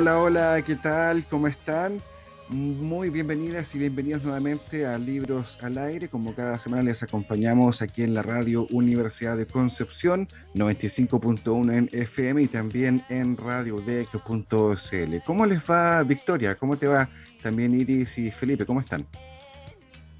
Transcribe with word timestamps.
Hola, 0.00 0.18
hola, 0.18 0.62
¿qué 0.64 0.76
tal? 0.76 1.26
¿Cómo 1.26 1.46
están? 1.46 2.00
Muy 2.48 3.10
bienvenidas 3.10 3.74
y 3.74 3.78
bienvenidos 3.78 4.22
nuevamente 4.24 4.86
a 4.86 4.96
Libros 4.96 5.62
al 5.62 5.76
Aire. 5.76 6.08
Como 6.08 6.34
cada 6.34 6.58
semana 6.58 6.84
les 6.84 7.02
acompañamos 7.02 7.82
aquí 7.82 8.02
en 8.02 8.14
la 8.14 8.22
radio 8.22 8.66
Universidad 8.70 9.36
de 9.36 9.46
Concepción, 9.46 10.26
95.1 10.54 11.74
en 11.74 11.90
FM 11.92 12.40
y 12.40 12.46
también 12.46 13.04
en 13.10 13.36
radiodec.cl. 13.36 15.16
¿Cómo 15.26 15.44
les 15.44 15.70
va, 15.70 16.02
Victoria? 16.02 16.54
¿Cómo 16.54 16.78
te 16.78 16.86
va 16.86 17.10
también 17.42 17.78
Iris 17.78 18.16
y 18.16 18.30
Felipe? 18.30 18.64
¿Cómo 18.64 18.80
están? 18.80 19.06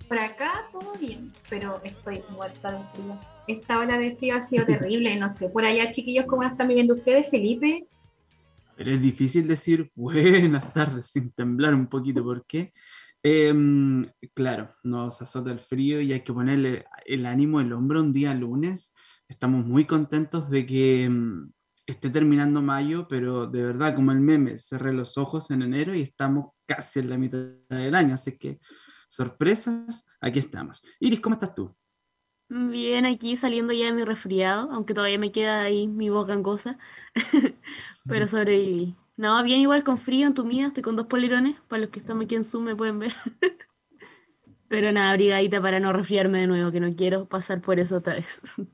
Por 0.09 0.19
acá 0.19 0.69
todo 0.71 0.93
bien, 1.01 1.33
pero 1.49 1.81
estoy 1.83 2.23
muerta 2.29 2.71
de 2.71 2.85
frío. 2.85 3.19
Esta 3.49 3.79
ola 3.79 3.97
de 3.97 4.15
frío 4.15 4.37
ha 4.37 4.43
sido 4.43 4.67
terrible, 4.67 5.17
no 5.17 5.31
sé. 5.31 5.49
Por 5.49 5.65
allá, 5.65 5.91
chiquillos, 5.91 6.27
¿cómo 6.27 6.43
están 6.43 6.69
viviendo 6.69 6.97
ustedes, 6.97 7.31
Felipe? 7.31 7.87
Pero 8.81 8.93
es 8.93 9.03
difícil 9.03 9.47
decir 9.47 9.93
buenas 9.95 10.73
tardes 10.73 11.09
sin 11.09 11.33
temblar 11.33 11.75
un 11.75 11.87
poquito, 11.87 12.25
¿por 12.25 12.47
qué? 12.47 12.73
Em, 13.23 14.11
claro, 14.33 14.71
nos 14.85 15.21
azota 15.21 15.53
el 15.53 15.59
frío 15.59 16.01
y 16.01 16.15
hay 16.15 16.21
que 16.21 16.33
ponerle 16.33 16.87
el 17.05 17.27
ánimo, 17.27 17.61
el 17.61 17.75
hombro 17.75 18.01
un 18.01 18.15
día 18.15 18.33
lunes. 18.33 18.95
Estamos 19.29 19.67
muy 19.67 19.87
contentos 19.87 20.49
de 20.49 20.65
que 20.65 21.05
em, 21.05 21.53
esté 21.85 22.09
terminando 22.09 22.63
mayo, 22.63 23.07
pero 23.07 23.47
de 23.47 23.63
verdad, 23.65 23.95
como 23.95 24.13
el 24.13 24.21
meme, 24.21 24.59
cerré 24.59 24.95
los 24.95 25.19
ojos 25.19 25.51
en 25.51 25.61
enero 25.61 25.95
y 25.95 26.01
estamos 26.01 26.53
casi 26.65 27.01
en 27.01 27.11
la 27.11 27.19
mitad 27.19 27.39
del 27.69 27.95
año, 27.95 28.15
así 28.15 28.39
que 28.39 28.61
sorpresas, 29.11 30.07
aquí 30.23 30.39
estamos. 30.39 30.81
Iris, 31.01 31.21
¿cómo 31.21 31.35
estás 31.35 31.55
tú? 31.55 31.77
Bien, 32.53 33.07
aquí 33.07 33.37
saliendo 33.37 33.73
ya 33.73 33.87
de 33.87 33.93
mi 33.93 34.03
resfriado, 34.03 34.73
aunque 34.73 34.93
todavía 34.93 35.21
me 35.21 35.31
queda 35.31 35.63
ahí 35.63 35.87
mi 35.87 36.11
voz 36.11 36.27
gangosa, 36.27 36.79
pero 38.09 38.27
sobreviví. 38.27 38.97
No, 39.17 39.41
bien 39.45 39.61
igual 39.61 39.85
con 39.85 39.99
frío, 39.99 40.27
entumida, 40.27 40.67
estoy 40.67 40.83
con 40.83 40.97
dos 40.97 41.07
polirones, 41.07 41.61
para 41.69 41.83
los 41.83 41.91
que 41.91 42.01
están 42.01 42.21
aquí 42.21 42.35
en 42.35 42.43
Zoom 42.43 42.65
me 42.65 42.75
pueden 42.75 42.99
ver. 42.99 43.13
pero 44.69 44.91
nada, 44.91 45.13
abrigadita 45.13 45.63
para 45.63 45.79
no 45.79 45.93
resfriarme 45.93 46.41
de 46.41 46.49
nuevo, 46.49 46.73
que 46.73 46.81
no 46.81 46.93
quiero 46.97 47.27
pasar 47.27 47.61
por 47.61 47.79
eso 47.79 47.99
otra 47.99 48.15
vez. 48.15 48.41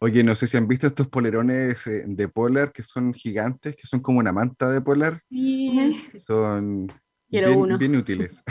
Oye, 0.00 0.24
no 0.24 0.34
sé 0.34 0.48
si 0.48 0.56
han 0.56 0.66
visto 0.66 0.88
estos 0.88 1.06
polerones 1.06 1.86
eh, 1.86 2.02
de 2.08 2.26
polar 2.26 2.72
que 2.72 2.82
son 2.82 3.14
gigantes, 3.14 3.76
que 3.76 3.86
son 3.86 4.00
como 4.00 4.18
una 4.18 4.32
manta 4.32 4.68
de 4.68 4.80
polar. 4.80 5.22
Sí. 5.30 5.96
Son 6.18 6.88
Quiero 7.30 7.50
bien, 7.50 7.62
uno. 7.62 7.78
bien 7.78 7.96
útiles. 7.96 8.42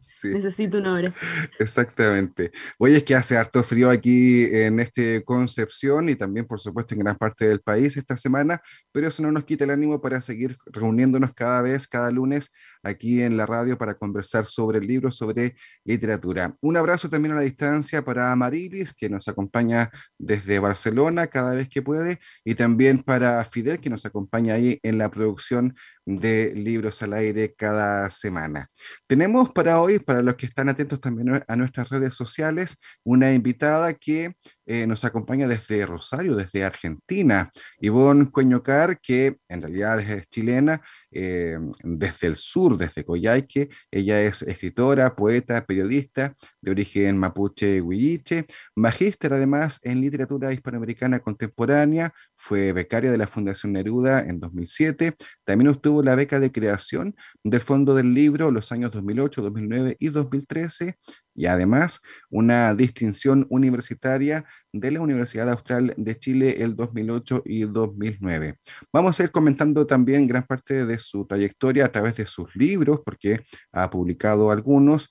Sí. 0.00 0.28
Necesito 0.28 0.78
un 0.78 0.86
hora. 0.86 1.14
Exactamente. 1.58 2.50
Oye, 2.78 2.98
es 2.98 3.04
que 3.04 3.14
hace 3.14 3.36
harto 3.36 3.62
frío 3.62 3.90
aquí 3.90 4.44
en 4.44 4.80
este 4.80 5.22
Concepción 5.24 6.08
y 6.08 6.16
también, 6.16 6.46
por 6.46 6.60
supuesto, 6.60 6.94
en 6.94 7.00
gran 7.00 7.16
parte 7.16 7.46
del 7.46 7.60
país 7.60 7.96
esta 7.96 8.16
semana, 8.16 8.60
pero 8.92 9.08
eso 9.08 9.22
no 9.22 9.30
nos 9.30 9.44
quita 9.44 9.64
el 9.64 9.70
ánimo 9.70 10.00
para 10.00 10.20
seguir 10.22 10.56
reuniéndonos 10.66 11.34
cada 11.34 11.62
vez, 11.62 11.86
cada 11.86 12.10
lunes, 12.10 12.50
aquí 12.82 13.22
en 13.22 13.36
la 13.36 13.46
radio 13.46 13.76
para 13.76 13.94
conversar 13.94 14.46
sobre 14.46 14.78
el 14.78 14.86
libro, 14.86 15.10
sobre 15.10 15.54
literatura. 15.84 16.54
Un 16.62 16.76
abrazo 16.76 17.08
también 17.08 17.32
a 17.32 17.36
la 17.36 17.42
distancia 17.42 18.02
para 18.02 18.34
Marilis, 18.34 18.92
que 18.92 19.08
nos 19.08 19.28
acompaña 19.28 19.90
desde 20.18 20.58
Barcelona 20.58 21.26
cada 21.26 21.54
vez 21.54 21.68
que 21.68 21.82
puede, 21.82 22.18
y 22.44 22.54
también 22.54 23.02
para 23.02 23.44
Fidel, 23.44 23.80
que 23.80 23.90
nos 23.90 24.06
acompaña 24.06 24.54
ahí 24.54 24.78
en 24.82 24.98
la 24.98 25.10
producción 25.10 25.74
de 26.18 26.52
Libros 26.54 27.02
al 27.02 27.12
Aire 27.12 27.54
cada 27.56 28.08
semana. 28.10 28.66
Tenemos 29.06 29.50
para 29.50 29.80
hoy, 29.80 29.98
para 29.98 30.22
los 30.22 30.34
que 30.36 30.46
están 30.46 30.68
atentos 30.68 31.00
también 31.00 31.44
a 31.46 31.56
nuestras 31.56 31.88
redes 31.90 32.14
sociales, 32.14 32.78
una 33.04 33.32
invitada 33.32 33.94
que 33.94 34.32
eh, 34.72 34.86
nos 34.86 35.04
acompaña 35.04 35.48
desde 35.48 35.84
Rosario, 35.84 36.36
desde 36.36 36.62
Argentina, 36.62 37.50
Ivonne 37.80 38.30
Cueñocar, 38.30 39.00
que 39.00 39.38
en 39.48 39.62
realidad 39.62 39.98
es 39.98 40.28
chilena, 40.28 40.80
eh, 41.10 41.58
desde 41.82 42.28
el 42.28 42.36
sur, 42.36 42.78
desde 42.78 43.04
Coyhaique. 43.04 43.68
Ella 43.90 44.22
es 44.22 44.42
escritora, 44.42 45.16
poeta, 45.16 45.66
periodista 45.66 46.36
de 46.60 46.70
origen 46.70 47.18
mapuche 47.18 47.80
huilliche, 47.80 48.46
magíster 48.76 49.32
además 49.32 49.80
en 49.82 50.00
literatura 50.00 50.52
hispanoamericana 50.52 51.18
contemporánea, 51.18 52.12
fue 52.36 52.72
becaria 52.72 53.10
de 53.10 53.18
la 53.18 53.26
Fundación 53.26 53.72
Neruda 53.72 54.20
en 54.20 54.38
2007, 54.38 55.16
también 55.44 55.66
obtuvo 55.66 56.04
la 56.04 56.14
beca 56.14 56.38
de 56.38 56.52
creación 56.52 57.16
del 57.42 57.60
Fondo 57.60 57.96
del 57.96 58.14
Libro 58.14 58.52
los 58.52 58.70
años 58.70 58.92
2008, 58.92 59.42
2009 59.42 59.96
y 59.98 60.10
2013 60.10 60.96
y 61.40 61.46
además 61.46 62.02
una 62.28 62.74
distinción 62.74 63.46
universitaria 63.48 64.44
de 64.74 64.90
la 64.90 65.00
Universidad 65.00 65.48
Austral 65.48 65.94
de 65.96 66.18
Chile 66.18 66.62
el 66.62 66.76
2008 66.76 67.44
y 67.46 67.62
2009. 67.62 68.58
Vamos 68.92 69.18
a 69.18 69.22
ir 69.22 69.30
comentando 69.30 69.86
también 69.86 70.26
gran 70.26 70.42
parte 70.42 70.84
de 70.84 70.98
su 70.98 71.24
trayectoria 71.24 71.86
a 71.86 71.92
través 71.92 72.16
de 72.16 72.26
sus 72.26 72.54
libros, 72.54 73.00
porque 73.02 73.40
ha 73.72 73.88
publicado 73.88 74.50
algunos, 74.50 75.08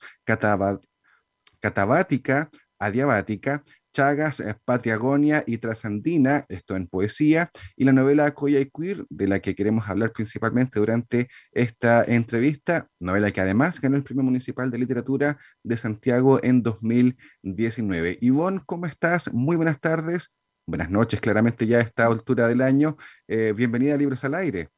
Catabática, 1.60 2.48
Adiabática, 2.78 3.64
Chagas, 3.92 4.42
Patriagonia 4.64 5.42
y 5.46 5.58
Trasandina, 5.58 6.44
esto 6.48 6.76
en 6.76 6.86
poesía, 6.86 7.50
y 7.76 7.84
la 7.84 7.92
novela 7.92 8.30
Coya 8.32 8.60
y 8.60 8.70
Queer, 8.70 9.04
de 9.10 9.28
la 9.28 9.40
que 9.40 9.54
queremos 9.54 9.88
hablar 9.88 10.12
principalmente 10.12 10.78
durante 10.78 11.28
esta 11.52 12.04
entrevista, 12.04 12.88
novela 13.00 13.30
que 13.30 13.40
además 13.40 13.80
ganó 13.80 13.96
el 13.96 14.04
Premio 14.04 14.22
Municipal 14.22 14.70
de 14.70 14.78
Literatura 14.78 15.38
de 15.62 15.76
Santiago 15.76 16.38
en 16.42 16.62
2019. 16.62 18.18
Ivonne, 18.20 18.60
¿cómo 18.64 18.86
estás? 18.86 19.32
Muy 19.32 19.56
buenas 19.56 19.80
tardes, 19.80 20.36
buenas 20.66 20.90
noches, 20.90 21.20
claramente 21.20 21.66
ya 21.66 21.78
a 21.78 21.82
esta 21.82 22.06
altura 22.06 22.46
del 22.46 22.62
año. 22.62 22.96
Eh, 23.26 23.52
bienvenida 23.56 23.94
a 23.94 23.98
Libros 23.98 24.24
al 24.24 24.34
Aire. 24.34 24.68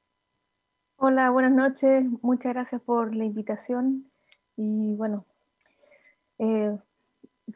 Hola, 0.97 1.31
buenas 1.31 1.53
noches, 1.53 2.05
muchas 2.23 2.53
gracias 2.55 2.81
por 2.81 3.15
la 3.15 3.25
invitación 3.25 4.11
y 4.57 4.95
bueno, 4.97 5.27
eh, 6.39 6.79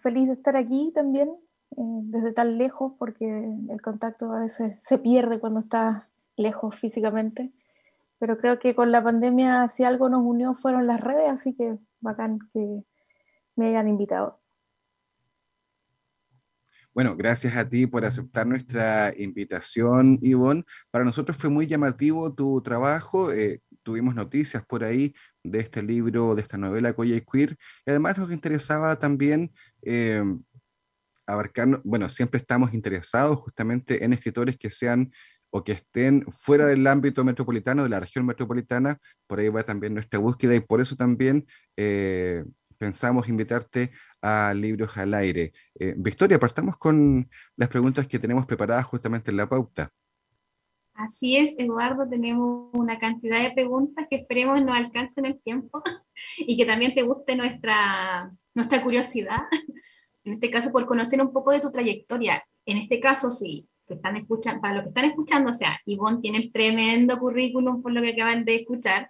feliz 0.01 0.27
de 0.27 0.35
estar 0.35 0.57
aquí 0.57 0.93
también 0.95 1.31
desde 1.77 2.33
tan 2.33 2.59
lejos, 2.59 2.93
porque 2.99 3.27
el 3.69 3.83
contacto 3.83 4.33
a 4.33 4.41
veces 4.41 4.77
se 4.81 4.99
pierde 4.99 5.39
cuando 5.39 5.61
está 5.61 6.09
lejos 6.37 6.75
físicamente. 6.75 7.53
Pero 8.19 8.39
creo 8.39 8.59
que 8.59 8.75
con 8.75 8.93
la 8.93 9.05
pandemia, 9.05 9.69
si 9.69 9.85
algo 9.85 10.09
nos 10.09 10.23
unió, 10.23 10.55
fueron 10.55 10.87
las 10.87 11.01
redes, 11.01 11.29
así 11.29 11.55
que 11.55 11.79
bacán 12.01 12.39
que 12.53 12.83
me 13.57 13.69
hayan 13.69 13.89
invitado. 13.89 14.41
Bueno, 16.95 17.15
gracias 17.15 17.55
a 17.57 17.69
ti 17.69 17.87
por 17.87 18.07
aceptar 18.07 18.47
nuestra 18.47 19.13
invitación, 19.19 20.19
Ivonne. 20.23 20.65
Para 20.91 21.05
nosotros 21.05 21.37
fue 21.37 21.51
muy 21.51 21.67
llamativo 21.67 22.33
tu 22.33 22.63
trabajo. 22.63 23.33
Eh, 23.33 23.61
tuvimos 23.83 24.15
noticias 24.15 24.65
por 24.65 24.83
ahí 24.83 25.15
de 25.45 25.59
este 25.59 25.83
libro, 25.83 26.35
de 26.35 26.41
esta 26.41 26.57
novela 26.57 26.95
Coya 26.95 27.17
y 27.17 27.21
Queer. 27.21 27.59
Y 27.85 27.91
además 27.91 28.17
nos 28.17 28.33
interesaba 28.33 28.99
también 28.99 29.53
eh, 29.83 30.23
bueno, 31.85 32.09
siempre 32.09 32.39
estamos 32.39 32.75
interesados 32.75 33.39
justamente 33.39 34.05
en 34.05 34.13
escritores 34.13 34.57
que 34.57 34.71
sean 34.71 35.13
o 35.51 35.65
que 35.65 35.73
estén 35.73 36.25
fuera 36.31 36.67
del 36.67 36.87
ámbito 36.87 37.25
metropolitano, 37.25 37.83
de 37.83 37.89
la 37.89 38.01
región 38.01 38.27
metropolitana, 38.27 38.99
por 39.27 39.39
ahí 39.39 39.49
va 39.49 39.63
también 39.63 39.95
nuestra 39.95 40.19
búsqueda 40.19 40.55
y 40.55 40.61
por 40.61 40.81
eso 40.81 40.97
también 40.97 41.47
eh, 41.77 42.45
pensamos 42.79 43.29
invitarte 43.29 43.91
a 44.21 44.53
Libros 44.55 44.97
al 44.97 45.15
Aire. 45.15 45.53
Eh, 45.79 45.95
Victoria, 45.97 46.39
partamos 46.39 46.77
con 46.77 47.29
las 47.57 47.69
preguntas 47.69 48.07
que 48.07 48.19
tenemos 48.19 48.47
preparadas 48.47 48.85
justamente 48.85 49.31
en 49.31 49.39
la 49.39 49.49
pauta. 49.49 49.91
Así 50.95 51.37
es, 51.37 51.55
Eduardo, 51.59 52.09
tenemos 52.09 52.71
una 52.73 52.99
cantidad 52.99 53.43
de 53.43 53.51
preguntas 53.51 54.07
que 54.09 54.17
esperemos 54.17 54.63
nos 54.65 54.77
alcancen 54.77 55.27
el 55.27 55.39
tiempo 55.41 55.83
y 56.39 56.57
que 56.57 56.65
también 56.65 56.95
te 56.95 57.03
guste 57.03 57.37
nuestra, 57.37 58.33
nuestra 58.55 58.83
curiosidad 58.83 59.43
en 60.27 60.33
este 60.33 60.51
caso 60.51 60.73
por 60.73 60.87
conocer 60.87 61.23
un 61.23 61.33
poco 61.33 61.53
de 61.53 61.61
tu 61.61 61.71
trayectoria. 61.71 62.43
En 62.67 62.79
este 62.79 62.99
caso, 62.99 63.31
sí, 63.31 63.69
que 63.87 63.95
están 63.95 64.17
escuchando, 64.17 64.61
para 64.61 64.75
los 64.75 64.83
que 64.83 64.89
están 64.89 65.05
escuchando, 65.05 65.51
o 65.53 65.55
sea, 65.55 65.79
Ivonne 65.87 66.21
tiene 66.21 66.39
el 66.39 66.53
tremendo 66.53 67.17
currículum 67.19 67.81
por 67.81 67.93
lo 67.93 68.03
que 68.03 68.11
acaban 68.11 68.45
de 68.45 68.57
escuchar, 68.57 69.09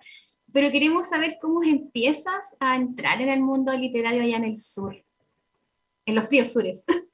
pero 0.52 0.70
queremos 0.70 1.08
saber 1.08 1.38
cómo 1.40 1.62
empiezas 1.62 2.54
a 2.60 2.76
entrar 2.76 3.22
en 3.22 3.30
el 3.30 3.40
mundo 3.40 3.72
literario 3.72 4.22
allá 4.22 4.36
en 4.36 4.44
el 4.44 4.58
sur. 4.58 4.94
en 6.04 6.14
los 6.14 6.28
fríos 6.28 6.52
sures? 6.52 6.84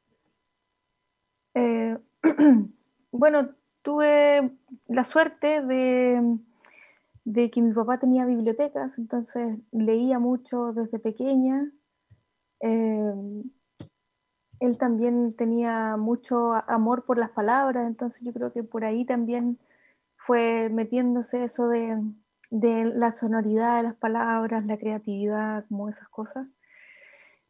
Eh, 1.55 1.99
bueno, 3.13 3.55
tuve 3.83 4.53
la 4.89 5.05
suerte 5.05 5.61
de, 5.61 6.39
de, 7.27 7.51
que 7.51 7.61
mi 7.61 7.75
papá 7.75 7.99
tenía 7.99 8.25
bibliotecas, 8.25 8.97
entonces 8.97 9.59
leía 9.71 10.19
mucho 10.19 10.73
desde 10.73 10.99
pequeña. 10.99 11.71
Eh, 12.61 13.13
él 14.63 14.79
también 14.79 15.35
tenía 15.35 15.97
mucho 15.97 16.55
amor 16.69 17.05
por 17.05 17.19
las 17.19 17.31
palabras, 17.31 17.87
entonces 17.87 18.23
yo 18.23 18.33
creo 18.33 18.53
que 18.53 18.63
por 18.63 18.85
ahí 18.85 19.05
también 19.05 19.59
fue 20.17 20.69
metiéndose 20.71 21.45
eso 21.45 21.69
de, 21.69 22.01
de 22.51 22.85
la 22.85 23.13
sonoridad 23.13 23.79
de 23.79 23.83
las 23.83 23.97
palabras, 23.97 24.65
la 24.67 24.79
creatividad, 24.79 25.65
como 25.69 25.89
esas 25.89 26.09
cosas. 26.09 26.47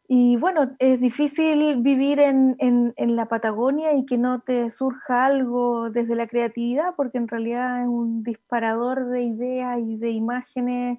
Y 0.08 0.36
bueno, 0.36 0.74
es 0.78 1.00
difícil 1.00 1.80
vivir 1.82 2.18
en, 2.18 2.56
en, 2.58 2.92
en, 2.96 3.16
la 3.16 3.26
Patagonia 3.26 3.94
y 3.94 4.04
que 4.04 4.18
no 4.18 4.40
te 4.40 4.68
surja 4.70 5.26
algo 5.26 5.90
desde 5.90 6.16
la 6.16 6.26
creatividad, 6.26 6.94
porque 6.96 7.18
en 7.18 7.28
realidad 7.28 7.82
es 7.82 7.88
un 7.88 8.22
disparador 8.22 9.08
de 9.08 9.22
ideas 9.22 9.78
y 9.80 9.96
de 9.96 10.10
imágenes, 10.10 10.98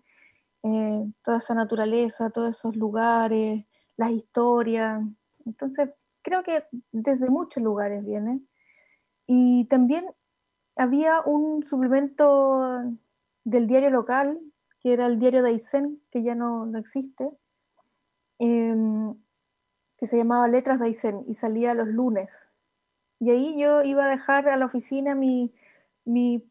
eh, 0.64 1.06
toda 1.24 1.38
esa 1.38 1.54
naturaleza, 1.54 2.30
todos 2.30 2.58
esos 2.58 2.76
lugares, 2.76 3.66
las 3.98 4.12
historias. 4.12 5.02
Entonces, 5.46 5.90
creo 6.24 6.42
que 6.42 6.64
desde 6.92 7.30
muchos 7.30 7.62
lugares 7.62 8.04
viene. 8.04 8.42
Y 9.28 9.66
también 9.66 10.06
había 10.76 11.22
un 11.22 11.64
suplemento 11.64 12.84
del 13.44 13.68
diario 13.68 13.92
local, 13.92 14.40
que 14.80 14.94
era 14.94 15.06
el 15.06 15.20
diario 15.20 15.44
de 15.44 15.50
Aysén, 15.50 16.02
que 16.12 16.24
ya 16.24 16.36
no, 16.36 16.66
no 16.66 16.80
existe, 16.80 17.30
eh, 18.40 18.76
que 19.98 20.08
se 20.08 20.18
llamaba 20.18 20.48
Letras 20.48 20.80
de 20.80 20.88
Aysén 20.88 21.24
y 21.28 21.36
salía 21.36 21.74
los 21.74 21.88
lunes. 21.88 22.48
Y 23.20 23.30
ahí 23.30 23.58
yo 23.58 23.84
iba 23.84 24.06
a 24.06 24.10
dejar 24.10 24.50
a 24.50 24.58
la 24.58 24.66
oficina 24.66 25.16
mi, 25.16 25.54
mi 26.04 26.44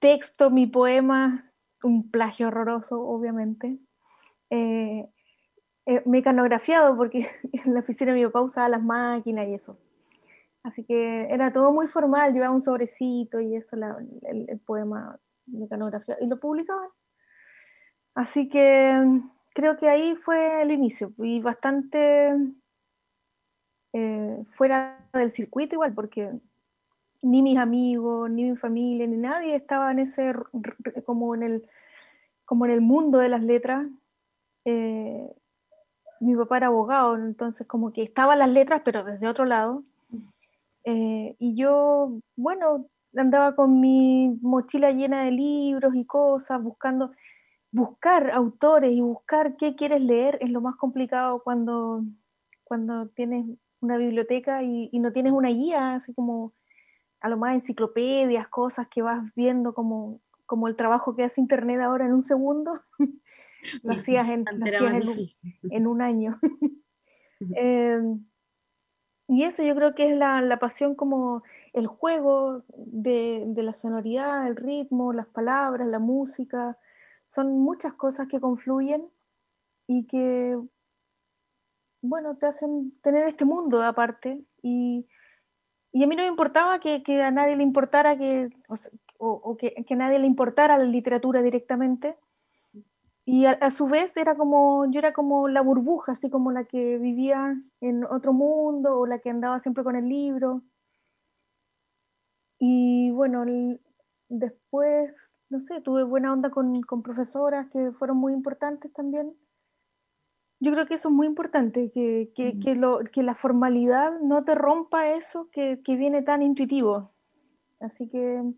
texto, 0.00 0.50
mi 0.50 0.66
poema, 0.66 1.52
un 1.84 2.10
plagio 2.10 2.48
horroroso, 2.48 3.00
obviamente. 3.00 3.78
Eh, 4.50 5.08
eh, 5.86 6.02
mecanografiado, 6.06 6.96
porque 6.96 7.28
en 7.52 7.74
la 7.74 7.80
oficina 7.80 8.12
mi 8.12 8.24
papá 8.24 8.40
usaba 8.40 8.68
las 8.68 8.82
máquinas 8.82 9.48
y 9.48 9.54
eso. 9.54 9.78
Así 10.62 10.84
que 10.84 11.24
era 11.24 11.52
todo 11.52 11.72
muy 11.72 11.86
formal, 11.88 12.32
llevaba 12.32 12.52
un 12.54 12.60
sobrecito 12.60 13.40
y 13.40 13.56
eso, 13.56 13.76
la, 13.76 13.96
el, 14.22 14.48
el, 14.48 14.60
poema 14.60 15.18
mecanografiado, 15.46 16.22
y 16.24 16.28
lo 16.28 16.38
publicaban. 16.38 16.88
Así 18.14 18.48
que 18.48 18.94
creo 19.54 19.76
que 19.76 19.88
ahí 19.88 20.14
fue 20.16 20.62
el 20.62 20.70
inicio, 20.70 21.12
y 21.18 21.40
bastante 21.40 22.36
eh, 23.92 24.44
fuera 24.50 25.08
del 25.12 25.30
circuito 25.30 25.74
igual, 25.74 25.94
porque 25.94 26.32
ni 27.22 27.42
mis 27.42 27.58
amigos, 27.58 28.30
ni 28.30 28.50
mi 28.50 28.56
familia, 28.56 29.06
ni 29.06 29.16
nadie 29.16 29.54
estaba 29.56 29.90
en 29.92 30.00
ese, 30.00 30.32
como 31.04 31.34
en 31.34 31.42
el, 31.42 31.68
como 32.44 32.66
en 32.66 32.72
el 32.72 32.80
mundo 32.80 33.18
de 33.18 33.28
las 33.28 33.42
letras. 33.42 33.86
Eh, 34.64 35.34
mi 36.22 36.36
papá 36.36 36.58
era 36.58 36.66
abogado, 36.68 37.16
entonces 37.16 37.66
como 37.66 37.92
que 37.92 38.02
estaban 38.02 38.38
las 38.38 38.48
letras, 38.48 38.82
pero 38.84 39.02
desde 39.02 39.26
otro 39.28 39.44
lado. 39.44 39.84
Eh, 40.84 41.36
y 41.38 41.56
yo, 41.56 42.18
bueno, 42.36 42.86
andaba 43.16 43.54
con 43.54 43.80
mi 43.80 44.38
mochila 44.40 44.92
llena 44.92 45.24
de 45.24 45.32
libros 45.32 45.94
y 45.94 46.04
cosas, 46.04 46.62
buscando, 46.62 47.12
buscar 47.72 48.30
autores 48.30 48.92
y 48.92 49.00
buscar 49.00 49.56
qué 49.56 49.74
quieres 49.74 50.00
leer 50.02 50.38
es 50.40 50.50
lo 50.50 50.60
más 50.60 50.76
complicado 50.76 51.42
cuando, 51.42 52.04
cuando 52.64 53.08
tienes 53.08 53.46
una 53.80 53.96
biblioteca 53.96 54.62
y, 54.62 54.90
y 54.92 54.98
no 55.00 55.12
tienes 55.12 55.32
una 55.32 55.48
guía, 55.48 55.94
así 55.94 56.14
como 56.14 56.52
a 57.20 57.28
lo 57.28 57.36
más 57.36 57.54
enciclopedias, 57.54 58.48
cosas 58.48 58.88
que 58.88 59.02
vas 59.02 59.24
viendo 59.34 59.74
como, 59.74 60.20
como 60.52 60.68
el 60.68 60.76
trabajo 60.76 61.16
que 61.16 61.24
hace 61.24 61.40
Internet 61.40 61.80
ahora 61.80 62.04
en 62.04 62.12
un 62.12 62.22
segundo. 62.22 62.78
lo 63.82 63.94
hacías, 63.94 64.28
en, 64.28 64.44
lo 64.44 64.66
hacías 64.66 64.82
en, 64.82 65.08
un, 65.08 65.26
en, 65.70 65.86
un, 65.86 66.02
año. 66.02 66.38
eh, 67.56 68.02
y 69.28 69.44
eso 69.44 69.62
yo 69.62 69.74
creo 69.74 69.94
que 69.94 70.10
es 70.10 70.18
la, 70.18 70.42
la 70.42 70.58
pasión 70.58 70.94
como 70.94 71.42
el 71.72 71.86
juego 71.86 72.64
de, 72.76 73.44
de, 73.46 73.62
la 73.62 73.72
sonoridad, 73.72 74.46
el 74.46 74.56
ritmo, 74.56 75.14
las 75.14 75.26
palabras, 75.26 75.88
la 75.88 75.98
música. 75.98 76.76
Son 77.26 77.58
muchas 77.58 77.94
cosas 77.94 78.28
que 78.28 78.38
confluyen 78.38 79.08
y 79.86 80.06
que, 80.06 80.58
bueno, 82.02 82.36
te 82.36 82.44
hacen 82.44 82.92
tener 83.00 83.26
este 83.26 83.46
mundo 83.46 83.82
aparte. 83.82 84.44
Y, 84.60 85.08
y 85.92 86.04
a 86.04 86.06
mí 86.06 86.14
no 86.14 86.24
me 86.24 86.28
importaba 86.28 86.78
que, 86.78 87.02
que 87.02 87.22
a 87.22 87.30
nadie 87.30 87.56
le 87.56 87.62
importara 87.62 88.18
que, 88.18 88.50
o, 88.68 88.76
o, 89.24 89.30
o 89.30 89.56
que, 89.56 89.84
que, 89.86 89.94
a 89.94 89.96
nadie 89.96 90.18
le 90.18 90.26
importara 90.26 90.76
la 90.78 90.84
literatura 90.84 91.42
directamente 91.42 92.16
y 93.24 93.46
a, 93.46 93.52
a, 93.52 93.70
su 93.70 93.86
vez 93.86 94.16
era 94.16 94.34
como, 94.34 94.90
yo 94.90 94.98
era 94.98 95.12
como 95.12 95.46
la 95.46 95.60
burbuja, 95.60 96.12
así 96.12 96.28
como 96.28 96.50
la 96.50 96.64
que 96.64 96.98
vivía 96.98 97.56
en 97.80 98.04
otro 98.04 98.32
mundo 98.32 98.98
o 98.98 99.06
la 99.06 99.20
que 99.20 99.30
andaba 99.30 99.60
siempre 99.60 99.84
con 99.84 99.94
el 99.94 100.08
libro. 100.08 100.62
Y 102.58 103.12
bueno, 103.12 103.44
el, 103.44 103.80
después, 104.28 105.30
no 105.50 105.60
sé, 105.60 105.80
tuve 105.80 106.02
buena 106.02 106.32
onda 106.32 106.50
con, 106.50 106.82
con, 106.82 107.02
profesoras 107.02 107.68
que 107.68 107.92
fueron 107.92 108.16
muy 108.16 108.32
importantes 108.32 108.92
también. 108.92 109.36
Yo 110.58 110.72
creo 110.72 110.86
que 110.86 110.94
eso 110.94 111.08
es 111.10 111.14
muy 111.14 111.28
importante, 111.28 111.92
que, 111.92 112.32
que, 112.34 112.58
que, 112.58 112.74
lo, 112.74 113.00
que 113.12 113.22
la 113.22 113.36
formalidad 113.36 114.20
no 114.20 114.42
te 114.44 114.56
rompa 114.56 115.08
eso 115.10 115.48
que, 115.52 115.80
que 115.84 115.94
viene 115.96 116.22
tan 116.22 116.42
intuitivo. 116.42 117.12
Así 117.80 118.08
que 118.08 118.52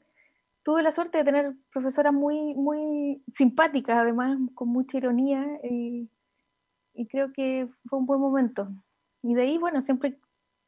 tuve 0.64 0.82
la 0.82 0.90
suerte 0.90 1.18
de 1.18 1.24
tener 1.24 1.54
profesoras 1.72 2.12
muy, 2.12 2.54
muy 2.54 3.22
simpáticas, 3.32 3.98
además, 3.98 4.38
con 4.54 4.68
mucha 4.68 4.96
ironía, 4.96 5.60
y, 5.62 6.10
y, 6.94 7.06
creo 7.06 7.32
que 7.32 7.68
fue 7.86 7.98
un 7.98 8.06
buen 8.06 8.20
momento. 8.20 8.68
Y 9.22 9.34
de 9.34 9.42
ahí, 9.42 9.58
bueno, 9.58 9.82
siempre, 9.82 10.18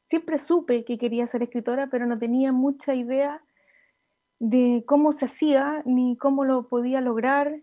siempre 0.04 0.38
supe 0.38 0.84
que 0.84 0.98
quería 0.98 1.26
ser 1.26 1.42
escritora, 1.42 1.88
pero 1.88 2.06
no 2.06 2.18
tenía 2.18 2.52
mucha 2.52 2.94
idea 2.94 3.42
de 4.38 4.84
cómo 4.86 5.12
se 5.12 5.24
hacía, 5.24 5.82
ni 5.86 6.16
cómo 6.18 6.44
lo 6.44 6.68
podía 6.68 7.00
lograr. 7.00 7.62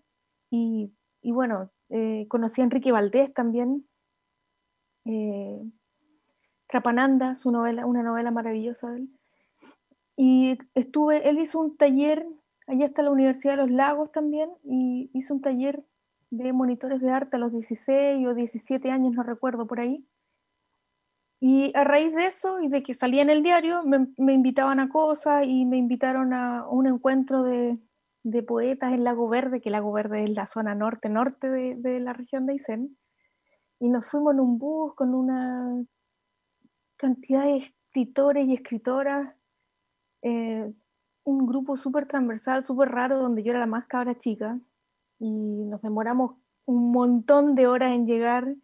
Y, 0.50 0.92
y 1.22 1.32
bueno, 1.32 1.72
eh, 1.90 2.28
conocí 2.30 2.62
a 2.62 2.64
Enrique 2.64 2.92
Valdés 2.92 3.32
también. 3.34 3.88
Eh, 5.06 5.62
Trapananda, 6.68 7.36
su 7.36 7.52
novela, 7.52 7.86
una 7.86 8.02
novela 8.02 8.32
maravillosa 8.32 8.90
de 8.92 8.98
él 9.02 9.10
y 10.16 10.58
estuve, 10.76 11.28
él 11.28 11.40
hizo 11.40 11.60
un 11.60 11.76
taller, 11.76 12.28
allá 12.68 12.86
está 12.86 13.02
la 13.02 13.12
Universidad 13.12 13.54
de 13.54 13.64
los 13.64 13.72
Lagos 13.72 14.12
también, 14.12 14.52
y 14.64 15.10
hizo 15.14 15.34
un 15.34 15.42
taller 15.42 15.84
de 16.30 16.54
monitores 16.54 17.02
de 17.02 17.12
arte 17.12 17.36
a 17.36 17.40
los 17.40 17.52
16 17.52 18.28
o 18.28 18.34
17 18.34 18.92
años, 18.92 19.14
no 19.14 19.24
recuerdo 19.24 19.68
por 19.68 19.80
ahí. 19.80 20.06
Y 21.40 21.74
a 21.76 21.84
raíz 21.84 22.16
de 22.16 22.28
eso 22.28 22.62
y 22.62 22.70
de 22.70 22.84
que 22.84 22.94
salía 22.94 23.22
en 23.22 23.30
el 23.30 23.44
diario, 23.44 23.84
me, 23.84 24.08
me 24.18 24.34
invitaban 24.34 24.80
a 24.80 24.90
cosas 24.90 25.46
y 25.46 25.66
me 25.66 25.78
invitaron 25.78 26.34
a 26.34 26.66
un 26.68 26.88
encuentro 26.88 27.44
de, 27.44 27.78
de, 28.24 28.44
poetas 28.44 28.94
en 28.94 29.04
Lago 29.04 29.28
Verde, 29.28 29.60
que 29.60 29.70
Lago 29.70 29.92
Verde 29.92 30.24
es 30.24 30.30
la 30.30 30.48
zona 30.48 30.74
norte-norte 30.74 31.50
de, 31.50 31.76
de, 31.76 32.00
la 32.00 32.14
región 32.14 32.46
de 32.46 32.54
Aysén. 32.54 32.98
Y 33.80 33.90
nos 33.90 34.08
fuimos 34.08 34.34
en 34.34 34.40
un 34.40 34.58
bus 34.58 34.96
con 34.96 35.14
una 35.14 35.84
cantidad 36.96 37.44
de 37.44 37.58
escritores 37.58 38.48
y 38.48 38.54
escritoras 38.54 39.36
eh, 40.24 40.74
un 41.26 41.46
grupo 41.46 41.78
súper 41.78 42.08
transversal, 42.08 42.64
súper 42.64 42.90
raro, 42.90 43.18
donde 43.18 43.44
yo 43.44 43.52
era 43.52 43.60
la 43.60 43.66
más 43.66 43.86
cabra 43.88 44.18
chica 44.18 44.60
y 45.20 45.66
nos 45.66 45.82
demoramos 45.82 46.36
un 46.66 46.92
montón 46.92 47.56
de 47.56 47.68
horas 47.68 47.94
en 47.94 48.08
llegar. 48.08 48.56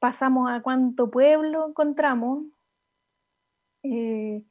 Pasamos 0.00 0.50
a 0.50 0.62
cuánto 0.62 1.10
pueblo 1.10 1.68
encontramos. 1.68 2.44
Eh, 3.84 4.44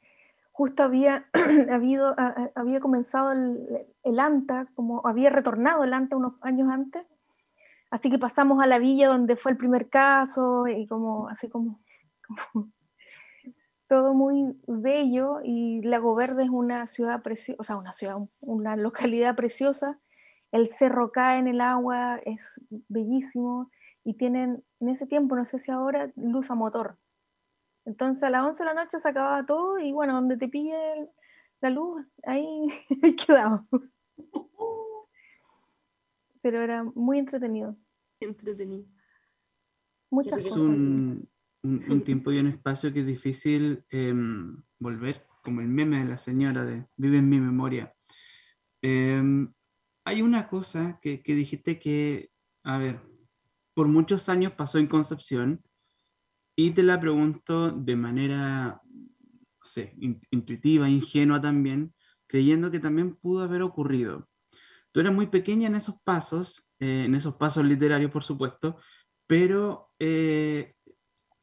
justo 0.52 0.84
había, 0.84 1.28
habido, 1.72 2.16
había 2.56 2.80
comenzado 2.80 3.34
el, 3.34 3.88
el, 4.04 4.20
ANTA, 4.20 4.68
como 4.74 5.06
había 5.06 5.30
retornado 5.30 5.84
el 5.84 5.94
ANTA 5.94 6.18
unos 6.18 6.34
años 6.42 6.70
antes. 6.70 7.06
Así 7.92 8.10
que 8.10 8.18
pasamos 8.18 8.64
a 8.64 8.68
la 8.68 8.80
villa 8.80 9.10
donde 9.10 9.36
fue 9.36 9.52
el 9.52 9.58
primer 9.58 9.90
caso 9.90 10.68
y 10.68 10.88
como 10.88 11.28
así 11.28 11.48
como 11.50 11.80
todo 13.94 14.16
muy 14.16 14.60
bello 14.66 15.42
y 15.44 15.84
Lago 15.84 16.16
Verde 16.16 16.46
es 16.46 16.50
una 16.50 16.88
ciudad 16.88 17.22
preciosa, 17.22 17.62
o 17.62 17.64
sea, 17.64 17.78
una 17.78 17.92
ciudad, 17.92 18.18
una 18.40 18.76
localidad 18.76 19.36
preciosa. 19.36 20.00
El 20.52 20.72
cerro 20.72 21.12
cae 21.12 21.38
en 21.38 21.48
el 21.48 21.62
agua, 21.62 22.20
es 22.26 22.60
bellísimo 22.88 23.70
y 24.04 24.16
tienen, 24.16 24.64
en 24.80 24.90
ese 24.90 25.06
tiempo, 25.06 25.36
no 25.36 25.46
sé 25.46 25.60
si 25.60 25.70
ahora, 25.70 26.12
luz 26.16 26.50
a 26.50 26.56
motor. 26.56 26.98
Entonces 27.86 28.24
a 28.24 28.32
las 28.32 28.44
11 28.44 28.64
de 28.64 28.66
la 28.66 28.74
noche 28.74 28.98
se 28.98 29.08
acababa 29.08 29.46
todo 29.46 29.78
y 29.78 29.92
bueno, 29.92 30.16
donde 30.16 30.38
te 30.38 30.50
pille 30.50 30.76
la 31.62 31.70
luz, 31.70 32.04
ahí 32.24 32.66
quedamos. 33.28 33.62
Pero 36.42 36.64
era 36.64 36.84
muy 36.96 37.20
entretenido. 37.20 37.78
Entretenido. 38.20 38.88
Muchas 40.10 40.44
cosas. 40.46 40.64
Un, 40.64 41.30
un, 41.64 42.04
tiempo 42.06 42.32
y 42.32 42.40
un 42.40 42.48
espacio 42.48 42.94
que 42.94 43.02
es 43.02 43.06
difícil 43.06 43.84
em, 43.90 44.62
volver, 44.80 45.26
como 45.44 45.62
el 45.62 45.68
meme 45.68 46.00
de 46.00 46.06
la 46.06 46.18
señora 46.18 46.66
de 46.66 46.86
Vive 46.98 47.18
en 47.18 47.30
mi 47.30 47.40
memoria. 47.40 47.94
Em, 48.82 49.52
hay 50.06 50.22
una 50.22 50.48
cosa 50.48 51.00
que, 51.02 51.22
que, 51.22 51.36
dijiste 51.36 51.80
que, 51.80 52.32
a 52.64 52.78
ver, 52.78 53.02
por 53.74 53.88
muchos 53.88 54.30
años 54.30 54.54
pasó 54.54 54.78
en 54.78 54.88
Concepción 54.88 55.64
y 56.56 56.72
te 56.72 56.84
la 56.84 57.00
pregunto 57.00 57.72
de 57.72 57.96
manera, 57.96 58.82
no 58.84 59.66
sé, 59.66 59.96
intuitiva, 60.32 60.90
ingenua 60.90 61.42
también, 61.42 61.94
creyendo 62.28 62.70
que 62.70 62.80
también 62.80 63.16
pudo 63.16 63.44
haber 63.44 63.62
ocurrido. 63.62 64.30
Tú 64.92 65.00
eras 65.00 65.14
muy 65.14 65.28
pequeña 65.28 65.68
en 65.68 65.76
esos 65.76 65.96
pasos, 66.04 66.68
eh, 66.80 67.06
en 67.06 67.16
esos 67.16 67.36
pasos 67.36 67.66
literarios, 67.66 68.12
por 68.12 68.24
supuesto, 68.24 68.78
pero 69.26 69.90
eh, 69.98 70.76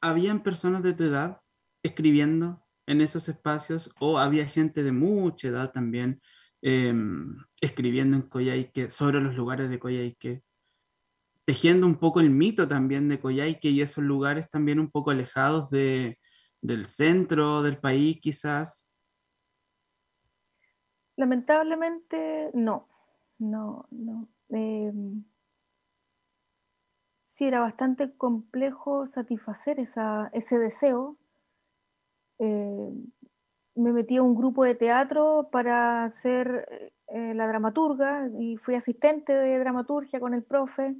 habían 0.01 0.43
personas 0.43 0.83
de 0.83 0.95
tu 0.95 1.05
edad 1.05 1.41
escribiendo 1.83 2.65
en 2.87 3.01
esos 3.01 3.29
espacios 3.29 3.95
o 4.01 4.19
había 4.19 4.47
gente 4.47 4.83
de 4.83 4.93
mucha 4.93 5.49
edad 5.49 5.73
también 5.73 6.21
em, 6.63 7.37
escribiendo 7.61 8.17
en 8.17 8.23
Coyhaique, 8.23 8.91
sobre 8.91 9.21
los 9.21 9.35
lugares 9.35 9.71
de 9.71 9.79
Coyhaique, 9.79 10.43
tejiendo 11.45 11.87
un 11.87 11.97
poco 11.97 12.21
el 12.21 12.31
mito 12.31 12.69
también 12.69 13.09
de 13.09 13.21
Coyhaique 13.21 13.71
y 13.71 13.81
esos 13.81 14.05
lugares 14.05 14.51
también 14.51 14.79
un 14.79 14.91
poco 14.91 15.11
alejados 15.11 15.71
de, 15.71 16.19
del 16.61 16.87
centro 16.87 17.63
del 17.63 17.79
país 17.79 18.19
quizás. 18.21 18.93
Lamentablemente 21.17 22.51
no, 22.55 22.89
no, 23.39 23.87
no. 23.91 24.29
Em, 24.49 25.25
sí, 27.41 27.47
era 27.47 27.61
bastante 27.61 28.13
complejo 28.19 29.07
satisfacer 29.07 29.79
ese 29.81 30.59
deseo. 30.59 31.17
Eh, 32.39 32.93
me 33.77 33.93
metí 33.93 34.19
a 34.19 34.23
un 34.23 34.35
grupo 34.35 34.65
de 34.65 34.75
teatro 34.75 35.49
para 35.51 36.05
hacer 36.05 36.93
eh, 37.09 37.33
la 37.35 37.47
dramaturga 37.47 38.29
y 38.39 38.59
fui 38.59 38.75
asistente 38.75 39.33
de 39.33 39.59
dramaturgia 39.59 40.21
con 40.21 40.35
el 40.35 40.45
profe, 40.45 40.97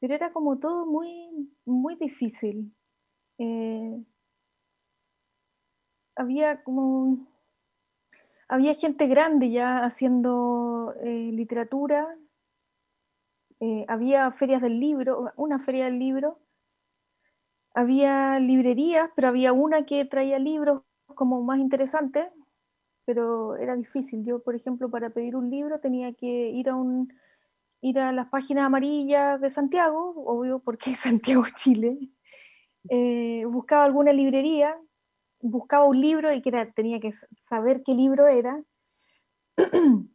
pero 0.00 0.14
era 0.14 0.32
como 0.32 0.58
todo 0.58 0.86
muy, 0.86 1.54
muy 1.64 1.94
difícil. 1.94 2.74
Eh, 3.38 4.04
había 6.16 6.64
como 6.64 7.28
había 8.48 8.74
gente 8.74 9.06
grande 9.06 9.50
ya 9.50 9.84
haciendo 9.84 10.94
literatura 11.04 12.18
eh, 13.64 13.84
había 13.86 14.28
ferias 14.32 14.60
del 14.60 14.80
libro, 14.80 15.30
una 15.36 15.60
feria 15.60 15.84
del 15.84 16.00
libro, 16.00 16.40
había 17.72 18.40
librerías, 18.40 19.08
pero 19.14 19.28
había 19.28 19.52
una 19.52 19.86
que 19.86 20.04
traía 20.04 20.40
libros 20.40 20.82
como 21.14 21.40
más 21.44 21.60
interesantes, 21.60 22.26
pero 23.04 23.54
era 23.54 23.76
difícil. 23.76 24.24
Yo, 24.24 24.42
por 24.42 24.56
ejemplo, 24.56 24.90
para 24.90 25.10
pedir 25.10 25.36
un 25.36 25.48
libro 25.48 25.78
tenía 25.78 26.12
que 26.12 26.50
ir 26.50 26.70
a 26.70 26.74
un 26.74 27.12
ir 27.82 28.00
a 28.00 28.10
las 28.10 28.28
páginas 28.30 28.64
amarillas 28.66 29.40
de 29.40 29.50
Santiago, 29.50 30.12
obvio 30.26 30.58
porque 30.58 30.90
es 30.90 30.98
Santiago, 30.98 31.44
Chile. 31.54 32.00
Eh, 32.88 33.44
buscaba 33.46 33.84
alguna 33.84 34.12
librería, 34.12 34.76
buscaba 35.40 35.84
un 35.84 36.00
libro 36.00 36.32
y 36.32 36.42
que 36.42 36.50
tenía 36.74 36.98
que 36.98 37.12
saber 37.40 37.84
qué 37.84 37.94
libro 37.94 38.26
era. 38.26 38.60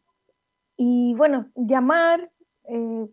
y 0.75 1.13
bueno, 1.15 1.49
llamar, 1.55 2.29
eh, 2.65 3.07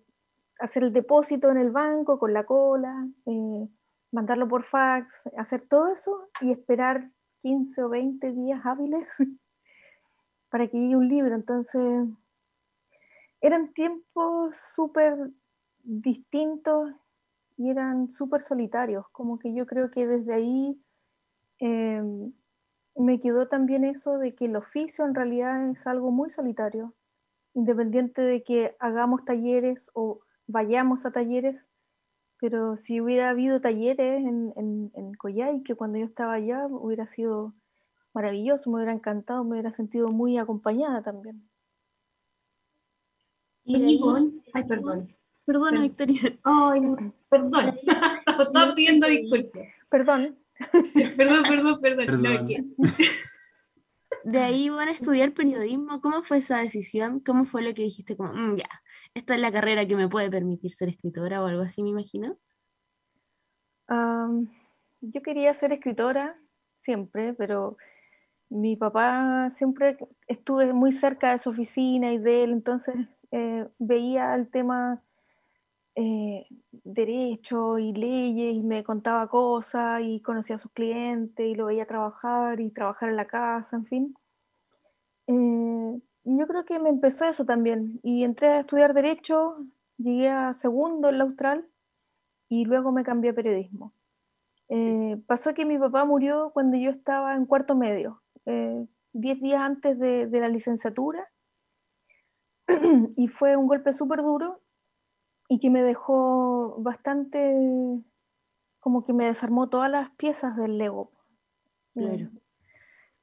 hacer 0.61 0.84
el 0.84 0.92
depósito 0.92 1.50
en 1.50 1.58
el 1.58 1.70
banco 1.70 2.18
con 2.18 2.32
la 2.32 2.44
cola, 2.44 3.06
eh, 3.26 3.68
mandarlo 4.12 4.49
por 4.49 4.62
fax, 4.62 5.28
hacer 5.37 5.66
todo 5.68 5.88
eso 5.88 6.28
y 6.40 6.52
esperar 6.52 7.11
15 7.42 7.82
o 7.82 7.88
20 7.88 8.32
días 8.32 8.61
hábiles 8.64 9.08
para 10.49 10.68
que 10.68 10.78
llegue 10.78 10.96
un 10.96 11.08
libro. 11.08 11.34
Entonces, 11.34 12.06
eran 13.40 13.73
tiempos 13.75 14.56
súper 14.56 15.30
distintos 15.82 16.92
y 17.56 17.70
eran 17.70 18.11
súper 18.11 18.40
solitarios, 18.40 19.06
como 19.11 19.38
que 19.38 19.54
yo 19.54 19.66
creo 19.66 19.90
que 19.90 20.06
desde 20.06 20.32
ahí 20.32 20.80
em, 21.58 22.32
me 22.96 23.20
quedó 23.20 23.49
también 23.49 23.84
eso 23.84 24.18
de 24.18 24.34
que 24.34 24.46
el 24.46 24.56
oficio 24.56 25.04
en 25.04 25.14
realidad 25.14 25.70
es 25.70 25.87
algo 25.87 26.11
muy 26.11 26.30
solitario, 26.30 26.94
independiente 27.52 28.23
de 28.23 28.42
que 28.42 28.76
hagamos 28.78 29.25
talleres 29.25 29.90
o 29.94 30.20
vayamos 30.46 31.06
a 31.06 31.12
talleres, 31.12 31.68
pero 32.40 32.76
si 32.76 33.00
hubiera 33.00 33.30
habido 33.30 33.60
talleres 33.60 34.24
en, 34.24 34.52
en, 34.56 34.92
en 34.94 35.14
Coyay, 35.14 35.62
que 35.62 35.74
cuando 35.74 35.98
yo 35.98 36.04
estaba 36.04 36.34
allá 36.34 36.66
hubiera 36.66 37.06
sido 37.06 37.54
maravilloso, 38.12 38.70
me 38.70 38.76
hubiera 38.76 38.92
encantado, 38.92 39.44
me 39.44 39.52
hubiera 39.52 39.72
sentido 39.72 40.08
muy 40.08 40.38
acompañada 40.38 41.02
también. 41.02 41.48
Y 43.64 44.00
ay, 44.52 44.64
perdón. 44.64 45.16
Perdona, 45.46 45.80
Victoria. 45.80 46.38
Ay, 46.42 46.80
perdón. 47.28 47.74
Estaba 48.38 48.74
pidiendo 48.74 49.06
disculpas. 49.06 49.62
Perdón. 49.90 50.38
perdón, 51.16 51.42
perdón, 51.48 51.80
perdón. 51.80 52.06
perdón. 52.06 52.74
No, 52.78 52.92
de 54.24 54.38
ahí 54.38 54.70
van 54.70 54.88
a 54.88 54.92
estudiar 54.92 55.32
periodismo. 55.32 56.00
¿Cómo 56.00 56.22
fue 56.22 56.38
esa 56.38 56.58
decisión? 56.58 57.20
¿Cómo 57.20 57.44
fue 57.44 57.62
lo 57.62 57.74
que 57.74 57.82
dijiste? 57.82 58.16
Como, 58.16 58.32
mm, 58.32 58.56
ya, 58.56 58.82
esta 59.14 59.35
es 59.35 59.40
la 59.40 59.52
carrera 59.52 59.87
que 59.87 59.97
me 59.97 60.09
puede 60.09 60.30
permitir 60.30 60.73
ser 60.73 60.88
escritora 60.88 61.42
o 61.42 61.47
algo 61.47 61.62
así, 61.62 61.83
me 61.83 61.90
imagino. 61.90 62.37
yo 65.00 65.23
quería 65.23 65.54
ser 65.54 65.73
escritora 65.73 66.37
siempre, 66.76 67.33
pero 67.35 67.76
mi 68.49 68.76
papá 68.76 69.50
siempre 69.52 69.97
estuve 70.26 70.73
muy 70.73 70.92
cerca 70.92 71.33
de 71.33 71.38
su 71.38 71.50
oficina 71.50 72.12
y 72.12 72.18
de 72.18 72.44
él, 72.44 72.52
entonces 72.52 72.94
eh, 73.30 73.66
veía 73.78 74.35
el 74.35 74.49
tema 74.49 75.02
eh, 75.97 76.47
derecho 76.71 77.78
y 77.78 77.92
leyes 77.92 78.54
y 78.54 78.62
me 78.62 78.83
contaba 78.85 79.28
cosas 79.28 80.02
y 80.02 80.21
conocía 80.21 80.56
a 80.56 80.59
sus 80.59 80.73
clientes 80.73 81.47
y 81.47 81.54
lo 81.54 81.66
veía 81.66 81.87
trabajar 81.87 82.61
y 82.61 82.71
trabajar 82.71 83.11
en 83.11 83.16
la 83.16 83.26
casa, 83.26 83.76
en 83.76 83.87
fin. 83.87 84.14
Eh, 85.26 86.00
y 86.25 86.38
yo 86.38 86.47
creo 86.47 86.64
que 86.64 86.78
me 86.78 86.88
empezó 86.88 87.26
eso 87.26 87.45
también 87.45 88.00
y 88.02 88.25
entré 88.25 88.49
a 88.49 88.61
estudiar 88.61 88.95
derecho, 88.95 89.66
llegué 89.99 90.28
a 90.28 90.54
segundo 90.54 91.09
en 91.09 91.19
la 91.19 91.25
Austral 91.25 91.69
y 92.49 92.64
luego 92.64 92.93
me 92.93 93.04
cambié 93.04 93.31
a 93.31 93.35
periodismo. 93.35 93.93
Eh, 94.69 95.21
pasó 95.26 95.52
que 95.52 95.66
mi 95.66 95.78
papá 95.78 96.04
murió 96.04 96.50
cuando 96.54 96.76
yo 96.76 96.90
estaba 96.90 97.35
en 97.35 97.47
cuarto 97.47 97.76
medio, 97.76 98.23
diez 99.12 99.40
días 99.40 99.61
antes 99.61 99.99
de, 99.99 100.26
de 100.26 100.40
la 100.40 100.49
licenciatura 100.49 101.31
y 103.16 103.28
fue 103.28 103.57
un 103.57 103.66
golpe 103.66 103.93
súper 103.93 104.23
duro 104.23 104.61
y 105.49 105.59
que 105.61 105.71
me 105.71 105.83
dejó 105.83 106.76
bastante, 106.78 107.54
como 108.81 109.02
que 109.02 109.12
me 109.12 109.26
desarmó 109.26 109.69
todas 109.69 109.90
las 109.90 110.11
piezas 110.12 110.57
del 110.57 110.78
Lego. 110.78 111.12
Claro. 111.93 112.31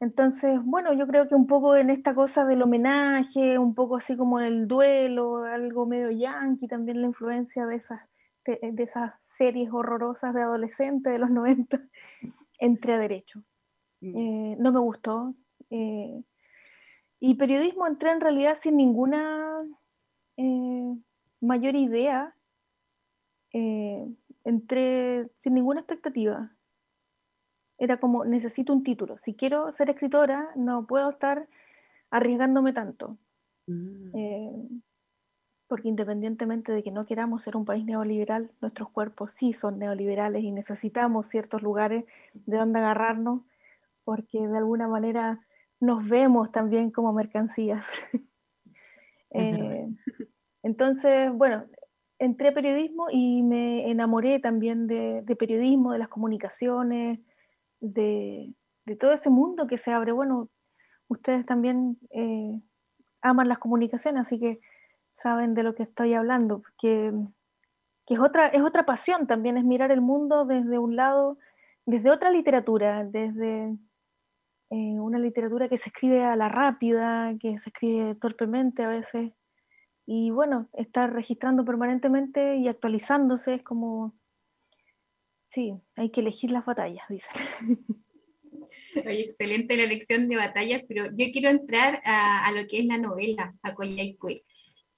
Entonces, 0.02 0.60
bueno, 0.64 0.94
yo 0.94 1.06
creo 1.06 1.28
que 1.28 1.36
un 1.36 1.46
poco 1.46 1.76
en 1.76 1.92
esta 1.92 2.16
cosa 2.16 2.44
del 2.44 2.64
homenaje, 2.64 3.60
un 3.60 3.76
poco 3.76 3.98
así 3.98 4.18
como 4.18 4.40
el 4.40 4.68
duelo, 4.68 5.44
algo 5.44 5.86
medio 5.86 6.10
yankee, 6.10 6.68
también 6.68 7.02
la 7.02 7.08
influencia 7.08 7.68
de 7.68 7.76
esas, 7.76 8.02
de, 8.44 8.74
esas 8.80 9.14
series 9.22 9.70
horrorosas 9.72 10.34
de 10.34 10.42
adolescentes 10.42 11.14
de 11.14 11.20
los 11.20 11.30
90, 11.30 11.80
entré 12.60 12.94
a 12.94 12.98
derecho. 12.98 13.44
Mm. 14.00 14.18
Eh, 14.18 14.56
no 14.60 14.72
me 14.72 14.80
gustó. 14.80 15.36
Eh, 15.70 16.24
y 17.20 17.36
periodismo 17.36 17.86
entré 17.86 18.10
en 18.10 18.22
realidad 18.22 18.58
sin 18.60 18.78
ninguna 18.78 19.54
eh, 20.36 20.96
mayor 21.42 21.76
idea, 21.76 22.36
entré 24.44 25.30
sin 25.38 25.54
ninguna 25.54 25.82
expectativa. 25.82 26.56
Era 27.82 27.98
como, 27.98 28.26
necesito 28.26 28.74
un 28.74 28.84
título. 28.84 29.18
Si 29.18 29.34
quiero 29.34 29.72
ser 29.72 29.90
escritora, 29.90 30.52
no 30.56 30.86
puedo 30.86 31.10
estar 31.10 31.48
arriesgándome 32.12 32.74
tanto. 32.74 33.18
Mm. 33.66 34.12
Eh, 34.14 34.52
porque 35.66 35.88
independientemente 35.88 36.72
de 36.72 36.84
que 36.84 36.92
no 36.92 37.08
queramos 37.08 37.42
ser 37.42 37.58
un 37.58 37.66
país 37.66 37.84
neoliberal, 37.84 38.52
nuestros 38.62 38.90
cuerpos 38.92 39.32
sí 39.32 39.54
son 39.54 39.80
neoliberales 39.80 40.44
y 40.44 40.52
necesitamos 40.52 41.26
ciertos 41.26 41.64
lugares 41.64 42.06
de 42.34 42.58
donde 42.58 42.78
agarrarnos, 42.78 43.42
porque 44.04 44.48
de 44.48 44.58
alguna 44.60 44.88
manera 44.88 45.40
nos 45.80 46.08
vemos 46.08 46.52
también 46.52 46.92
como 46.92 47.14
mercancías. 47.14 47.84
Entonces, 50.62 51.32
bueno, 51.34 51.64
entré 52.20 52.50
a 52.50 52.54
periodismo 52.54 53.08
y 53.12 53.42
me 53.42 53.90
enamoré 53.90 54.40
también 54.40 54.86
de, 54.86 55.24
periodismo, 55.40 55.94
de 55.94 55.98
las 55.98 56.08
comunicaciones, 56.08 57.20
de, 57.82 58.54
todo 59.00 59.14
ese 59.14 59.30
mundo 59.30 59.68
que 59.68 59.78
se 59.78 59.92
abre. 59.92 60.12
Bueno, 60.14 60.50
ustedes 61.08 61.46
también 61.46 61.98
eh, 62.12 62.62
aman 63.22 63.50
las 63.50 63.60
comunicaciones, 63.60 64.22
así 64.22 64.40
que 64.40 64.62
saben 65.14 65.54
de 65.54 65.64
lo 65.64 65.76
que 65.76 65.84
estoy 65.84 66.14
hablando, 66.14 66.62
porque 66.62 67.12
que 68.06 68.16
es, 68.16 68.20
otra, 68.20 68.48
es 68.48 68.62
otra 68.62 68.86
pasión 68.86 69.28
también, 69.28 69.58
es 69.58 69.64
mirar 69.64 69.92
el 69.92 70.02
mundo 70.02 70.46
desde 70.46 70.78
un 70.78 70.96
lado, 70.96 71.38
desde 71.86 72.10
otra 72.10 72.32
literatura, 72.32 73.04
desde 73.06 73.78
eh, 74.70 75.00
una 75.00 75.20
literatura 75.20 75.70
que 75.70 75.78
se 75.78 75.90
escribe 75.90 76.24
a 76.24 76.36
la 76.36 76.50
rápida, 76.50 77.34
que 77.40 77.58
se 77.60 77.70
escribe 77.70 78.16
torpemente 78.16 78.84
a 78.84 78.88
veces. 78.88 79.34
Y 80.06 80.32
bueno, 80.32 80.68
estar 80.74 81.14
registrando 81.14 81.64
permanentemente 81.64 82.56
y 82.56 82.68
actualizándose 82.68 83.54
es 83.56 83.64
como, 83.64 84.14
sí, 85.52 85.74
hay 85.96 86.10
que 86.10 86.22
elegir 86.22 86.52
las 86.52 86.66
batallas, 86.66 87.04
dicen. 87.10 87.32
excelente 88.96 89.78
la 89.78 89.84
elección 89.84 90.28
de 90.28 90.36
batallas, 90.36 90.84
pero 90.88 91.06
yo 91.06 91.26
quiero 91.32 91.50
entrar 91.50 92.02
a, 92.06 92.52
lo 92.52 92.66
que 92.68 92.80
es 92.80 92.86
la 92.86 92.98
novela, 92.98 93.56
a 93.62 93.74
Coyhaique. 93.74 94.44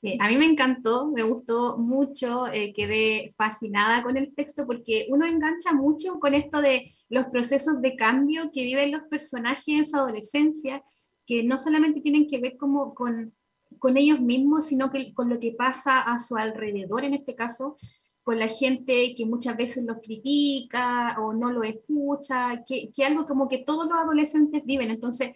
Eh, 0.01 0.17
a 0.19 0.27
mí 0.27 0.37
me 0.37 0.45
encantó, 0.45 1.09
me 1.11 1.23
gustó 1.23 1.77
mucho, 1.77 2.47
eh, 2.47 2.73
quedé 2.75 3.31
fascinada 3.37 4.03
con 4.03 4.17
el 4.17 4.35
texto 4.35 4.65
porque 4.67 5.07
uno 5.09 5.25
engancha 5.25 5.71
mucho 5.71 6.19
con 6.19 6.33
esto 6.33 6.61
de 6.61 6.91
los 7.07 7.27
procesos 7.27 7.81
de 7.81 7.95
cambio 7.95 8.51
que 8.53 8.63
viven 8.63 8.91
los 8.91 9.03
personajes 9.09 9.67
en 9.67 9.85
su 9.85 9.95
adolescencia, 9.95 10.83
que 11.25 11.43
no 11.43 11.57
solamente 11.57 12.01
tienen 12.01 12.27
que 12.27 12.39
ver 12.39 12.57
como 12.57 12.93
con, 12.93 13.33
con 13.79 13.95
ellos 13.95 14.19
mismos, 14.19 14.67
sino 14.67 14.91
que 14.91 15.13
con 15.13 15.29
lo 15.29 15.39
que 15.39 15.53
pasa 15.53 16.01
a 16.01 16.19
su 16.19 16.35
alrededor, 16.35 17.05
en 17.05 17.13
este 17.13 17.33
caso, 17.33 17.77
con 18.23 18.39
la 18.39 18.47
gente 18.47 19.13
que 19.15 19.25
muchas 19.25 19.57
veces 19.57 19.83
los 19.85 19.97
critica 20.01 21.15
o 21.19 21.33
no 21.33 21.51
lo 21.51 21.63
escucha, 21.63 22.63
que, 22.65 22.89
que 22.91 23.03
algo 23.03 23.25
como 23.25 23.49
que 23.49 23.59
todos 23.59 23.87
los 23.87 23.97
adolescentes 23.97 24.63
viven. 24.65 24.91
Entonces, 24.91 25.31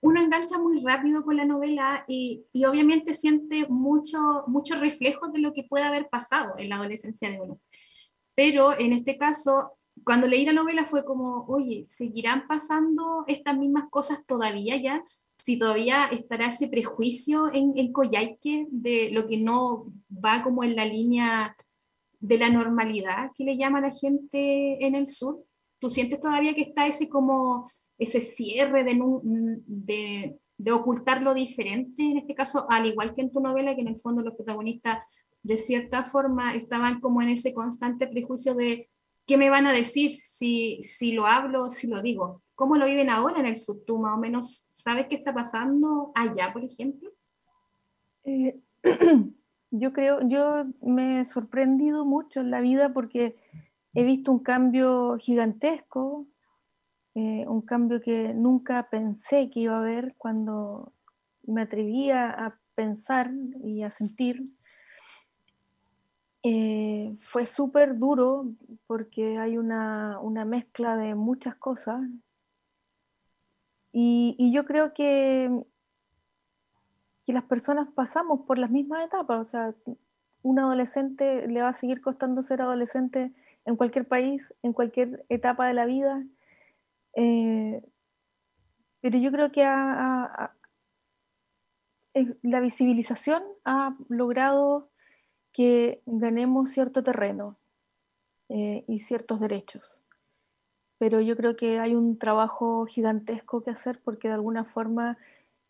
uno 0.00 0.20
engancha 0.20 0.58
muy 0.58 0.80
rápido 0.80 1.24
con 1.24 1.36
la 1.36 1.44
novela 1.44 2.04
y, 2.08 2.44
y 2.52 2.64
obviamente 2.64 3.14
siente 3.14 3.68
mucho, 3.68 4.18
mucho 4.48 4.74
reflejo 4.74 5.28
de 5.28 5.38
lo 5.38 5.52
que 5.52 5.62
puede 5.62 5.84
haber 5.84 6.08
pasado 6.08 6.54
en 6.58 6.68
la 6.68 6.76
adolescencia 6.76 7.30
de 7.30 7.40
uno. 7.40 7.60
Pero 8.34 8.76
en 8.76 8.92
este 8.92 9.16
caso, 9.16 9.74
cuando 10.04 10.26
leí 10.26 10.44
la 10.44 10.52
novela 10.52 10.84
fue 10.84 11.04
como, 11.04 11.44
oye, 11.46 11.84
¿seguirán 11.84 12.48
pasando 12.48 13.24
estas 13.28 13.56
mismas 13.56 13.84
cosas 13.90 14.26
todavía 14.26 14.76
ya? 14.76 15.04
Si 15.38 15.58
todavía 15.58 16.06
estará 16.06 16.46
ese 16.46 16.66
prejuicio 16.66 17.52
en, 17.52 17.72
en 17.76 17.92
Coyhaique 17.92 18.66
de 18.70 19.10
lo 19.12 19.28
que 19.28 19.38
no 19.38 19.86
va 20.12 20.42
como 20.42 20.64
en 20.64 20.74
la 20.74 20.84
línea 20.84 21.56
de 22.22 22.38
la 22.38 22.48
normalidad 22.48 23.32
que 23.34 23.44
le 23.44 23.56
llama 23.56 23.80
la 23.80 23.90
gente 23.90 24.86
en 24.86 24.94
el 24.94 25.06
sur. 25.06 25.44
¿Tú 25.78 25.90
sientes 25.90 26.20
todavía 26.20 26.54
que 26.54 26.62
está 26.62 26.86
ese 26.86 27.08
como 27.08 27.68
ese 27.98 28.20
cierre 28.20 28.84
de, 28.84 30.34
de, 30.56 30.72
ocultar 30.72 31.22
lo 31.22 31.34
diferente, 31.34 32.02
en 32.02 32.18
este 32.18 32.34
caso, 32.34 32.66
al 32.70 32.86
igual 32.86 33.14
que 33.14 33.22
en 33.22 33.32
tu 33.32 33.40
novela, 33.40 33.74
que 33.74 33.80
en 33.82 33.88
el 33.88 33.98
fondo 33.98 34.22
los 34.22 34.34
protagonistas 34.34 35.00
de 35.42 35.56
cierta 35.56 36.04
forma 36.04 36.54
estaban 36.54 37.00
como 37.00 37.20
en 37.22 37.28
ese 37.28 37.52
constante 37.52 38.06
prejuicio 38.06 38.54
de 38.54 38.88
qué 39.26 39.36
me 39.36 39.50
van 39.50 39.66
a 39.66 39.72
decir 39.72 40.18
si, 40.22 40.80
si 40.82 41.12
lo 41.12 41.26
hablo, 41.26 41.68
si 41.68 41.88
lo 41.88 42.02
digo. 42.02 42.42
¿Cómo 42.54 42.76
lo 42.76 42.86
viven 42.86 43.10
ahora 43.10 43.40
en 43.40 43.46
el 43.46 43.56
sur? 43.56 43.82
¿Tú 43.84 43.98
más 43.98 44.16
o 44.16 44.20
menos 44.20 44.68
sabes 44.72 45.06
qué 45.08 45.16
está 45.16 45.34
pasando 45.34 46.12
allá, 46.14 46.52
por 46.52 46.64
ejemplo? 46.64 47.10
Eh, 48.24 48.60
yo 49.72 49.92
creo, 49.92 50.20
yo 50.28 50.66
me 50.80 51.20
he 51.20 51.24
sorprendido 51.24 52.04
mucho 52.04 52.40
en 52.40 52.52
la 52.52 52.60
vida 52.60 52.92
porque 52.92 53.36
he 53.94 54.04
visto 54.04 54.30
un 54.30 54.38
cambio 54.38 55.18
gigantesco 55.18 56.28
eh, 57.14 57.44
un 57.46 57.60
cambio 57.60 58.00
que 58.00 58.32
nunca 58.32 58.88
pensé 58.88 59.50
que 59.50 59.60
iba 59.60 59.74
a 59.74 59.80
haber 59.80 60.14
cuando 60.16 60.94
me 61.42 61.62
atrevía 61.62 62.30
a 62.30 62.58
pensar 62.74 63.30
y 63.62 63.82
a 63.82 63.90
sentir. 63.90 64.48
Eh, 66.42 67.14
fue 67.20 67.46
súper 67.46 67.98
duro 67.98 68.50
porque 68.86 69.38
hay 69.38 69.58
una, 69.58 70.18
mezcla 70.46 70.96
de 70.96 71.14
muchas 71.14 71.54
cosas 71.56 72.00
y, 73.92 74.50
yo 74.52 74.64
creo 74.64 74.94
que, 74.94 75.64
que 77.24 77.32
las 77.32 77.44
personas 77.44 77.88
pasamos 77.94 78.40
por 78.46 78.58
las 78.58 78.70
mismas 78.70 79.04
etapas, 79.04 79.40
o 79.40 79.44
sea, 79.44 79.74
un 80.42 80.58
adolescente 80.58 81.46
le 81.46 81.62
va 81.62 81.68
a 81.68 81.74
seguir 81.74 82.00
costando 82.00 82.42
ser 82.42 82.62
adolescente 82.62 83.32
en 83.64 83.76
cualquier 83.76 84.08
país, 84.08 84.52
en 84.62 84.72
cualquier 84.72 85.24
etapa 85.28 85.66
de 85.66 85.74
la 85.74 85.86
vida, 85.86 86.24
eh, 87.14 87.82
pero 89.00 89.18
yo 89.18 89.32
creo 89.32 89.50
que 89.50 89.62
la 92.42 92.60
visibilización 92.60 93.42
ha 93.64 93.96
logrado 94.08 94.88
que 95.52 96.02
ganemos 96.06 96.70
cierto 96.70 97.02
terreno 97.02 97.56
eh, 98.48 98.84
y 98.86 99.00
ciertos 99.00 99.40
derechos. 99.40 100.04
Pero 100.98 101.20
yo 101.20 101.36
creo 101.36 101.56
que 101.56 101.80
hay 101.80 101.94
un 101.96 102.16
trabajo 102.16 102.86
gigantesco 102.86 103.64
que 103.64 103.70
hacer 103.70 104.00
porque 104.02 104.28
de 104.28 104.34
alguna 104.34 104.64
forma 104.64 105.18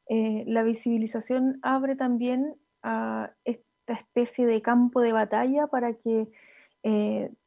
eh, 0.08 0.44
la 0.46 0.62
visibilización 0.62 1.58
abre 1.62 1.96
también 1.96 2.56
a 2.82 3.32
esta 3.44 3.94
especie 3.94 4.46
de 4.46 4.62
campo 4.62 5.00
de 5.00 5.12
batalla 5.12 5.66
para 5.66 5.94
que 5.94 6.28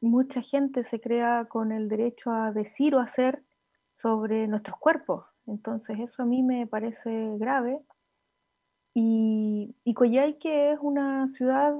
mucha 0.00 0.40
gente 0.40 0.82
se 0.82 0.98
crea 0.98 1.44
con 1.44 1.70
el 1.70 1.88
derecho 1.88 2.30
a 2.30 2.52
decir 2.52 2.94
o 2.94 3.00
hacer 3.00 3.44
sobre 3.92 4.48
nuestros 4.48 4.78
cuerpos. 4.78 5.26
Entonces 5.46 5.98
eso 6.00 6.22
a 6.22 6.26
mí 6.26 6.42
me 6.42 6.66
parece 6.66 7.36
grave. 7.36 7.80
Y, 8.94 9.76
y 9.84 9.92
Coyhaique 9.92 10.72
es 10.72 10.78
una 10.80 11.28
ciudad 11.28 11.74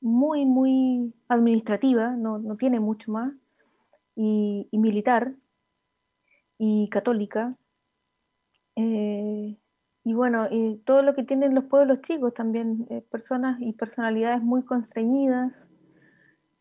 muy, 0.00 0.44
muy 0.44 1.14
administrativa, 1.28 2.10
no, 2.10 2.40
tiene 2.56 2.80
mucho 2.80 3.10
más, 3.12 3.32
y, 4.14 4.68
militar, 4.72 5.32
y 6.58 6.88
católica. 6.90 7.56
Eh, 8.76 9.56
y 10.06 10.14
bueno, 10.14 10.46
y 10.48 10.76
todo 10.84 11.02
lo 11.02 11.16
que 11.16 11.24
tienen 11.24 11.52
los 11.52 11.64
pueblos 11.64 12.00
chicos 12.00 12.32
también, 12.32 12.86
eh, 12.90 13.00
personas 13.00 13.60
y 13.60 13.72
personalidades 13.72 14.40
muy 14.40 14.64
constreñidas, 14.64 15.66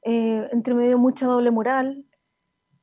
eh, 0.01 0.49
entre 0.51 0.73
medio 0.73 0.97
mucha 0.97 1.27
doble 1.27 1.51
moral. 1.51 2.05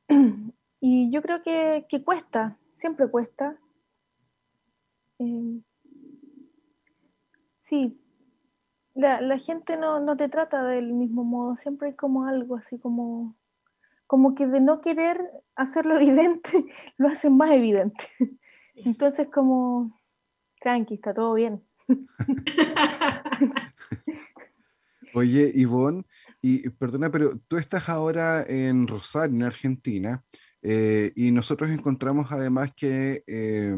Y 0.79 1.11
yo 1.11 1.21
creo 1.21 1.41
que, 1.43 1.85
cuesta, 2.05 2.57
siempre 2.71 3.09
cuesta. 3.09 3.57
Em, 5.19 5.63
sí, 7.59 8.01
la, 8.93 9.37
gente 9.39 9.75
no, 9.75 10.15
te 10.15 10.29
trata 10.29 10.63
del 10.63 10.93
mismo 10.93 11.25
modo, 11.25 11.57
siempre 11.57 11.89
hay 11.89 11.95
como 11.95 12.25
algo 12.25 12.55
así 12.55 12.79
como, 12.79 13.35
como 14.07 14.33
que 14.33 14.47
de 14.47 14.61
no 14.61 14.79
querer 14.79 15.29
hacerlo 15.55 15.95
evidente, 15.97 16.65
lo 16.97 17.09
hacen 17.09 17.35
más 17.35 17.51
evidente. 17.51 18.05
Entonces 18.75 19.27
como, 19.29 20.02
tranqui, 20.63 20.95
está 20.95 21.13
todo 21.13 21.35
bien. 21.35 21.61
Oye, 25.13 25.51
Ivonne, 25.53 26.03
y 26.41 26.69
perdona, 26.69 27.11
pero 27.11 27.37
tú 27.47 27.57
estás 27.57 27.87
ahora 27.89 28.43
en 28.47 28.87
Rosario, 28.87 29.35
en 29.35 29.43
Argentina, 29.43 30.23
eh, 30.63 31.11
y 31.15 31.29
nosotros 31.31 31.69
encontramos 31.69 32.31
además 32.31 32.71
que 32.75 33.23
eh, 33.27 33.75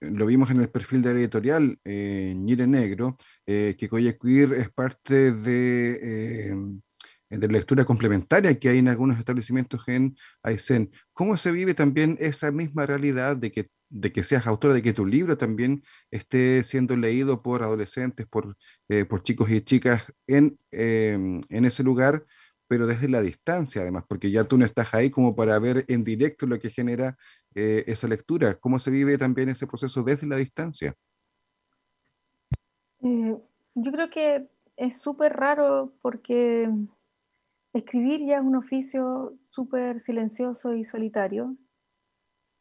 lo 0.00 0.26
vimos 0.26 0.50
en 0.50 0.60
el 0.60 0.68
perfil 0.68 1.02
de 1.02 1.10
editorial 1.12 1.78
eh, 1.84 2.34
Ñire 2.36 2.66
Negro, 2.66 3.16
eh, 3.46 3.74
que 3.76 3.88
Queer 3.88 4.52
es 4.52 4.70
parte 4.70 5.32
de, 5.32 6.78
de 7.30 7.48
lectura 7.48 7.84
complementaria 7.84 8.58
que 8.58 8.68
hay 8.68 8.78
en 8.78 8.88
algunos 8.88 9.18
establecimientos 9.18 9.88
en 9.88 10.14
Aysén. 10.42 10.92
¿Cómo 11.12 11.36
se 11.36 11.50
vive 11.50 11.74
también 11.74 12.16
esa 12.20 12.52
misma 12.52 12.86
realidad 12.86 13.36
de 13.36 13.50
que, 13.50 13.70
de 13.90 14.12
que 14.12 14.22
seas 14.22 14.46
autora, 14.46 14.74
de 14.74 14.82
que 14.82 14.92
tu 14.92 15.06
libro 15.06 15.38
también 15.38 15.82
esté 16.10 16.62
siendo 16.64 16.96
leído 16.96 17.42
por 17.42 17.62
adolescentes, 17.62 18.26
por, 18.26 18.56
por 19.08 19.22
chicos 19.22 19.50
y 19.50 19.60
chicas 19.62 20.04
en, 20.26 20.58
en 20.70 21.64
ese 21.64 21.82
lugar? 21.82 22.24
pero 22.68 22.86
desde 22.86 23.08
la 23.08 23.22
distancia 23.22 23.80
además, 23.80 24.04
porque 24.06 24.30
ya 24.30 24.44
tú 24.44 24.58
no 24.58 24.64
estás 24.64 24.92
ahí 24.92 25.10
como 25.10 25.34
para 25.34 25.58
ver 25.58 25.84
en 25.88 26.04
directo 26.04 26.46
lo 26.46 26.58
que 26.60 26.70
genera 26.70 27.16
eh, 27.54 27.84
esa 27.86 28.06
lectura. 28.06 28.54
¿Cómo 28.54 28.78
se 28.78 28.90
vive 28.90 29.16
también 29.16 29.48
ese 29.48 29.66
proceso 29.66 30.02
desde 30.02 30.26
la 30.26 30.36
distancia? 30.36 30.94
Eh, 33.00 33.36
yo 33.74 33.92
creo 33.92 34.10
que 34.10 34.48
es 34.76 35.00
súper 35.00 35.32
raro 35.32 35.94
porque 36.02 36.70
escribir 37.72 38.24
ya 38.26 38.36
es 38.36 38.44
un 38.44 38.56
oficio 38.56 39.34
súper 39.48 40.00
silencioso 40.00 40.74
y 40.74 40.84
solitario. 40.84 41.56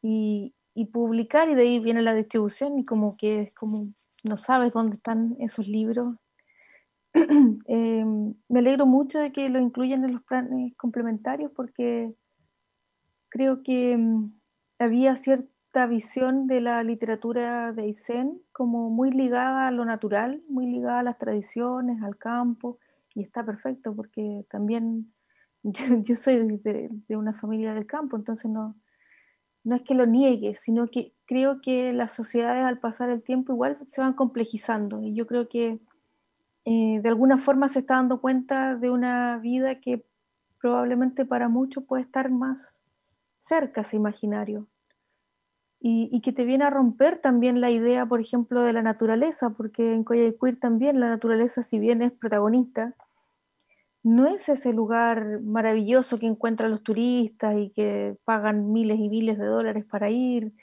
Y, 0.02 0.56
y, 0.78 0.86
publicar, 0.86 1.50
y 1.50 1.56
de 1.56 1.63
ahí 1.63 1.80
viene 1.80 2.02
la 2.02 2.13
distribución, 2.13 2.78
y 2.78 2.86
como 2.86 3.16
que 3.18 3.42
es 3.42 3.56
como 3.56 3.88
no 4.24 4.38
sabes 4.38 4.72
dónde 4.72 4.98
están 4.98 5.36
esos 5.40 5.68
libros. 5.68 6.16
Em, 7.13 8.36
me 8.50 8.60
alegro 8.60 8.86
mucho 8.86 9.20
de 9.20 9.32
que 9.32 9.50
lo 9.50 9.60
incluyan 9.60 10.04
en 10.04 10.13
los 10.13 10.24
planes 10.24 10.76
complementarios 10.76 11.52
porque 11.56 12.13
creo 13.30 13.63
que 13.63 13.94
em, 13.94 14.32
había 14.80 15.16
cierta 15.16 15.88
visión 15.88 16.48
de 16.48 16.62
la 16.62 16.84
literatura 16.84 17.72
de 17.72 17.84
Aysén 17.84 18.42
como 18.52 18.90
muy 18.90 19.12
ligada 19.12 19.68
a 19.68 19.72
lo 19.72 19.86
natural, 19.86 20.44
muy 20.50 20.66
ligada 20.68 21.00
a 21.00 21.04
las 21.04 21.18
tradiciones, 21.18 22.02
al 22.04 22.18
campo, 22.18 22.80
y 23.13 23.24
está 23.24 23.44
perfecto 23.44 23.96
porque 23.96 24.46
también 24.50 25.12
yo, 26.04 26.16
soy 26.16 26.60
de, 26.60 26.90
una 27.10 27.34
familia 27.34 27.74
del 27.74 27.86
campo, 27.86 28.16
entonces 28.16 28.50
no, 28.50 28.76
no 29.67 29.75
es 29.75 29.82
que 29.82 29.93
lo 29.93 30.06
niegue, 30.06 30.56
sino 30.56 30.88
que 30.88 31.13
creo 31.25 31.60
que 31.62 31.91
las 31.91 32.13
sociedades 32.13 32.63
al 32.63 32.80
pasar 32.80 33.10
el 33.10 33.21
tiempo 33.21 33.51
igual 33.51 33.77
se 33.89 33.99
van 33.99 34.13
complejizando 34.13 35.01
y 35.01 35.13
yo 35.13 35.27
creo 35.27 35.49
que 35.49 35.80
eh, 36.63 37.01
de 37.01 37.10
alguna 37.10 37.38
forma 37.38 37.67
se 37.67 37.80
está 37.80 37.95
dando 37.95 38.21
cuenta 38.21 38.75
de 38.75 38.89
una 38.89 39.38
vida 39.39 39.82
que 39.82 40.06
probablemente 40.62 41.25
para 41.25 41.49
muchos 41.49 41.84
puede 41.84 42.03
estar 42.03 42.32
más 42.32 42.80
cerca 43.39 43.82
ese 43.82 43.97
imaginario. 43.97 44.67
Y, 45.80 46.19
que 46.21 46.34
te 46.34 46.43
viene 46.43 46.65
a 46.65 46.69
romper 46.69 47.19
también 47.19 47.62
la 47.62 47.69
idea, 47.69 48.06
por 48.06 48.19
ejemplo, 48.19 48.63
de 48.63 48.73
la 48.73 48.82
naturaleza, 48.82 49.51
porque 49.51 49.93
en 49.93 50.03
Coyhaiquir 50.03 50.60
también 50.60 50.99
la 50.99 51.08
naturaleza, 51.08 51.62
si 51.62 51.77
bien 51.80 52.01
es 52.01 52.12
protagonista, 52.12 52.95
no 54.08 54.26
es 54.26 54.48
ese 54.48 54.72
lugar 54.72 55.41
maravilloso 55.41 56.17
que 56.17 56.28
encuentran 56.28 56.72
los 56.72 56.82
turistas 56.82 57.58
y 57.60 57.72
que 57.72 58.15
pagan 58.24 58.70
miles 58.70 59.00
y 59.00 59.10
miles 59.10 59.38
de 59.38 59.46
dólares 59.46 59.84
para 59.84 60.10
ir 60.10 60.54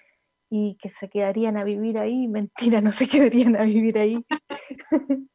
y 0.48 0.78
que 0.80 0.88
se 0.88 1.11
quedarían 1.11 1.59
a 1.59 1.64
vivir 1.64 1.98
ahí. 1.98 2.26
Mentira, 2.28 2.80
no 2.80 2.90
se 2.90 3.07
quedarían 3.07 3.57
a 3.57 3.64
vivir 3.64 3.98
ahí. 3.98 4.24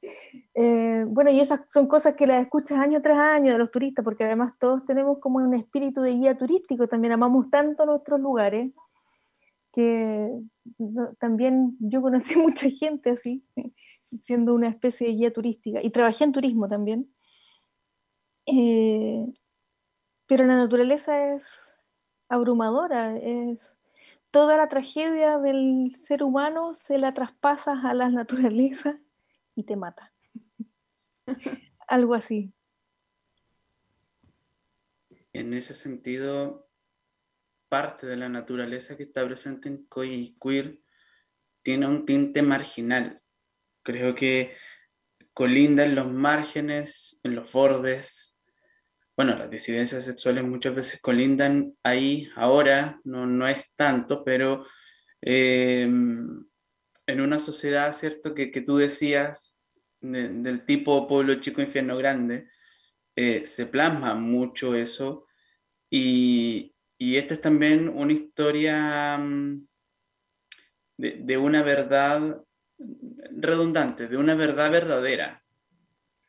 Eh, 0.62 1.06
bueno, 1.08 1.32
y 1.32 1.40
esas 1.40 1.62
son 1.70 1.88
cosas 1.88 2.16
que 2.16 2.28
las 2.28 2.42
escuchas 2.42 2.80
año 2.80 3.02
tras 3.02 3.18
año 3.18 3.54
de 3.54 3.58
los 3.58 3.72
turistas, 3.72 4.04
porque 4.04 4.26
además 4.26 4.56
todos 4.60 4.84
tenemos 4.86 5.20
como 5.20 5.38
un 5.38 5.54
espíritu 5.54 6.02
de 6.02 6.12
guía 6.12 6.38
turístico, 6.38 6.86
también 6.86 7.14
amamos 7.14 7.50
tanto 7.50 7.86
nuestros 7.86 8.20
lugares, 8.20 8.70
que 9.72 10.30
también 11.18 11.78
yo 11.80 12.02
conocí 12.02 12.36
mucha 12.36 12.70
gente 12.70 13.12
así, 13.12 13.46
siendo 14.22 14.54
una 14.54 14.68
especie 14.68 15.08
de 15.08 15.14
guía 15.14 15.32
turística, 15.32 15.80
y 15.82 15.92
trabajé 15.92 16.26
en 16.26 16.34
turismo 16.34 16.68
también. 16.68 17.08
Eh, 18.52 19.34
pero 20.26 20.46
la 20.46 20.56
naturaleza 20.56 21.36
es 21.36 21.44
abrumadora, 22.30 23.16
es 23.18 23.60
toda 24.32 24.58
la 24.58 24.70
tragedia 24.70 25.38
del 25.40 25.94
ser 25.96 26.24
humano 26.24 26.74
se 26.74 27.00
la 27.00 27.14
traspasas 27.14 27.84
a 27.84 27.94
la 27.94 28.10
naturaleza 28.10 29.00
y 29.56 29.64
te 29.64 29.76
mata. 29.76 30.14
Algo 31.88 32.14
así. 32.14 32.54
En 35.34 35.54
ese 35.54 35.74
sentido, 35.74 36.68
parte 37.70 38.08
de 38.08 38.18
la 38.18 38.30
naturaleza 38.30 38.98
que 38.98 39.04
está 39.04 39.26
presente 39.26 39.70
en 39.70 39.86
Coy 39.86 40.36
Queer 40.42 40.80
tiene 41.62 41.88
un 41.88 42.06
tinte 42.06 42.42
marginal. 42.42 43.22
Creo 43.84 44.16
que 44.16 44.56
colinda 45.34 45.86
en 45.86 45.96
los 45.96 46.12
márgenes, 46.12 47.20
en 47.24 47.36
los 47.36 47.52
bordes. 47.52 48.29
Bueno, 49.20 49.36
las 49.36 49.50
disidencias 49.50 50.06
sexuales 50.06 50.46
muchas 50.46 50.74
veces 50.74 51.02
colindan 51.02 51.76
ahí, 51.84 52.30
ahora 52.38 53.02
no, 53.04 53.26
no 53.26 53.50
es 53.50 53.66
tanto, 53.76 54.24
pero 54.24 54.66
em, 55.20 56.46
en 57.06 57.20
una 57.20 57.38
sociedad, 57.38 57.94
¿cierto? 57.94 58.34
Que, 58.34 58.50
que 58.50 58.62
tú 58.62 58.78
decías, 58.78 59.58
del 60.00 60.66
tipo 60.66 61.06
pueblo 61.06 61.36
chico, 61.36 61.62
infierno 61.62 61.98
grande, 61.98 62.48
eh, 63.14 63.46
se 63.46 63.66
plasma 63.66 64.16
mucho 64.16 64.74
eso 64.74 65.28
y, 65.90 66.74
y 66.98 67.18
esta 67.18 67.34
es 67.34 67.42
también 67.42 67.90
una 67.90 68.14
historia 68.14 69.18
mm, 69.18 69.68
de, 70.98 71.18
de, 71.20 71.38
una 71.38 71.62
verdad 71.62 72.42
redundante, 73.32 74.08
de 74.08 74.16
una 74.16 74.36
verdad 74.36 74.72
verdadera. 74.72 75.44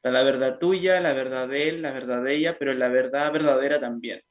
Está 0.00 0.12
la 0.12 0.22
verdad 0.22 0.58
tuya, 0.58 0.98
la 0.98 1.12
verdad 1.12 1.46
de 1.46 1.68
él, 1.68 1.82
la 1.82 1.92
verdad 1.92 2.24
de 2.24 2.34
ella, 2.34 2.56
pero 2.58 2.72
la 2.72 2.88
verdad 2.88 3.30
verdadera 3.30 3.78
también. 3.78 4.22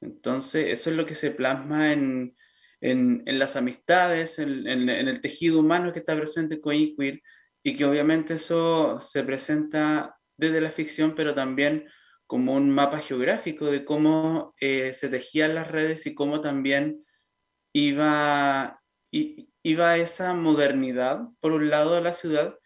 Entonces, 0.00 0.68
eso 0.68 0.88
es 0.88 0.96
lo 0.96 1.04
que 1.04 1.14
se 1.14 1.32
plasma 1.32 1.92
en, 1.92 2.34
en, 2.80 3.22
en 3.26 3.38
las 3.38 3.56
amistades, 3.56 4.38
en, 4.38 4.66
en, 4.66 4.88
el 4.88 5.20
tejido 5.20 5.60
humano 5.60 5.92
que 5.92 5.98
está 5.98 6.16
presente 6.16 6.62
con 6.62 6.72
Queer, 6.72 7.20
y 7.62 7.76
que 7.76 7.84
obviamente 7.84 8.34
eso 8.34 8.98
se 8.98 9.22
presenta 9.22 10.16
desde 10.38 10.62
la 10.62 10.70
ficción, 10.70 11.14
pero 11.14 11.34
también 11.34 11.86
como 12.26 12.54
un 12.54 12.70
mapa 12.70 12.98
geográfico 12.98 13.66
de 13.66 13.84
cómo 13.84 14.54
eh, 14.60 14.94
se 14.94 15.10
tejían 15.10 15.54
las 15.54 15.70
redes 15.70 16.06
y 16.06 16.14
cómo 16.14 16.40
también 16.40 17.04
iba, 17.74 18.80
iba 19.10 19.96
esa 19.98 20.32
modernidad, 20.32 21.20
por 21.40 21.52
un 21.52 21.68
lado 21.68 21.96
de 21.96 22.00
la 22.00 22.14
ciudad, 22.14 22.56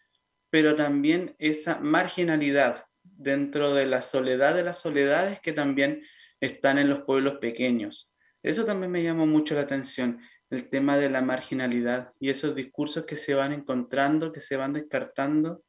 pero 0.57 0.75
también 0.75 1.37
esa 1.38 1.81
marginalidad 1.81 2.87
dentro 3.03 3.75
de 3.75 3.85
la 3.85 4.01
soledad 4.01 4.55
de 4.55 4.62
las 4.62 4.81
soledades 4.81 5.38
que 5.40 5.53
también 5.53 6.03
están 6.40 6.79
en 6.79 6.88
los 6.88 7.03
pueblos 7.03 7.37
pequeños. 7.42 8.16
Eso 8.42 8.64
también 8.64 8.90
me 8.90 9.03
llamó 9.03 9.27
mucho 9.27 9.55
la 9.55 9.61
atención 9.61 10.19
el 10.49 10.71
tema 10.71 10.97
de 10.97 11.11
la 11.11 11.21
marginalidad 11.21 12.14
y 12.19 12.31
esos 12.31 12.55
discursos 12.55 13.05
que 13.05 13.16
se 13.16 13.35
van 13.35 13.53
encontrando, 13.53 14.33
que 14.33 14.40
se 14.40 14.57
van 14.57 14.73
descartando 14.73 15.62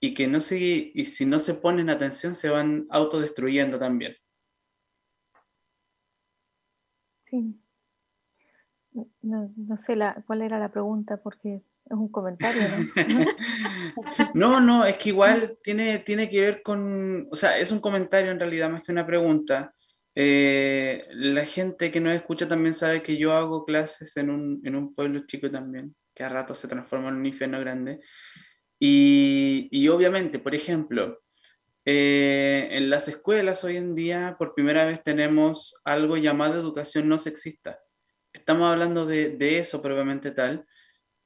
y 0.00 0.14
que 0.14 0.26
no 0.28 0.40
se, 0.40 0.58
y 0.58 1.04
si 1.04 1.26
no 1.26 1.38
se 1.38 1.52
ponen 1.52 1.90
atención 1.90 2.34
se 2.34 2.48
van 2.48 2.86
autodestruyendo 2.88 3.78
también. 3.78 4.16
Sí. 7.20 7.54
No, 9.20 9.52
no 9.54 9.76
sé 9.76 9.94
la, 9.94 10.24
cuál 10.26 10.40
era 10.40 10.58
la 10.58 10.72
pregunta 10.72 11.18
porque 11.18 11.62
es 11.90 11.96
un 11.96 12.08
comentario, 12.08 12.62
¿no? 12.68 13.24
no, 14.34 14.60
no, 14.60 14.84
es 14.84 14.96
que 14.96 15.08
igual 15.08 15.58
tiene, 15.62 15.98
tiene 15.98 16.30
que 16.30 16.40
ver 16.40 16.62
con, 16.62 17.26
o 17.30 17.34
sea, 17.34 17.58
es 17.58 17.72
un 17.72 17.80
comentario 17.80 18.30
en 18.30 18.38
realidad 18.38 18.70
más 18.70 18.84
que 18.84 18.92
una 18.92 19.06
pregunta. 19.06 19.74
Eh, 20.14 21.08
la 21.10 21.44
gente 21.44 21.90
que 21.90 22.00
nos 22.00 22.14
escucha 22.14 22.46
también 22.46 22.74
sabe 22.74 23.02
que 23.02 23.16
yo 23.16 23.32
hago 23.32 23.64
clases 23.64 24.16
en 24.16 24.30
un, 24.30 24.60
en 24.64 24.76
un 24.76 24.94
pueblo 24.94 25.20
chico 25.26 25.50
también, 25.50 25.96
que 26.14 26.22
a 26.22 26.28
rato 26.28 26.54
se 26.54 26.68
transforma 26.68 27.08
en 27.08 27.16
un 27.16 27.26
infierno 27.26 27.58
grande. 27.58 27.98
Y, 28.78 29.68
y 29.72 29.88
obviamente, 29.88 30.38
por 30.38 30.54
ejemplo, 30.54 31.18
eh, 31.84 32.68
en 32.70 32.88
las 32.88 33.08
escuelas 33.08 33.64
hoy 33.64 33.78
en 33.78 33.96
día 33.96 34.36
por 34.38 34.54
primera 34.54 34.84
vez 34.84 35.02
tenemos 35.02 35.80
algo 35.84 36.16
llamado 36.16 36.54
educación 36.54 37.08
no 37.08 37.18
sexista. 37.18 37.80
Estamos 38.32 38.70
hablando 38.70 39.06
de, 39.06 39.30
de 39.30 39.58
eso 39.58 39.82
probablemente 39.82 40.30
tal, 40.30 40.66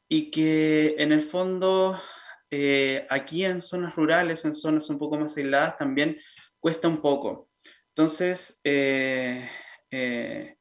y 0.09 0.31
que 0.31 0.97
en 0.99 1.13
el 1.13 1.23
fondo 1.23 2.01
eh, 2.51 3.07
aquí 3.11 3.45
en 3.45 3.61
zonas 3.61 3.97
rurales, 3.97 4.45
en 4.45 4.55
zonas 4.55 4.89
un 4.89 4.99
poco 4.99 5.19
más 5.19 5.37
aisladas, 5.37 5.77
también 5.77 6.21
cuesta 6.61 6.87
un 6.87 7.01
poco. 7.01 7.49
Entonces, 7.89 8.61
eh, 8.65 9.49
eh, 9.91 10.57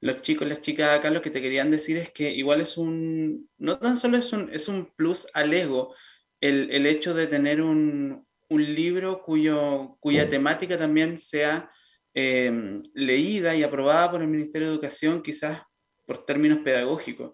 los 0.00 0.22
chicos, 0.22 0.46
las 0.46 0.60
chicas 0.60 0.98
acá 0.98 1.10
lo 1.10 1.22
que 1.22 1.30
te 1.30 1.42
querían 1.42 1.70
decir 1.70 1.96
es 1.96 2.10
que 2.10 2.30
igual 2.30 2.60
es 2.60 2.76
un, 2.76 3.48
no 3.58 3.78
tan 3.78 3.96
solo 3.96 4.18
es 4.18 4.32
un, 4.32 4.50
es 4.52 4.68
un 4.68 4.92
plus 4.94 5.26
al 5.34 5.52
ego, 5.52 5.94
el, 6.40 6.70
el 6.70 6.86
hecho 6.86 7.14
de 7.14 7.26
tener 7.26 7.60
un, 7.60 8.26
un 8.48 8.74
libro 8.74 9.22
cuyo, 9.22 9.96
cuya 10.00 10.28
temática 10.28 10.78
también 10.78 11.18
sea 11.18 11.70
leída 12.14 13.56
y 13.56 13.62
aprobada 13.62 14.10
por 14.10 14.20
el 14.20 14.28
Ministerio 14.28 14.68
de 14.68 14.74
Educación, 14.74 15.22
quizás 15.22 15.62
por 16.04 16.24
términos 16.26 16.58
pedagógicos. 16.58 17.32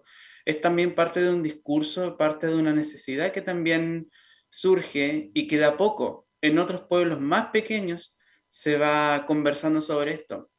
Es 0.49 0.61
también 0.61 0.95
parte 0.95 1.21
de 1.21 1.29
un 1.29 1.43
discurso, 1.43 2.17
parte 2.17 2.47
de 2.47 2.55
una 2.55 2.73
necesidad 2.73 3.31
que 3.31 3.43
también 3.43 4.09
surge 4.49 5.29
y 5.35 5.45
que 5.45 5.59
de 5.59 5.65
a 5.65 5.77
poco 5.77 6.25
en 6.41 6.57
otros 6.57 6.81
pueblos 6.81 7.21
más 7.21 7.49
pequeños 7.49 8.17
se 8.47 8.75
va 8.79 9.27
conversando 9.27 9.79
sobre 9.79 10.13
esto. 10.13 10.49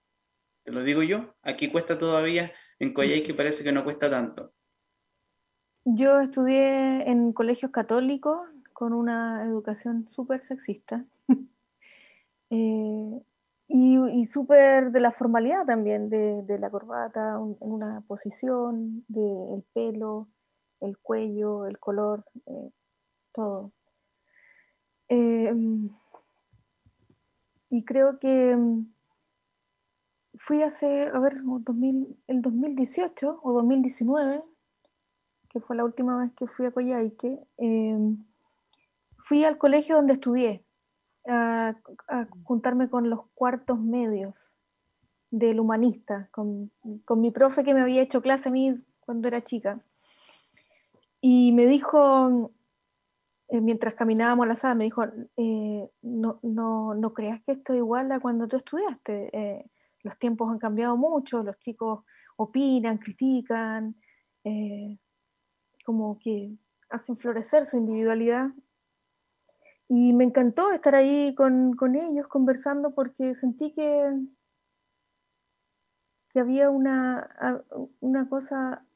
Te 0.62 0.70
lo 0.70 0.84
digo 0.84 1.02
yo, 1.02 1.34
aquí 1.42 1.72
cuesta 1.72 1.98
todavía, 1.98 2.52
en 2.78 2.94
que 2.94 3.34
parece 3.34 3.64
que 3.64 3.72
no 3.72 3.82
cuesta 3.82 4.08
tanto. 4.08 4.54
Yo 5.84 6.20
estudié 6.20 7.10
en 7.10 7.32
colegios 7.32 7.72
católicos 7.72 8.38
con 8.72 8.92
una 8.92 9.42
educación 9.42 10.08
súper 10.08 10.44
sexista 10.44 11.04
eh, 12.50 13.22
y, 13.72 13.98
y 14.20 14.26
súper 14.26 14.90
de 14.90 14.98
la 14.98 15.12
formalidad 15.12 15.64
también, 15.64 16.10
de, 16.10 16.58
la 16.58 16.70
corbata 16.70 17.36
en 17.36 17.56
una 17.60 18.00
posición, 18.08 19.04
del 19.06 19.62
pelo, 19.72 20.28
el 20.80 20.98
cuello, 20.98 21.66
el 21.66 21.78
color, 21.78 22.24
eh, 22.46 22.70
todo. 23.30 23.70
Eh, 25.08 25.54
y 27.68 27.84
creo 27.84 28.18
que 28.18 28.56
mm, 28.56 28.92
fui 30.34 30.62
hace, 30.62 31.06
a 31.06 31.20
ver, 31.20 31.36
el 32.26 32.42
2018 32.42 33.40
o 33.40 33.52
2019, 33.52 34.42
que 35.48 35.60
fue 35.60 35.76
la 35.76 35.84
última 35.84 36.18
vez 36.18 36.32
que 36.32 36.48
fui 36.48 36.66
a 36.66 36.72
Coyhaique, 36.72 37.38
em, 37.58 38.24
fui 39.18 39.44
al 39.44 39.58
colegio 39.58 39.94
donde 39.94 40.14
estudié, 40.14 40.64
a, 41.30 41.76
juntarme 42.44 42.90
con 42.90 43.08
los 43.08 43.20
cuartos 43.34 43.80
medios 43.80 44.34
del 45.30 45.60
humanista, 45.60 46.28
con, 46.32 46.70
con, 47.04 47.20
mi 47.20 47.30
profe 47.30 47.62
que 47.62 47.72
me 47.72 47.80
había 47.80 48.02
hecho 48.02 48.20
clase 48.20 48.48
a 48.48 48.52
mí 48.52 48.74
cuando 49.00 49.28
era 49.28 49.42
chica. 49.42 49.80
Y 51.20 51.52
me 51.52 51.66
dijo, 51.66 52.50
eh, 53.48 53.60
mientras 53.60 53.94
caminábamos 53.94 54.44
a 54.44 54.48
la 54.48 54.56
sala, 54.56 54.74
me 54.76 54.84
dijo, 54.84 55.04
eh, 55.36 55.90
no, 56.02 56.38
no, 56.42 56.94
no, 56.94 57.12
creas 57.12 57.42
que 57.44 57.52
esto 57.52 57.72
es 57.72 57.78
igual 57.78 58.10
a 58.12 58.20
cuando 58.20 58.46
tú 58.46 58.56
estudiaste. 58.56 59.30
Eh, 59.32 59.64
los 60.02 60.16
tiempos 60.18 60.50
han 60.50 60.58
cambiado 60.58 60.96
mucho, 60.96 61.42
los 61.42 61.58
chicos 61.58 62.04
opinan, 62.36 62.98
critican, 62.98 63.96
como 65.84 66.18
que 66.18 66.56
hacen 66.88 67.16
florecer 67.16 67.66
su 67.66 67.76
individualidad. 67.76 68.50
Y 69.92 70.12
me 70.12 70.22
encantó 70.22 70.70
estar 70.70 70.94
ahí 70.94 71.34
con, 71.34 71.74
con 71.74 71.96
ellos 71.96 72.28
conversando 72.28 72.94
porque 72.94 73.34
sentí 73.34 73.72
que, 73.72 74.20
que 76.28 76.38
había 76.38 76.70
una, 76.70 77.28
una 77.98 78.28
cosa, 78.28 78.86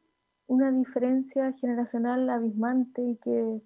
una 0.47 0.71
diferencia 0.71 1.51
generacional 1.51 2.31
abismante 2.31 3.03
y 3.03 3.17
que 3.17 3.61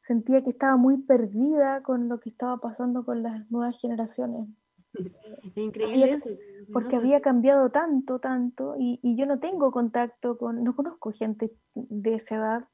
sentía 0.00 0.42
que 0.42 0.50
estaba 0.50 0.76
muy 0.76 0.98
perdida 0.98 1.84
con 1.84 2.08
lo 2.08 2.18
que 2.18 2.30
estaba 2.30 2.56
pasando 2.56 3.04
con 3.04 3.22
las 3.22 3.48
nuevas 3.52 3.80
generaciones. 3.80 4.48
Increíble 5.54 6.10
eso. 6.10 6.28
Porque 6.72 6.96
había 6.96 7.20
cambiado 7.20 7.70
tanto, 7.70 8.18
tanto, 8.18 8.74
y, 8.76 8.98
y, 9.00 9.16
yo 9.16 9.26
no 9.26 9.38
tengo 9.38 9.70
contacto 9.70 10.36
con, 10.36 10.64
no 10.64 10.74
conozco 10.74 11.12
gente 11.12 11.52
de 11.74 12.14
esa 12.16 12.34
edad. 12.34 12.68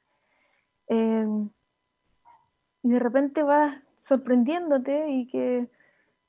Em, 0.87 1.51
y 2.85 2.90
de 2.90 3.01
repente 3.01 3.42
vas 3.42 3.83
sorprendiéndote 3.97 5.09
y 5.11 5.27
que, 5.27 5.68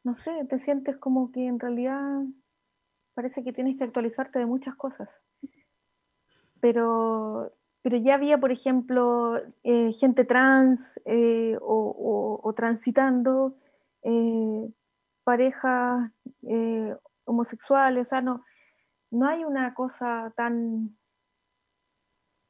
no 0.03 0.15
sé, 0.15 0.31
te 0.49 0.57
sientes 0.57 0.97
como 0.97 1.31
que 1.31 1.45
en 1.45 1.59
realidad 1.59 2.23
parece 3.13 3.43
que 3.43 3.53
tienes 3.53 3.77
que 3.77 3.83
actualizarte 3.83 4.39
de 4.39 4.47
muchas 4.47 4.75
cosas. 4.75 5.21
Pero 6.59 7.53
pero 7.85 7.97
ya 7.97 8.15
había, 8.15 8.39
por 8.39 8.51
ejemplo, 8.51 9.39
eh, 9.61 9.93
gente 9.93 10.25
trans 10.25 10.99
eh, 11.05 11.55
o, 11.61 12.51
transitando, 12.55 13.57
eh, 14.01 14.73
parejas 15.23 16.11
homosexuales, 17.25 18.07
o 18.07 18.09
sea, 18.09 18.21
no, 18.21 18.43
no 19.11 19.27
hay 19.27 19.43
una 19.43 19.75
cosa 19.75 20.33
tan, 20.35 20.97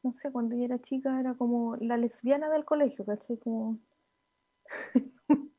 no 0.04 0.14
sé, 0.14 0.32
cuando 0.32 0.56
yo 0.56 0.64
era 0.64 0.80
chica 0.80 1.20
era 1.20 1.34
como 1.34 1.76
la 1.82 1.98
lesbiana 1.98 2.48
del 2.50 2.64
colegio, 2.64 3.04
¿cachai? 3.04 3.38
Como... 3.38 3.80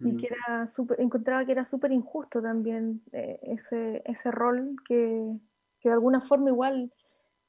y 0.00 0.16
que 0.16 0.26
era 0.26 0.66
súper, 0.66 1.00
encontraba 1.00 1.44
que 1.44 1.52
era 1.52 1.64
súper 1.64 1.92
injusto 1.92 2.42
también 2.42 3.02
ese, 3.12 4.02
ese 4.04 4.30
rol 4.30 4.76
que, 4.86 5.38
que 5.80 5.88
de 5.88 5.94
alguna 5.94 6.20
forma 6.20 6.50
igual 6.50 6.92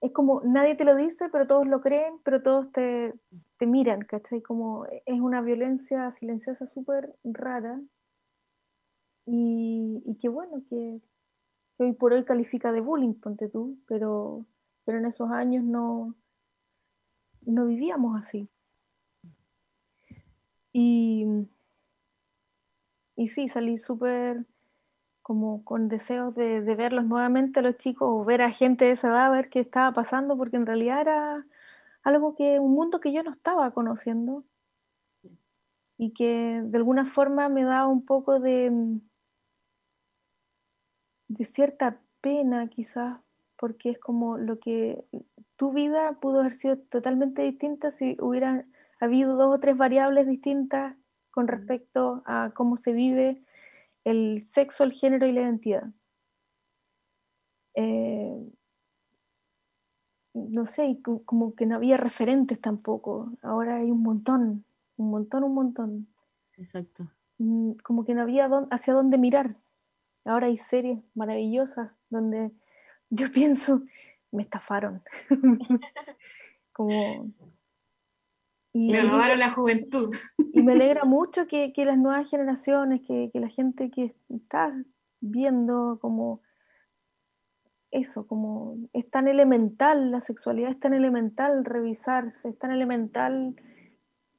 es 0.02 0.12
como 0.12 0.42
nadie 0.44 0.76
te 0.76 0.86
lo 0.86 0.96
dice, 0.96 1.30
pero 1.32 1.48
todos 1.48 1.68
lo 1.68 1.82
creen, 1.82 2.20
pero 2.24 2.42
todos 2.44 2.72
te, 2.72 3.14
te 3.58 3.68
miran, 3.68 4.02
¿cachai? 4.02 4.42
Como 4.42 4.86
es 4.86 5.20
una 5.20 5.42
violencia 5.42 6.12
silenciosa 6.12 6.66
súper 6.66 7.16
rara 7.24 7.82
y, 9.26 10.02
y 10.06 10.16
que 10.18 10.30
bueno, 10.30 10.64
que, 10.70 11.02
hoy 11.78 11.94
por 11.94 12.14
hoy 12.14 12.24
califica 12.26 12.72
de 12.72 12.82
bullying, 12.82 13.14
ponte 13.16 13.50
tú, 13.50 13.80
pero, 13.88 14.46
pero 14.86 15.00
en 15.00 15.06
esos 15.06 15.32
años 15.32 15.64
no, 15.64 16.16
no 17.46 17.66
vivíamos 17.66 18.20
así. 18.20 18.50
Y, 20.78 21.26
y 23.16 23.30
sí, 23.30 23.48
salí 23.48 23.80
súper 23.80 24.46
como 25.22 25.64
con 25.64 25.88
deseos 25.88 26.36
de, 26.36 26.60
verlos 26.60 27.06
nuevamente 27.06 27.62
a 27.62 27.64
los 27.64 27.78
chicos 27.78 28.10
o 28.12 28.26
ver 28.26 28.42
a 28.42 28.52
gente 28.52 28.84
de 28.84 28.92
esa 28.92 29.08
edad, 29.08 29.32
ver 29.32 29.50
qué 29.50 29.62
estaba 29.62 29.94
pasando, 29.94 30.36
porque 30.36 30.58
en 30.58 30.66
realidad 30.66 31.00
era 31.00 31.46
algo 32.04 32.36
que, 32.36 32.60
un 32.60 32.74
mundo 32.74 33.00
que 33.00 33.14
yo 33.14 33.24
no 33.24 33.32
estaba 33.32 33.72
conociendo. 33.72 34.44
Y 35.98 36.12
que 36.12 36.62
de 36.62 36.78
alguna 36.78 37.06
forma 37.06 37.48
me 37.48 37.64
da 37.64 37.88
un 37.88 38.06
poco 38.06 38.42
de, 38.42 39.00
de 41.30 41.46
cierta 41.46 42.02
pena 42.20 42.68
quizás, 42.68 43.22
porque 43.56 43.92
es 43.92 44.00
como 44.00 44.38
lo 44.38 44.60
que 44.60 45.06
tu 45.56 45.72
vida 45.72 46.20
pudo 46.20 46.42
haber 46.42 46.56
sido 46.56 46.78
totalmente 46.78 47.44
distinta 47.44 47.92
si 47.92 48.18
hubiera 48.98 49.06
habido 49.06 49.36
dos 49.36 49.56
o 49.56 49.60
tres 49.60 49.78
variables 49.78 50.28
distintas 50.28 50.96
con 51.32 51.48
respecto 51.48 52.24
a 52.26 52.52
cómo 52.56 52.78
se 52.78 52.94
vive 52.94 53.44
el 54.06 54.46
sexo, 54.48 54.84
el 54.84 54.94
género 54.94 55.28
y 55.28 55.32
la 55.34 55.42
identidad. 55.42 55.90
Eh, 57.76 58.52
no 60.34 60.66
sé, 60.66 61.00
como 61.26 61.56
que 61.56 61.66
no 61.66 61.76
había 61.76 61.98
referentes 61.98 62.60
tampoco. 62.60 63.32
Ahora 63.42 63.78
hay 63.78 63.92
un 63.92 64.02
montón, 64.02 64.66
un 64.98 65.10
montón, 65.10 65.44
un 65.44 65.54
montón. 65.54 66.08
Exacto. 66.58 67.10
Mm, 67.38 67.72
como 67.84 68.06
que 68.06 68.14
no 68.14 68.22
había 68.22 68.50
hacia 68.72 68.94
dónde 68.94 69.18
mirar. 69.18 69.58
Ahora 70.24 70.48
hay 70.48 70.58
series 70.58 71.00
maravillosas 71.14 71.92
donde 72.10 72.52
yo 73.10 73.32
pienso, 73.32 73.82
me 74.32 74.44
estafaron. 74.44 75.02
como 76.74 77.32
y, 78.78 78.92
me 78.92 79.04
robaron 79.04 79.40
la 79.40 79.52
juventud. 79.52 80.14
Y 80.52 80.62
me 80.62 80.74
alegra 80.74 81.06
mucho 81.06 81.48
que, 81.48 81.72
que 81.72 81.86
las 81.86 81.98
nuevas 81.98 82.30
generaciones, 82.30 83.00
que, 83.08 83.30
que, 83.32 83.40
la 83.40 83.48
gente 83.48 83.90
que 83.90 84.14
está 84.28 84.76
viendo 85.22 85.98
como 86.02 86.42
eso, 87.90 88.28
como 88.28 88.76
es 88.92 89.10
tan 89.10 89.30
elemental, 89.30 90.12
la 90.12 90.20
sexualidad 90.20 90.72
es 90.72 90.80
tan 90.82 90.94
elemental 90.94 91.64
revisarse, 91.64 92.50
es 92.50 92.60
tan 92.60 92.72
elemental 92.72 93.56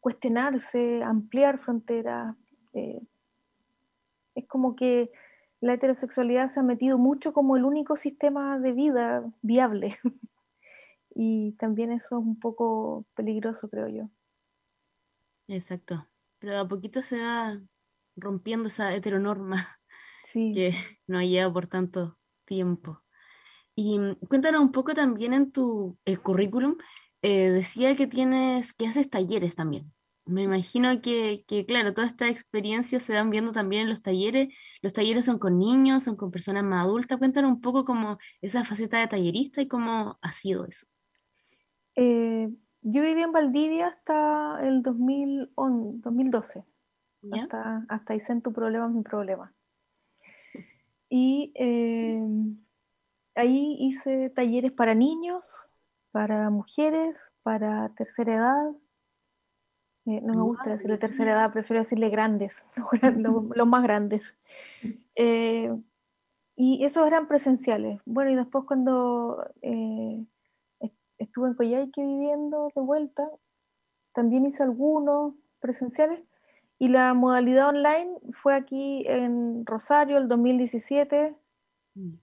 cuestionarse, 0.01 1.03
ampliar 1.03 1.57
fronteras. 1.57 2.37
Eh, 2.75 3.01
es 4.35 4.47
como 4.47 4.77
que 4.77 5.11
la 5.63 5.73
heterosexualidad 5.73 6.49
se 6.49 6.61
ha 6.61 6.63
metido 6.63 6.99
mucho 6.99 7.33
como 7.33 7.57
el 7.57 7.65
único 7.65 7.97
sistema 7.97 8.59
de 8.59 8.73
vida 8.73 9.25
viable. 9.41 9.97
y 11.15 11.53
también 11.53 11.91
eso 11.91 12.19
es 12.19 12.27
un 12.27 12.39
poco 12.39 13.07
peligroso, 13.15 13.71
creo 13.71 13.89
yo. 13.89 14.11
Exacto. 15.49 16.09
Pero 16.39 16.59
a 16.59 16.69
poquito 16.69 17.03
se 17.03 17.21
va 17.21 17.61
rompiendo 18.17 18.69
esa 18.69 18.95
heteronorma 18.95 19.79
sí. 20.25 20.53
que 20.55 20.75
no 21.07 21.19
ha 21.19 21.25
llevado 21.25 21.53
por 21.53 21.67
tanto 21.67 22.19
tiempo. 22.45 23.03
Y 23.75 23.99
mm, 23.99 24.17
cuéntanos 24.29 24.63
un 24.63 24.73
poco 24.73 24.95
también 24.95 25.35
en 25.35 25.53
tu 25.53 25.99
currículum, 26.23 26.77
eh, 27.23 27.51
decía 27.51 27.95
que 27.97 28.07
tienes, 28.07 28.73
que 28.73 28.87
haces 28.87 29.11
talleres 29.11 29.55
también. 29.55 29.93
Me 30.25 30.43
imagino 30.43 31.01
que, 31.01 31.45
que, 31.47 31.67
claro, 31.67 31.95
toda 31.95 32.09
esta 32.09 32.29
experiencia 32.29 32.99
se 32.99 33.15
van 33.15 33.31
viendo 33.31 33.53
también 33.53 33.83
en 33.83 33.89
los 33.91 34.03
talleres. 34.03 34.49
Los 34.83 34.93
talleres 34.93 35.25
son 35.25 35.39
con 35.39 35.57
niños, 35.57 36.03
son 36.03 36.17
con 36.17 36.33
personas 36.33 36.65
más 36.65 36.85
adultas. 36.85 37.19
Cuéntanos 37.19 37.53
un 37.53 37.61
poco 37.61 37.85
como 37.85 38.19
esa 38.41 38.65
faceta 38.65 38.99
de 38.99 39.07
tallerista 39.07 39.63
y 39.63 39.69
cómo 39.69 40.19
ha 40.21 40.33
sido 40.33 40.67
eso. 40.67 40.87
Eh, 41.95 42.49
yo 42.89 43.03
viví 43.03 43.21
en 43.21 43.33
Valdivia 43.33 43.89
hasta 43.89 44.61
el 44.63 44.81
2011, 44.81 45.99
2012. 46.03 46.65
Hasta, 47.33 47.85
hasta 47.89 48.15
en 48.15 48.43
tu 48.43 48.53
problema 48.53 48.87
mi 48.89 49.03
problema. 49.03 49.53
Y 51.09 51.53
eh, 51.57 52.25
ahí 53.35 53.77
hice 53.81 54.31
talleres 54.31 54.71
para 54.71 54.95
niños, 54.95 55.69
para 56.13 56.49
mujeres, 56.51 57.33
para 57.43 57.89
tercera 57.97 58.35
edad. 58.35 58.71
Eh, 60.07 60.21
no 60.23 60.35
me 60.35 60.43
gusta 60.43 60.71
decirle 60.71 60.97
tercera 60.99 61.33
edad, 61.33 61.53
prefiero 61.53 61.83
decirle 61.83 62.09
grandes, 62.09 62.65
los, 63.57 63.67
más 63.67 63.83
grandes. 63.83 64.39
Eh, 65.17 65.77
y 66.55 66.85
esos 66.85 67.05
eran 67.05 67.27
presenciales. 67.27 68.01
Bueno, 68.05 68.31
y 68.31 68.37
después 68.37 68.65
cuando 68.65 69.45
estuve 71.19 71.49
en 71.49 71.55
Coyhaique 71.55 72.03
viviendo 72.03 72.71
de 72.75 72.81
vuelta, 72.81 73.29
también 74.13 74.47
hice 74.47 74.63
algunos 74.63 75.35
presenciales 75.61 76.21
y 76.79 76.89
la 76.89 77.15
modalidad 77.15 77.69
online 77.69 78.19
fue 78.43 78.55
aquí 78.55 79.05
en 79.07 79.65
Rosario 79.65 80.19
el 80.19 80.29
2017. 80.29 81.35
Mm. 81.95 82.15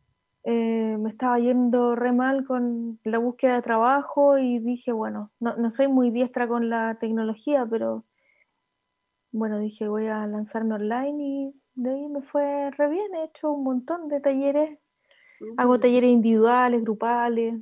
Eh, 0.45 0.97
me 0.99 1.09
estaba 1.09 1.39
yendo 1.39 1.95
re 1.95 2.11
mal 2.11 2.45
con 2.45 2.99
la 3.03 3.17
búsqueda 3.17 3.55
de 3.55 3.61
trabajo 3.61 4.37
y 4.37 4.59
dije, 4.59 4.91
bueno, 4.91 5.31
no, 5.39 5.55
no, 5.55 5.69
soy 5.69 5.87
muy 5.87 6.11
diestra 6.11 6.47
con 6.47 6.69
la 6.69 6.95
tecnología, 6.99 7.65
pero 7.65 8.03
bueno, 9.31 9.57
dije 9.59 9.87
voy 9.87 10.07
a 10.07 10.27
lanzarme 10.27 10.75
online 10.75 11.23
y 11.23 11.55
de 11.75 11.89
ahí 11.91 12.07
me 12.07 12.21
fue 12.21 12.69
re 12.71 12.89
bien, 12.89 13.15
he 13.15 13.23
hecho 13.23 13.51
un 13.51 13.63
montón 13.63 14.09
de 14.09 14.19
talleres, 14.19 14.83
hago 15.57 15.79
talleres 15.79 16.11
individuales, 16.11 16.83
grupales, 16.83 17.55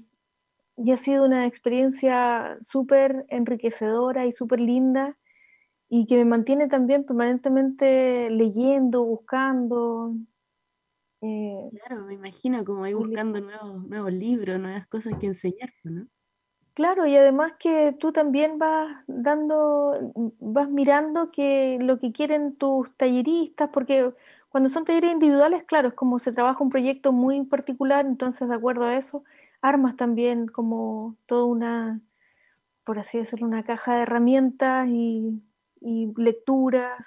y 0.83 0.91
ha 0.91 0.97
sido 0.97 1.25
una 1.25 1.45
experiencia 1.45 2.57
súper 2.61 3.25
enriquecedora 3.29 4.25
y 4.25 4.31
súper 4.31 4.59
linda 4.59 5.17
y 5.89 6.05
que 6.07 6.17
me 6.17 6.25
mantiene 6.25 6.67
también 6.67 7.03
permanentemente 7.03 8.29
leyendo, 8.29 9.03
buscando. 9.03 10.15
Eh, 11.21 11.69
claro, 11.83 12.05
me 12.05 12.13
imagino 12.13 12.63
como 12.63 12.85
ahí 12.85 12.93
buscando 12.93 13.41
nuevos, 13.41 13.85
nuevos 13.85 14.13
libros, 14.13 14.59
nuevas 14.59 14.87
cosas 14.87 15.17
que 15.19 15.27
enseñar, 15.27 15.73
¿no? 15.83 16.07
Claro, 16.73 17.05
y 17.05 17.15
además 17.17 17.53
que 17.59 17.91
tú 17.99 18.13
también 18.13 18.57
vas 18.57 19.03
dando, 19.05 20.13
vas 20.39 20.69
mirando 20.69 21.29
que 21.29 21.77
lo 21.81 21.99
que 21.99 22.13
quieren 22.13 22.55
tus 22.55 22.95
talleristas, 22.95 23.69
porque 23.73 24.13
cuando 24.49 24.69
son 24.69 24.85
talleres 24.85 25.11
individuales, 25.11 25.65
claro, 25.65 25.89
es 25.89 25.93
como 25.93 26.19
se 26.19 26.31
trabaja 26.31 26.63
un 26.63 26.69
proyecto 26.69 27.11
muy 27.11 27.43
particular, 27.45 28.05
entonces 28.05 28.47
de 28.47 28.55
acuerdo 28.55 28.85
a 28.85 28.97
eso, 28.97 29.25
armas 29.61 29.95
también 29.95 30.47
como 30.47 31.15
toda 31.25 31.45
una, 31.45 32.01
por 32.85 32.99
así 32.99 33.19
decirlo, 33.19 33.47
una 33.47 33.63
caja 33.63 33.95
de 33.95 34.01
herramientas 34.03 34.87
y, 34.89 35.41
y 35.79 36.11
lecturas. 36.17 37.05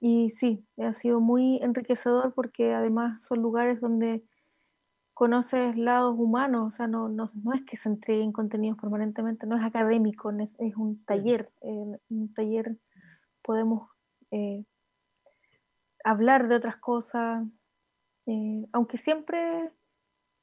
Y 0.00 0.30
sí, 0.30 0.64
ha 0.78 0.92
sido 0.92 1.20
muy 1.20 1.58
enriquecedor 1.62 2.34
porque 2.34 2.74
además 2.74 3.24
son 3.24 3.40
lugares 3.40 3.80
donde 3.80 4.22
conoces 5.16 5.78
lados 5.78 6.14
humanos, 6.18 6.74
o 6.74 6.76
sea, 6.76 6.86
no, 6.86 7.08
no, 7.08 7.30
no, 7.42 7.54
es 7.54 7.62
que 7.64 7.78
se 7.78 7.88
entreguen 7.88 8.32
contenidos 8.32 8.78
permanentemente, 8.78 9.46
no 9.46 9.56
es 9.56 9.64
académico, 9.64 10.30
es, 10.30 10.54
es 10.58 10.76
un 10.76 11.02
taller. 11.06 11.50
En 11.62 11.98
un 12.10 12.34
taller 12.34 12.76
podemos 13.40 13.88
eh, 14.30 14.66
hablar 16.04 16.48
de 16.48 16.56
otras 16.56 16.76
cosas, 16.76 17.46
eh, 18.26 18.66
aunque 18.72 18.98
siempre 18.98 19.70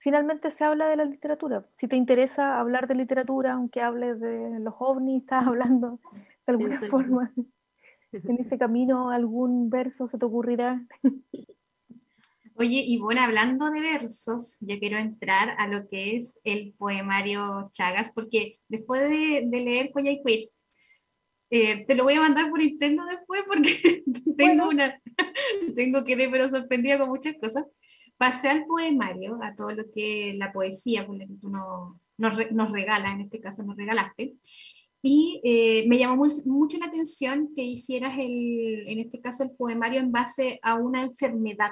finalmente 0.04 0.52
se 0.52 0.66
habla 0.66 0.90
de 0.90 0.98
la 0.98 1.06
literatura. 1.06 1.64
Si 1.78 1.88
te 1.88 1.96
interesa 1.96 2.60
hablar 2.60 2.88
de 2.90 2.96
literatura, 2.96 3.54
aunque 3.54 3.82
hables 3.82 4.20
de 4.20 4.60
los 4.60 4.74
ovnis, 4.78 5.22
estás 5.22 5.48
hablando 5.48 6.00
de 6.46 6.52
alguna 6.52 6.80
forma. 6.82 7.34
En 8.16 8.40
ese 8.40 8.60
camino 8.60 9.10
algún 9.10 9.72
verso 9.72 10.08
se 10.08 10.20
te 10.20 10.26
ocurrirá. 10.26 10.86
Oye, 12.54 12.84
y 12.86 13.00
bueno, 13.00 13.22
hablando 13.22 13.72
de 13.72 13.82
versos, 13.82 14.60
yo 14.62 14.78
quiero 14.78 15.00
entrar 15.00 15.56
a 15.58 15.68
lo 15.68 15.88
que 15.88 16.16
es 16.16 16.40
el 16.44 16.76
poemario 16.78 17.72
Chagas, 17.72 18.12
porque 18.14 18.60
después 18.68 19.02
de, 19.10 19.48
leer 19.50 19.90
Coyhaiquil, 19.92 20.52
eh, 21.50 21.86
te 21.88 21.96
lo 21.96 22.04
voy 22.04 22.14
a 22.14 22.22
mandar 22.22 22.52
por 22.52 22.62
interno 22.62 23.04
después 23.08 23.42
porque 23.48 24.04
tengo 24.38 24.70
una, 24.70 25.02
tengo 25.76 26.06
que 26.06 26.16
pero 26.16 26.52
sorprendida 26.52 27.00
con 27.00 27.10
muchas 27.10 27.34
cosas. 27.42 27.66
Pasé 28.18 28.50
al 28.50 28.66
poemario, 28.66 29.40
a 29.44 29.56
todo 29.56 29.72
lo 29.72 29.92
que 29.92 30.34
la 30.38 30.52
poesía, 30.54 31.06
que 31.06 31.28
tú 31.42 31.50
no, 31.50 32.00
nos, 32.18 32.52
nos 32.52 32.72
regalas, 32.72 33.14
en 33.14 33.22
este 33.22 33.40
caso 33.40 33.64
nos 33.64 33.76
regalaste, 33.76 34.36
y 35.02 35.42
eh, 35.44 35.86
me 35.90 35.98
llamó 35.98 36.26
mucho 36.46 36.78
la 36.78 36.86
atención 36.86 37.54
que 37.54 37.64
hicieras 37.64 38.18
el, 38.18 38.88
en 38.88 39.00
este 39.00 39.20
caso 39.20 39.44
el 39.44 39.52
poemario 39.52 40.00
en 40.00 40.14
base 40.14 40.60
a 40.64 40.76
una 40.76 41.02
enfermedad 41.02 41.72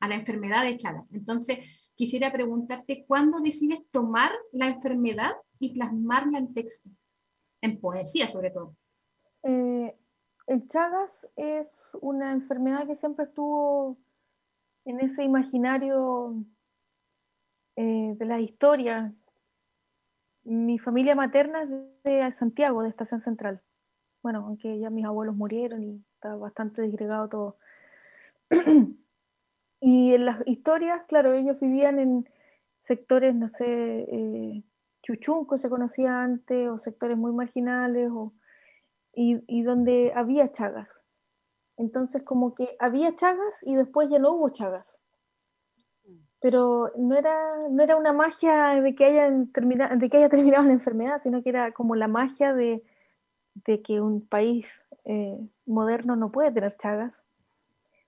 a 0.00 0.08
la 0.08 0.14
enfermedad 0.14 0.64
de 0.64 0.76
Chagas. 0.76 1.12
Entonces, 1.12 1.92
quisiera 1.94 2.32
preguntarte, 2.32 3.04
¿cuándo 3.06 3.40
decides 3.40 3.80
tomar 3.90 4.32
la 4.52 4.66
enfermedad 4.66 5.32
y 5.58 5.74
plasmarla 5.74 6.38
en 6.38 6.54
texto? 6.54 6.88
En 7.60 7.78
poesía, 7.80 8.28
sobre 8.28 8.50
todo. 8.50 8.74
Eh, 9.42 9.94
el 10.46 10.66
Chagas 10.66 11.28
es 11.36 11.96
una 12.00 12.32
enfermedad 12.32 12.86
que 12.86 12.94
siempre 12.94 13.26
estuvo 13.26 13.98
en 14.84 15.00
ese 15.00 15.24
imaginario 15.24 16.44
eh, 17.76 18.14
de 18.16 18.24
la 18.26 18.40
historia. 18.40 19.14
Mi 20.44 20.78
familia 20.78 21.14
materna 21.14 21.62
es 21.62 21.70
de 22.02 22.32
Santiago, 22.32 22.82
de 22.82 22.88
Estación 22.88 23.20
Central. 23.20 23.62
Bueno, 24.22 24.44
aunque 24.46 24.78
ya 24.78 24.90
mis 24.90 25.04
abuelos 25.04 25.36
murieron 25.36 25.82
y 25.82 26.04
está 26.14 26.36
bastante 26.36 26.82
disgregado 26.82 27.28
todo. 27.28 27.58
Y 29.80 30.14
en 30.14 30.26
las 30.26 30.42
historias, 30.46 31.04
claro, 31.08 31.32
ellos 31.32 31.58
vivían 31.58 31.98
en 31.98 32.28
sectores, 32.78 33.34
no 33.34 33.48
sé, 33.48 34.02
eh, 34.10 34.62
Chuchunco 35.02 35.56
se 35.56 35.70
conocía 35.70 36.22
antes, 36.22 36.68
o 36.68 36.76
sectores 36.76 37.16
muy 37.16 37.32
marginales, 37.32 38.10
o, 38.12 38.34
y, 39.14 39.62
donde 39.62 40.12
había 40.14 40.52
chagas. 40.52 41.06
Entonces, 41.80 42.22
como 42.22 42.54
que 42.54 42.76
había 42.78 43.16
chagas 43.16 43.62
y 43.62 43.74
después 43.74 44.08
ya 44.10 44.18
no 44.18 44.32
hubo 44.32 44.50
chagas. 44.50 45.00
Pero 46.40 46.92
no 46.96 47.16
era, 47.16 47.68
no 47.70 47.82
era 47.82 47.96
una 47.96 48.12
magia 48.12 48.80
de 48.80 48.94
que, 48.94 49.06
hayan 49.06 49.50
terminado, 49.50 49.96
de 49.96 50.08
que 50.08 50.18
haya 50.18 50.28
terminado 50.28 50.64
la 50.64 50.72
enfermedad, 50.72 51.20
sino 51.22 51.42
que 51.42 51.48
era 51.48 51.72
como 51.72 51.96
la 51.96 52.08
magia 52.08 52.54
de, 52.54 52.82
que 53.64 54.00
un 54.00 54.26
país 54.26 54.66
eh, 55.04 55.38
moderno 55.66 56.16
no 56.16 56.30
puede 56.30 56.52
tener 56.52 56.76
chagas 56.76 57.24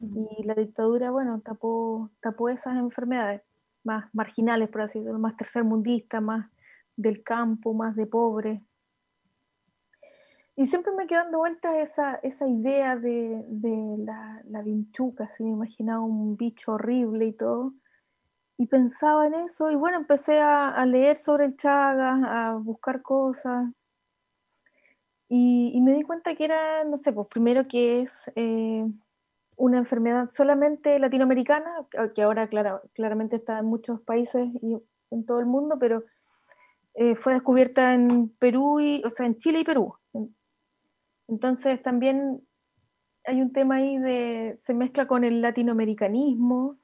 y 0.03 0.43
la 0.43 0.55
dictadura, 0.55 1.11
bueno, 1.11 1.41
tapó, 1.41 2.11
tapó 2.21 2.49
esas 2.49 2.77
enfermedades 2.77 3.43
más 3.85 4.13
marginales, 4.13 4.69
por 4.69 4.83
así 4.83 4.99
decirlo, 4.99 5.19
más 5.19 5.37
tercermundistas, 5.37 6.21
más 6.21 6.51
del 6.97 7.23
campo, 7.23 7.73
más 7.73 7.95
de 7.95 8.07
pobre. 8.07 8.63
Y 10.57 10.67
siempre 10.67 10.93
me 10.93 11.07
quedó 11.07 11.21
dando 11.21 11.39
vuelta 11.39 11.81
esa, 11.81 12.17
esa 12.17 12.47
idea 12.47 12.97
de, 12.97 13.45
de 13.49 13.97
la, 13.99 14.43
la, 14.45 14.63
vinchuca, 14.63 15.31
se 15.31 15.43
me 15.43 15.51
imaginaba 15.51 16.01
un 16.03 16.37
bicho 16.37 16.73
horrible 16.73 17.27
y 17.27 17.33
todo. 17.33 17.75
Y 18.59 18.67
pensaba 18.67 19.27
en 19.27 19.35
eso, 19.35 19.71
y 19.71 19.77
bueno, 19.77 19.99
empecé 19.99 20.41
a, 20.41 20.69
a 20.69 20.87
leer 20.87 21.19
sobre 21.19 21.47
el 21.47 21.57
Chagas, 21.57 22.23
a 22.25 22.57
buscar 22.57 23.03
cosas. 23.03 23.71
Y, 25.29 25.73
y, 25.75 25.81
me 25.81 25.95
di 25.95 26.03
cuenta 26.03 26.35
que 26.35 26.45
era, 26.45 26.85
no 26.85 26.99
sé, 26.99 27.13
pues 27.13 27.27
primero 27.29 27.67
que 27.67 28.03
es 28.03 28.31
eh, 28.37 28.85
una 29.57 29.79
enfermedad 29.79 30.29
solamente 30.29 30.99
latinoamericana, 30.99 31.87
que 32.15 32.23
ahora 32.23 32.49
claramente 32.93 33.37
está 33.37 33.59
en 33.59 33.67
muchos 33.67 34.03
países 34.03 34.49
y 34.61 34.77
en 35.11 35.25
todo 35.25 35.41
el 35.41 35.47
mundo, 35.47 35.79
pero 35.81 36.05
eh, 36.95 37.17
fue 37.17 37.33
descubierta 37.33 37.95
en 37.95 38.29
Perú, 38.39 38.81
y, 38.81 39.03
o 39.05 39.11
sea, 39.11 39.25
en 39.27 39.39
Chile 39.39 39.61
y 39.61 39.65
Perú. 39.65 39.95
Entonces 41.29 41.83
también 41.83 42.47
hay 43.25 43.41
un 43.41 43.53
tema 43.53 43.77
ahí 43.77 43.99
de, 43.99 44.59
se 44.61 44.75
mezcla 44.75 45.07
con 45.07 45.25
el 45.25 45.41
latinoamericanismo, 45.41 46.79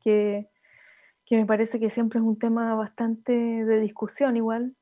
que, 0.00 0.50
que 1.24 1.36
me 1.36 1.46
parece 1.46 1.80
que 1.80 1.90
siempre 1.90 2.18
es 2.18 2.24
un 2.24 2.38
tema 2.38 2.74
bastante 2.74 3.32
de 3.32 3.80
discusión 3.80 4.36
igual. 4.36 4.76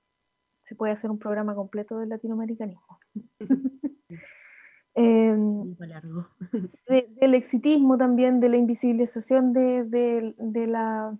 Se 0.64 0.74
puede 0.74 0.92
hacer 0.92 1.10
un 1.10 1.18
programa 1.18 1.54
completo 1.54 1.98
del 1.98 2.08
latinoamericanismo. 2.08 2.98
Em, 4.94 5.74
del 6.86 7.34
exitismo 7.34 7.96
también, 7.96 8.40
de 8.40 8.50
la 8.50 8.58
invisibilización 8.58 9.54
de, 9.54 10.34
la, 10.68 11.18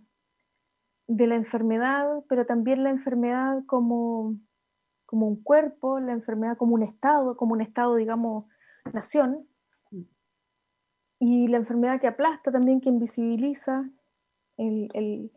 de 1.07 1.27
la 1.27 1.35
enfermedad, 1.35 2.07
pero 2.29 2.45
también 2.45 2.85
la 2.85 2.91
enfermedad 2.91 3.65
como, 3.67 4.37
como 5.13 5.29
un 5.29 5.43
cuerpo, 5.43 6.01
la 6.01 6.13
enfermedad 6.13 6.57
como 6.57 6.75
un 6.75 6.83
estado, 6.83 7.37
como 7.37 7.53
un 7.53 7.61
estado, 7.61 7.97
digamos, 7.97 8.47
nación, 8.95 9.47
mm. 9.91 10.01
y 11.19 11.49
la 11.49 11.59
enfermedad 11.59 12.01
que 12.01 12.07
aplasta 12.07 12.51
también, 12.51 12.81
que 12.81 12.89
invisibiliza, 12.89 13.91
el, 14.57 15.31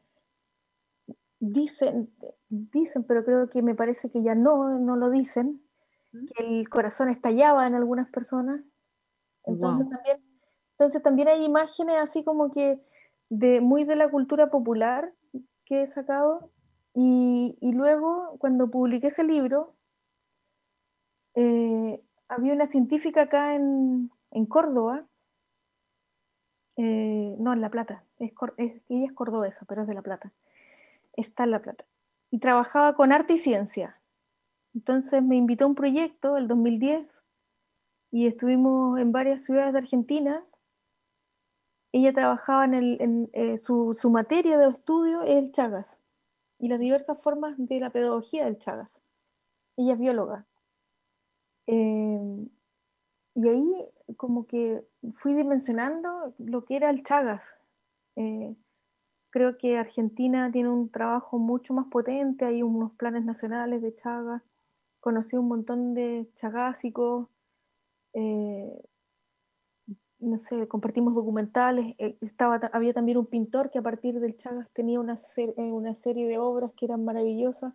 dicen, 1.42 2.10
dicen, 2.48 3.04
pero 3.04 3.26
creo 3.26 3.50
que 3.50 3.62
me 3.62 3.76
parece 3.76 4.10
que 4.10 4.24
ya 4.24 4.34
no, 4.34 4.80
no 4.80 4.96
lo 4.96 5.10
dicen, 5.10 5.62
que 6.14 6.46
el 6.46 6.70
corazón 6.70 7.10
estallaba 7.10 7.68
en 7.68 7.76
algunas 7.76 8.08
personas. 8.08 8.62
Entonces, 9.44 9.90
también, 9.90 10.24
entonces 10.72 11.04
también 11.04 11.28
hay 11.28 11.44
imágenes 11.44 11.98
así 11.98 12.24
como 12.24 12.50
que 12.50 12.82
de, 13.28 13.60
muy 13.60 13.84
de 13.84 13.98
la 13.98 14.10
cultura 14.10 14.50
popular 14.50 15.14
que 15.66 15.82
he 15.82 15.88
sacado. 15.88 16.50
Y, 16.98 17.58
luego, 17.74 18.38
cuando 18.40 18.72
publiqué 18.72 19.08
ese 19.08 19.26
libro, 19.26 19.76
eh, 21.34 22.02
había 22.30 22.54
una 22.54 22.68
científica 22.68 23.24
acá 23.24 23.54
en, 23.54 24.10
Córdoba, 24.48 25.06
eh, 26.78 27.36
no, 27.38 27.52
en 27.52 27.60
La 27.60 27.70
Plata, 27.70 28.06
es, 28.18 28.32
ella 28.58 29.06
es 29.06 29.12
cordobesa, 29.12 29.66
pero 29.66 29.82
es 29.82 29.90
de 29.90 29.94
La 29.94 30.04
Plata, 30.04 30.32
está 31.18 31.44
en 31.44 31.52
La 31.52 31.62
Plata, 31.62 31.84
y 32.32 32.40
trabajaba 32.40 32.96
con 32.96 33.12
arte 33.12 33.34
y 33.34 33.40
ciencia. 33.40 34.00
Entonces 34.74 35.22
me 35.22 35.36
invitó 35.36 35.66
a 35.66 35.68
un 35.68 35.76
proyecto 35.76 36.38
el 36.38 36.48
2010 36.48 37.24
y 38.12 38.28
estuvimos 38.28 38.98
en 39.00 39.12
varias 39.12 39.44
ciudades 39.44 39.74
de 39.74 39.80
Argentina. 39.80 40.46
Ella 41.92 42.14
trabajaba 42.14 42.64
en, 42.66 43.30
eh, 43.34 43.58
su, 43.58 43.98
materia 44.10 44.58
de 44.58 44.70
estudio 44.70 45.24
es 45.24 45.36
el 45.36 45.52
Chagas 45.52 46.05
y 46.60 46.68
las 46.68 46.80
diversas 46.80 47.22
formas 47.22 47.56
de 47.58 47.80
la 47.80 47.90
pedagogía 47.92 48.46
del 48.46 48.58
Chagas. 48.58 49.02
Ella 49.78 49.94
es 49.94 50.00
bióloga. 50.00 50.46
Em, 51.68 52.50
y 53.34 53.48
ahí 53.48 53.90
como 54.18 54.46
que 54.48 54.86
fui 55.16 55.34
dimensionando 55.34 56.34
lo 56.38 56.66
que 56.66 56.78
era 56.78 56.90
el 56.90 57.04
Chagas. 57.04 57.58
Eh, 58.16 58.56
creo 59.30 59.58
que 59.58 59.78
Argentina 59.78 60.52
tiene 60.52 60.70
un 60.70 60.90
trabajo 60.90 61.38
mucho 61.40 61.74
más 61.74 61.88
potente, 61.88 62.46
hay 62.46 62.64
unos 62.64 62.94
planes 62.94 63.26
nacionales 63.26 63.82
de 63.82 63.96
Chagas 63.96 64.42
conocí 65.06 65.38
un 65.38 65.48
montón 65.48 65.94
de 65.94 66.28
chagásicos, 66.34 67.28
eh, 68.14 68.84
no 70.26 70.38
sé, 70.38 70.68
compartimos 70.68 71.14
documentales, 71.14 71.96
eh, 71.98 72.18
estaba, 72.22 72.56
había 72.74 72.94
también 72.94 73.18
un 73.18 73.26
pintor 73.26 73.70
que 73.70 73.80
a 73.80 73.82
partir 73.82 74.20
del 74.20 74.36
Chagas 74.36 74.70
tenía 74.74 75.00
una, 75.00 75.18
eh, 75.38 75.72
una 75.72 75.96
serie 75.96 76.28
de 76.28 76.38
obras 76.38 76.72
que 76.76 76.86
eran 76.86 77.06
maravillosas. 77.06 77.74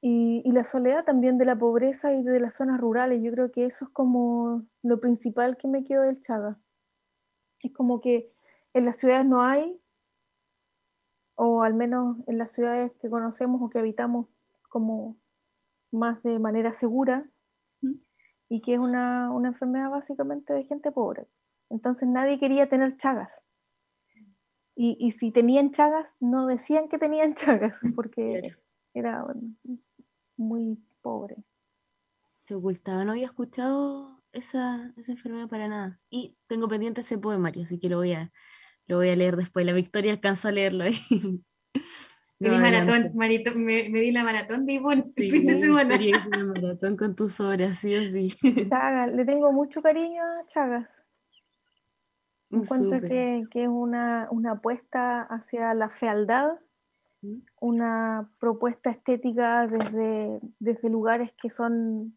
Y, 0.00 0.42
y, 0.44 0.52
la 0.52 0.64
soledad 0.64 1.04
también 1.04 1.38
de 1.38 1.44
la 1.44 1.58
pobreza 1.58 2.12
y 2.12 2.22
de 2.22 2.40
las 2.40 2.56
zonas 2.56 2.80
rurales. 2.80 3.22
Yo 3.22 3.32
creo 3.32 3.50
que 3.50 3.66
eso 3.66 3.84
es 3.84 3.90
como 3.90 4.64
lo 4.82 5.00
principal 5.00 5.56
que 5.56 5.68
me 5.68 5.84
quedó 5.84 6.02
del 6.02 6.20
Chaga. 6.20 6.58
Es 7.62 7.72
como 7.72 8.00
que 8.00 8.32
en 8.74 8.84
las 8.84 8.96
ciudades 8.96 9.26
no 9.26 9.42
hay, 9.42 9.80
o 11.34 11.62
al 11.62 11.74
menos 11.74 12.18
en 12.26 12.38
las 12.38 12.52
ciudades 12.52 12.92
que 13.00 13.08
conocemos 13.08 13.62
o 13.62 13.70
que 13.70 13.78
habitamos 13.78 14.26
como 14.68 15.16
más 15.90 16.22
de 16.22 16.38
manera 16.38 16.72
segura, 16.72 17.28
y 18.48 18.60
que 18.60 18.74
es 18.74 18.78
una, 18.78 19.30
una 19.30 19.48
enfermedad 19.48 19.90
básicamente 19.90 20.54
de 20.54 20.64
gente 20.64 20.90
pobre. 20.92 21.28
Entonces 21.70 22.08
nadie 22.08 22.38
quería 22.38 22.68
tener 22.68 22.96
chagas. 22.96 23.42
Y, 24.74 24.96
y, 25.00 25.10
si 25.10 25.32
tenían 25.32 25.72
chagas, 25.72 26.14
no 26.20 26.46
decían 26.46 26.88
que 26.88 26.98
tenían 26.98 27.34
chagas, 27.34 27.80
porque 27.96 28.56
era 28.94 29.26
muy 30.36 30.78
pobre. 31.02 31.36
Se 32.44 32.54
ocultaba, 32.54 33.04
no 33.04 33.12
había 33.12 33.26
escuchado 33.26 34.22
esa, 34.32 34.94
esa, 34.96 35.12
enfermedad 35.12 35.48
para 35.48 35.68
nada. 35.68 36.00
Y 36.10 36.36
tengo 36.46 36.68
pendiente 36.68 37.00
ese 37.00 37.18
poemario, 37.18 37.64
así 37.64 37.78
que 37.78 37.88
lo 37.88 37.98
voy 37.98 38.12
a, 38.12 38.32
lo 38.86 38.96
voy 38.98 39.10
a 39.10 39.16
leer 39.16 39.36
después. 39.36 39.66
La 39.66 39.72
Victoria 39.72 40.12
alcanzó 40.12 40.48
a 40.48 40.52
leerlo 40.52 40.84
ahí. 40.84 40.98
Me 42.40 42.50
di 42.50 42.58
maratón, 42.58 43.10
Marito, 43.14 43.50
me, 43.54 43.88
me, 43.88 44.00
di 44.00 44.12
la 44.12 44.22
maratón 44.22 44.64
de 44.64 44.74
Ivonne 44.74 45.12
el 45.16 45.28
fin 45.28 45.46
de 45.46 45.60
semana. 45.60 45.98
maratón 46.54 46.96
con 46.96 47.16
tus 47.16 47.40
obras, 47.40 47.78
sí 47.78 47.94
o 47.96 48.00
sí. 48.00 48.28
Chagas, 48.70 49.12
le 49.12 49.24
tengo 49.24 49.52
mucho 49.52 49.82
cariño 49.82 50.22
a 50.22 50.46
Chagas. 50.46 51.04
Encuentro 52.50 53.00
que, 53.00 53.44
que, 53.50 53.62
es 53.62 53.68
una, 53.68 54.28
una, 54.30 54.52
apuesta 54.52 55.22
hacia 55.22 55.74
la 55.74 55.90
fealdad, 55.90 56.52
una 57.60 58.30
propuesta 58.38 58.90
estética 58.90 59.66
desde, 59.66 60.40
desde 60.60 60.88
lugares 60.88 61.32
que 61.32 61.50
son 61.50 62.16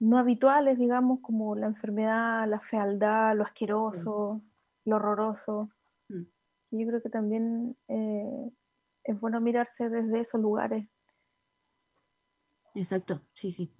no 0.00 0.18
habituales, 0.18 0.76
digamos, 0.78 1.20
como 1.20 1.54
la 1.54 1.68
enfermedad, 1.68 2.46
la 2.48 2.58
fealdad, 2.58 3.36
lo 3.36 3.44
asqueroso, 3.44 4.42
lo 4.84 4.96
horroroso. 4.96 5.70
Yo 6.08 6.86
creo 6.86 7.02
que 7.02 7.10
también 7.10 7.76
eh, 7.88 8.50
es 9.04 9.20
bueno 9.20 9.40
mirarse 9.40 9.88
desde 9.88 10.20
esos 10.20 10.40
lugares. 10.40 10.88
Exacto, 12.74 13.22
sí, 13.34 13.52
sí. 13.52 13.72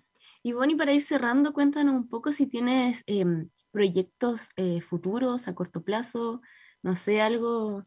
Y 0.43 0.53
Bonnie, 0.53 0.77
para 0.77 0.93
ir 0.93 1.03
cerrando, 1.03 1.53
cuéntanos 1.53 1.95
un 1.95 2.09
poco 2.09 2.33
si 2.33 2.47
tienes 2.47 3.03
em, 3.07 3.49
proyectos 3.70 4.51
eh, 4.57 4.81
futuros 4.81 5.49
a 5.49 5.55
corto 5.55 5.83
plazo, 5.83 6.43
no 6.83 6.97
sé, 6.97 7.20
algo, 7.20 7.85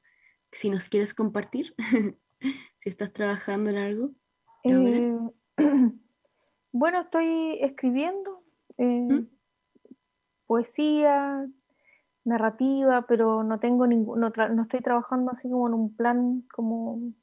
si 0.52 0.70
nos 0.70 0.90
quieres 0.90 1.14
compartir, 1.14 1.76
si 2.80 2.90
estás 2.90 3.12
trabajando 3.14 3.70
en 3.70 3.78
algo. 3.78 4.12
Eh, 4.64 5.18
bueno, 6.72 7.02
estoy 7.02 7.60
escribiendo 7.62 8.42
eh, 8.78 9.02
¿Mm? 9.02 9.30
poesía, 10.48 11.46
narrativa, 12.24 13.06
pero 13.08 13.44
no 13.44 13.60
tengo 13.60 13.86
ningún, 13.86 14.20
no, 14.20 14.30
no 14.30 14.62
estoy 14.64 14.82
trabajando 14.82 15.32
así 15.32 15.50
como 15.50 15.68
en 15.68 15.74
un 15.76 15.96
plan 15.96 16.42
como 16.54 17.14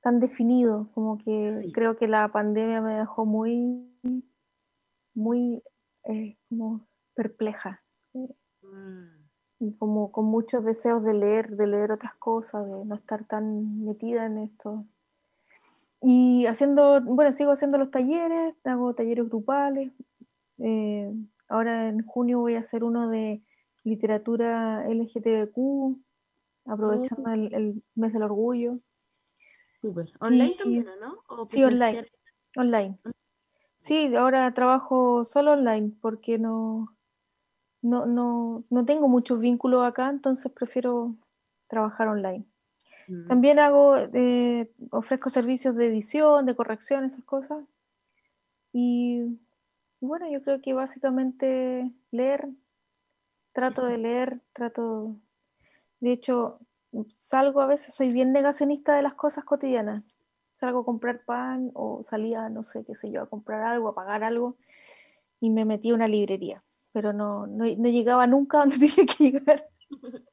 tan 0.00 0.20
definido, 0.20 0.88
como 0.94 1.18
que 1.18 1.70
creo 1.72 1.96
que 1.96 2.08
la 2.08 2.28
pandemia 2.28 2.80
me 2.80 2.94
dejó 2.94 3.26
muy, 3.26 3.88
muy 5.14 5.62
eh, 6.04 6.36
como 6.48 6.86
perpleja. 7.14 7.82
Mm. 8.12 9.18
Y 9.60 9.74
como 9.74 10.12
con 10.12 10.26
muchos 10.26 10.64
deseos 10.64 11.02
de 11.02 11.14
leer, 11.14 11.56
de 11.56 11.66
leer 11.66 11.90
otras 11.90 12.14
cosas, 12.14 12.64
de 12.64 12.84
no 12.84 12.94
estar 12.94 13.24
tan 13.24 13.84
metida 13.84 14.26
en 14.26 14.38
esto. 14.38 14.86
Y 16.00 16.46
haciendo, 16.46 17.00
bueno, 17.02 17.32
sigo 17.32 17.50
haciendo 17.50 17.76
los 17.76 17.90
talleres, 17.90 18.54
hago 18.62 18.94
talleres 18.94 19.28
grupales. 19.28 19.90
Eh, 20.58 21.12
ahora 21.48 21.88
en 21.88 22.06
junio 22.06 22.38
voy 22.38 22.54
a 22.54 22.60
hacer 22.60 22.84
uno 22.84 23.08
de 23.08 23.42
literatura 23.82 24.86
LGTBQ, 24.88 25.98
aprovechando 26.66 27.30
oh. 27.30 27.32
el, 27.32 27.52
el 27.52 27.82
mes 27.96 28.12
del 28.12 28.22
orgullo. 28.22 28.78
¿Online 30.20 30.54
también, 30.56 30.86
no? 31.00 31.46
sí, 31.48 31.62
online. 31.62 32.06
Online. 32.56 32.98
Sí, 33.80 34.14
ahora 34.16 34.52
trabajo 34.52 35.24
solo 35.24 35.52
online 35.52 35.92
porque 36.00 36.38
no, 36.38 36.94
no, 37.82 38.06
no, 38.06 38.64
no 38.70 38.84
tengo 38.84 39.08
muchos 39.08 39.38
vínculos 39.40 39.84
acá, 39.86 40.10
entonces 40.10 40.50
prefiero 40.52 41.14
trabajar 41.68 42.08
online. 42.08 42.44
Mm. 43.06 43.28
También 43.28 43.58
hago, 43.58 43.96
eh, 43.96 44.70
ofrezco 44.90 45.30
servicios 45.30 45.76
de 45.76 45.86
edición, 45.86 46.46
de 46.46 46.56
corrección, 46.56 47.04
esas 47.04 47.24
cosas. 47.24 47.64
Y 48.72 49.38
bueno, 50.00 50.30
yo 50.30 50.42
creo 50.42 50.60
que 50.60 50.72
básicamente 50.72 51.90
leer, 52.10 52.48
trato 53.52 53.86
de 53.86 53.98
leer, 53.98 54.40
trato, 54.52 55.16
de 56.00 56.12
hecho, 56.12 56.60
salgo 57.08 57.60
a 57.60 57.66
veces, 57.66 57.94
soy 57.94 58.12
bien 58.12 58.32
negacionista 58.32 58.96
de 58.96 59.02
las 59.02 59.14
cosas 59.14 59.44
cotidianas. 59.44 60.04
Salgo 60.54 60.80
a 60.80 60.84
comprar 60.84 61.24
pan 61.24 61.70
o 61.74 62.02
salía, 62.04 62.48
no 62.48 62.64
sé, 62.64 62.84
qué 62.84 62.94
sé 62.96 63.10
yo, 63.10 63.22
a 63.22 63.28
comprar 63.28 63.62
algo, 63.62 63.88
a 63.88 63.94
pagar 63.94 64.24
algo 64.24 64.56
y 65.40 65.50
me 65.50 65.64
metí 65.64 65.90
a 65.90 65.94
una 65.94 66.08
librería, 66.08 66.62
pero 66.92 67.12
no, 67.12 67.46
no, 67.46 67.64
no 67.64 67.88
llegaba 67.88 68.26
nunca 68.26 68.58
donde 68.58 68.78
tenía 68.78 69.06
que 69.06 69.30
llegar. 69.30 69.64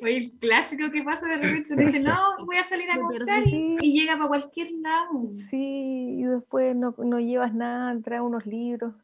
Oye, 0.00 0.16
el 0.16 0.38
clásico 0.38 0.88
que 0.90 1.02
pasa 1.02 1.26
de 1.26 1.36
repente, 1.38 1.74
dice, 1.74 2.00
no, 2.00 2.46
voy 2.46 2.56
a 2.56 2.64
salir 2.64 2.88
a 2.90 3.00
comprar 3.00 3.42
y, 3.46 3.76
y, 3.80 3.98
llega 3.98 4.16
para 4.16 4.28
cualquier 4.28 4.70
lado. 4.72 5.30
Sí, 5.50 6.20
y 6.20 6.22
después 6.22 6.76
no, 6.76 6.94
no 6.98 7.18
llevas 7.18 7.52
nada, 7.52 8.00
trae 8.00 8.20
unos 8.20 8.46
libros. 8.46 8.94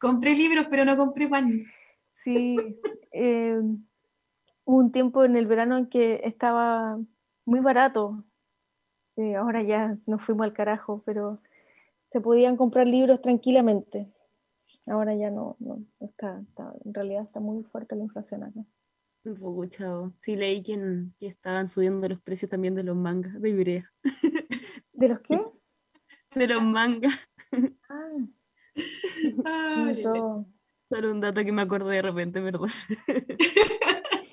compré 0.00 0.34
libros, 0.34 0.66
pero 0.68 0.84
no 0.84 0.96
compré 0.96 1.28
pan. 1.28 1.60
Sí, 2.14 2.56
eh, 3.12 3.60
un 4.76 4.92
tiempo 4.92 5.24
en 5.24 5.36
el 5.36 5.46
verano 5.46 5.76
en 5.76 5.86
que 5.86 6.20
estaba 6.24 6.98
muy 7.44 7.60
barato. 7.60 8.24
Eh, 9.16 9.36
ahora 9.36 9.62
ya 9.62 9.90
nos 10.06 10.22
fuimos 10.22 10.44
al 10.44 10.52
carajo, 10.52 11.02
pero 11.04 11.40
se 12.10 12.20
podían 12.20 12.56
comprar 12.56 12.86
libros 12.86 13.20
tranquilamente. 13.20 14.12
Ahora 14.86 15.14
ya 15.14 15.30
no, 15.30 15.56
no, 15.58 15.84
está, 16.00 16.42
en 16.84 16.94
realidad 16.94 17.24
está 17.24 17.40
muy 17.40 17.62
fuerte 17.64 17.96
la 17.96 18.04
inflación 18.04 18.44
acá. 18.44 18.64
Un 19.24 19.34
poco 19.36 19.66
chavo. 19.66 20.12
Sí, 20.20 20.36
leí 20.36 20.62
que, 20.62 20.78
que 21.18 21.26
estaban 21.26 21.68
subiendo 21.68 22.08
los 22.08 22.20
precios 22.22 22.50
también 22.50 22.74
de 22.74 22.82
los 22.82 22.96
mangas 22.96 23.40
de 23.40 23.50
Ibrea. 23.50 23.92
¿De 24.92 25.08
los 25.08 25.20
qué? 25.20 25.38
De 26.34 26.46
los 26.46 26.62
mangas. 26.62 27.18
Ah. 27.88 28.16
Solo 30.88 31.10
un 31.12 31.20
dato 31.20 31.44
que 31.44 31.52
me 31.52 31.62
acordé 31.62 31.96
de 31.96 32.02
repente, 32.02 32.40
perdón. 32.40 32.70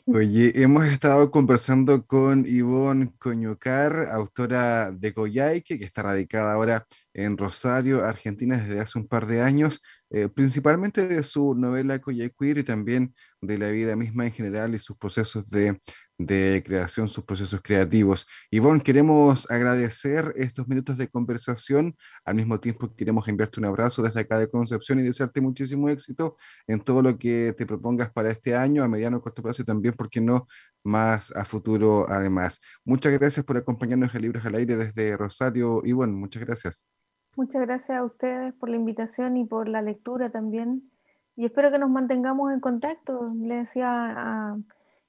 Oye, 0.10 0.53
hemos 0.64 0.86
estado 0.86 1.32
conversando 1.32 2.05
con 2.08 2.45
Ivonne 2.47 3.12
Coñocar, 3.20 4.08
autora 4.10 4.89
de 4.93 5.14
Coyhaique, 5.14 5.78
que 5.78 5.84
está 5.84 6.03
radicada 6.03 6.53
ahora 6.53 6.88
en 7.14 7.38
Rosario, 7.38 8.05
Argentina, 8.05 8.55
desde 8.58 8.80
hace 8.80 8.97
un 8.99 9.08
par 9.08 9.26
de 9.28 9.41
años, 9.41 9.82
eh, 10.10 10.30
principalmente 10.30 11.05
de 11.10 11.24
su 11.24 11.55
novela 11.55 11.99
Coyhaiqueer 11.99 12.60
y 12.60 12.64
también 12.64 13.14
de 13.41 13.58
la 13.58 13.70
vida 13.70 13.97
misma 13.97 14.26
en 14.26 14.32
general 14.32 14.74
y 14.76 14.80
sus 14.80 14.95
procesos 14.97 15.49
de, 15.49 15.78
de 16.18 16.63
creación, 16.65 17.07
sus 17.09 17.24
procesos 17.24 17.61
creativos. 17.61 18.26
Ivonne, 18.49 18.82
queremos 18.82 19.49
agradecer 19.51 20.34
estos 20.36 20.68
minutos 20.68 20.97
de 20.97 21.07
conversación, 21.07 21.95
al 22.26 22.36
mismo 22.36 22.59
tiempo 22.59 22.93
queremos 22.95 23.28
enviarte 23.28 23.59
un 23.59 23.65
abrazo 23.65 24.01
desde 24.01 24.22
acá 24.22 24.39
de 24.39 24.49
Concepción 24.49 24.99
y 24.99 25.03
desearte 25.03 25.41
muchísimo 25.41 25.89
éxito 25.89 26.38
en 26.65 26.80
todo 26.82 27.01
lo 27.01 27.18
que 27.18 27.53
te 27.57 27.65
propongas 27.65 28.11
para 28.11 28.32
este 28.32 28.55
año, 28.55 28.84
a 28.84 28.88
mediano 28.88 29.22
corto 29.22 29.43
plazo 29.43 29.61
y 29.61 29.65
también, 29.65 29.93
¿por 29.93 30.09
qué 30.09 30.22
no?, 30.22 30.47
más 30.84 31.36
a 31.36 31.45
futuro 31.45 32.05
además. 32.09 32.61
Muchas 32.86 33.11
gracias 33.13 33.45
por 33.45 33.57
acompañarnos 33.57 34.15
en 34.15 34.22
Libros 34.22 34.45
al 34.45 34.55
Aire 34.55 34.78
desde 34.78 35.18
Rosario. 35.18 35.82
Ivonne, 35.84 36.13
muchas 36.13 36.45
gracias. 36.45 36.88
Muchas 37.36 37.61
gracias 37.61 37.99
a 37.99 38.03
ustedes 38.03 38.53
por 38.53 38.70
la 38.70 38.78
invitación 38.78 39.38
y 39.38 39.45
por 39.45 39.68
la 39.68 39.82
lectura 39.82 40.32
también. 40.32 40.89
Y 41.36 41.45
espero 41.45 41.72
que 41.72 41.78
nos 41.78 41.91
mantengamos 41.91 42.51
en 42.51 42.59
contacto. 42.59 43.32
Le 43.39 43.57
decía 43.57 44.13
a 44.18 44.57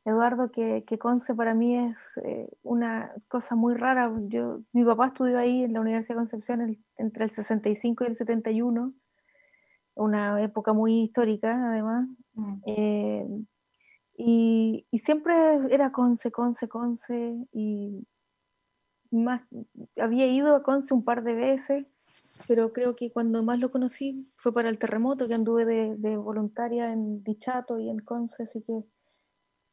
Eduardo 0.09 0.50
que, 0.50 0.84
que 0.84 0.98
Conce 0.98 1.34
para 1.34 1.54
mí 1.54 1.76
es 1.76 2.18
eh, 2.24 2.48
una 2.62 3.12
cosa 3.28 3.54
muy 3.54 3.74
rara. 3.74 4.12
Yo, 4.28 4.62
mi 4.72 4.84
papá 4.84 5.06
estudió 5.09 5.38
ahí 5.38 5.64
en 5.64 5.72
la 5.72 5.80
Universidad 5.80 6.16
de 6.16 6.20
Concepción 6.20 6.84
entre 6.96 7.24
el 7.24 7.30
65 7.30 8.04
y 8.04 8.06
el 8.09 8.16
71, 8.16 8.94
una 9.94 10.42
época 10.42 10.72
muy 10.72 11.02
histórica 11.02 11.70
además. 11.70 12.09
Mm. 12.34 12.54
Eh, 12.66 13.26
y, 14.16 14.86
y, 14.90 14.98
siempre 14.98 15.34
era 15.70 15.92
Conce, 15.92 16.32
Conce, 16.32 16.68
Conce. 16.68 17.36
Y 17.52 18.06
más, 19.11 19.42
había 19.96 20.26
ido 20.26 20.56
a 20.56 20.62
Conce 20.62 20.94
un 20.94 21.04
par 21.04 21.22
de 21.22 21.34
veces 21.34 21.86
pero 22.46 22.72
creo 22.72 22.94
que 22.94 23.11
cuando 23.11 23.42
más 23.42 23.59
lo 23.59 23.70
conocí 23.70 24.30
fue 24.36 24.52
para 24.52 24.68
el 24.68 24.78
terremoto, 24.78 25.26
que 25.26 25.34
anduve 25.34 25.64
de, 25.64 26.16
voluntaria 26.16 26.92
en 26.92 27.22
Dichato 27.22 27.78
y 27.78 27.88
en 27.88 27.98
Conce, 28.00 28.44
así 28.44 28.62
que 28.62 28.84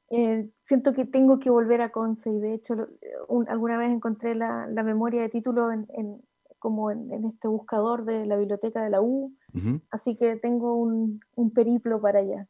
eh, 0.09 0.49
siento 0.63 0.93
que 0.93 1.05
tengo 1.05 1.39
que 1.39 1.49
volver 1.49 1.81
a 1.81 1.89
Conce 1.91 2.29
y 2.31 2.39
de 2.39 2.53
hecho 2.53 2.87
alguna 3.47 3.77
vez 3.77 3.89
encontré 3.89 4.35
la, 4.35 4.67
memoria 4.83 5.21
de 5.23 5.29
título 5.29 5.71
en, 5.71 5.87
como 6.59 6.91
en, 6.91 7.11
en 7.11 7.25
este 7.25 7.47
buscador 7.47 8.05
de 8.05 8.25
la 8.25 8.37
biblioteca 8.37 8.83
de 8.83 8.89
la 8.89 9.01
U, 9.01 9.33
así 9.89 10.15
que 10.15 10.35
tengo 10.35 10.75
un, 10.75 11.19
un 11.35 11.51
periplo 11.51 11.99
para 12.01 12.19
allá. 12.19 12.47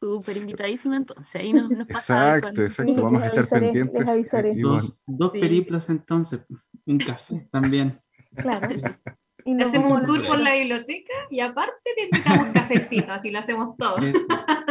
Súper 0.00 0.36
invitadísima 0.36 0.96
entonces. 0.96 1.34
Ahí 1.40 1.52
nos, 1.52 1.70
nos 1.70 1.88
Exacto, 1.88 2.50
con- 2.52 2.64
exacto. 2.64 2.94
Sí, 2.94 3.00
Vamos 3.00 3.22
a 3.22 3.26
estar 3.26 3.38
avisaré, 3.40 3.66
pendientes. 3.66 4.00
les 4.00 4.08
avisaré. 4.08 4.52
Ivonne. 4.52 4.74
Dos, 4.74 5.02
dos 5.06 5.32
Sí. 5.32 5.40
periplos 5.40 5.88
entonces, 5.88 6.40
un 6.84 6.98
café 6.98 7.48
también. 7.50 7.94
Claro. 8.36 8.68
Y 9.44 9.54
nos 9.54 9.68
hacemos 9.68 9.98
un 9.98 10.04
tour 10.06 10.26
por 10.26 10.38
la 10.38 10.54
biblioteca 10.54 11.12
y 11.30 11.40
aparte 11.40 11.90
te 11.94 12.04
invitamos 12.04 12.48
cafecito, 12.54 13.12
así 13.12 13.30
lo 13.30 13.38
hacemos 13.38 13.76
todo. 13.76 13.98
Eh, 13.98 14.12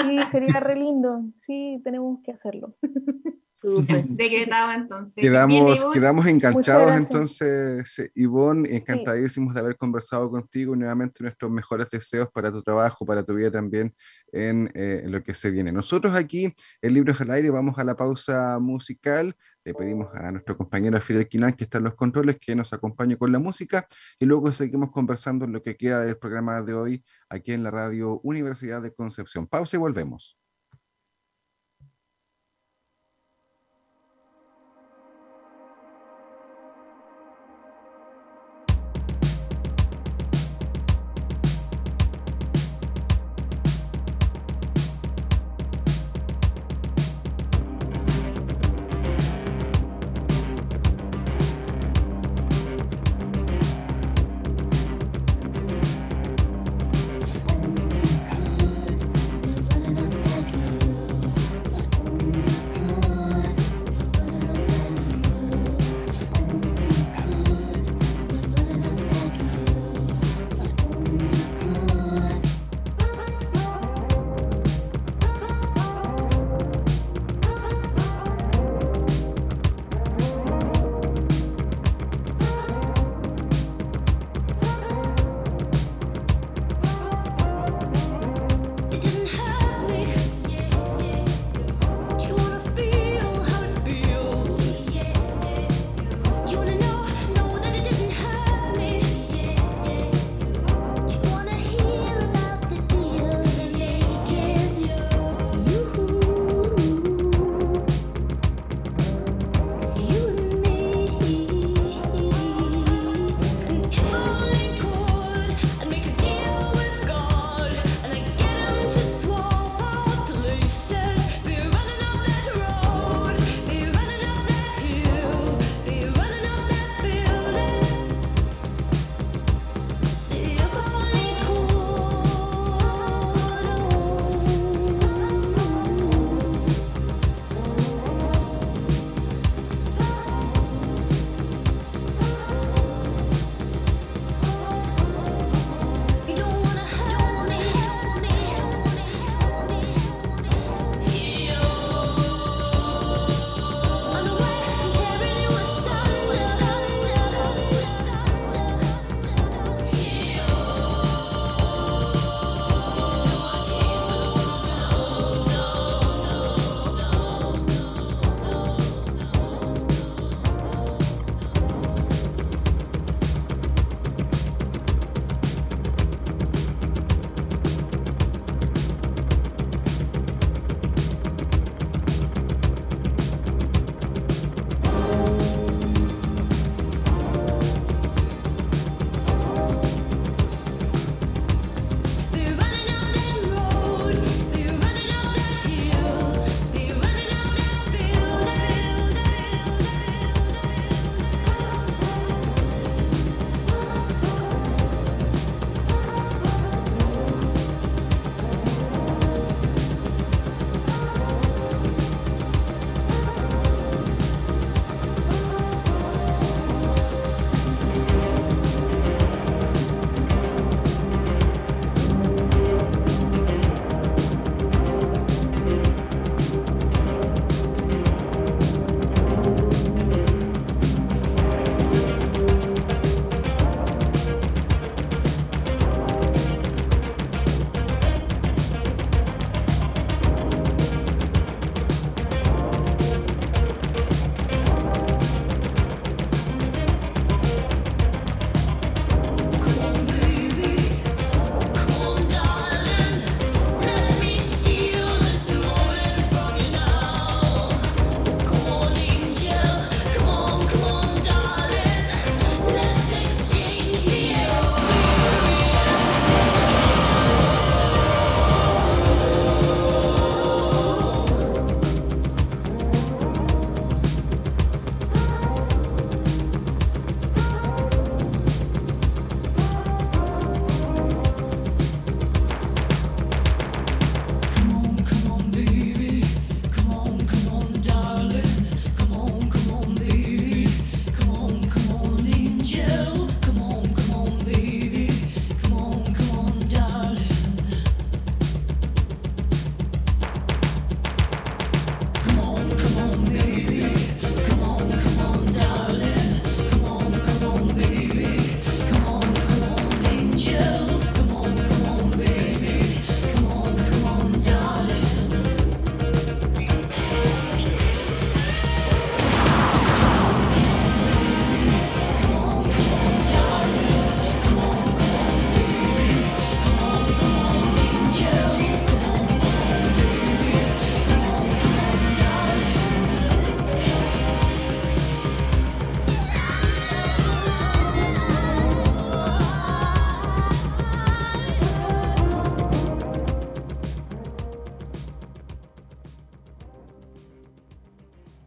Sí, 0.04 0.20
sería 0.32 0.60
re 0.60 0.76
lindo. 0.76 1.24
Sí, 1.40 1.82
tenemos 1.84 2.20
que 2.24 2.32
hacerlo. 2.32 2.76
Súper. 3.56 4.06
Decretado 4.10 4.74
entonces. 4.74 5.22
Quedamos, 5.22 5.86
quedamos 5.94 6.26
enganchados 6.26 6.92
entonces, 6.92 8.12
Ivonne, 8.14 8.76
encantadísimos 8.76 9.54
de 9.54 9.62
haber 9.62 9.78
conversado 9.78 10.30
contigo 10.30 10.76
y 10.76 10.80
nuevamente 10.80 11.24
nuestros 11.24 11.50
mejores 11.50 11.90
deseos 11.90 12.30
para 12.30 12.52
tu 12.52 12.62
trabajo, 12.62 13.06
para 13.06 13.24
tu 13.24 13.34
vida 13.34 13.50
también 13.50 13.96
en 14.34 14.70
eh, 14.74 15.04
lo 15.06 15.24
que 15.24 15.34
se 15.34 15.50
viene. 15.50 15.72
Nosotros 15.72 16.14
aquí, 16.14 16.54
en 16.82 16.94
Libros 16.94 17.22
al 17.22 17.32
Aire, 17.32 17.52
vamos 17.52 17.78
a 17.78 17.86
la 17.86 17.96
pausa 17.96 18.60
musical. 18.60 19.34
Le 19.66 19.74
pedimos 19.74 20.14
a 20.14 20.30
nuestro 20.32 20.58
compañero 20.58 21.00
Fidel 21.00 21.28
Quinán, 21.30 21.54
que 21.54 21.64
está 21.64 21.78
en 21.78 21.86
los 21.86 21.96
controles, 21.96 22.38
que 22.38 22.54
nos 22.56 22.74
acompañe 22.74 23.18
con 23.18 23.32
la 23.32 23.40
música 23.40 23.88
y 24.20 24.26
luego 24.26 24.52
seguimos 24.52 24.92
conversando 24.92 25.46
en 25.46 25.54
lo 25.54 25.62
que 25.62 25.78
queda 25.78 26.02
del 26.02 26.18
programa 26.18 26.62
de 26.62 26.74
hoy 26.74 27.06
aquí 27.30 27.54
en 27.54 27.64
la 27.64 27.72
radio 27.72 28.20
Universidad 28.24 28.82
de 28.82 28.94
Concepción. 28.94 29.48
Pausa 29.48 29.78
y 29.78 29.80
volvemos. 29.80 30.38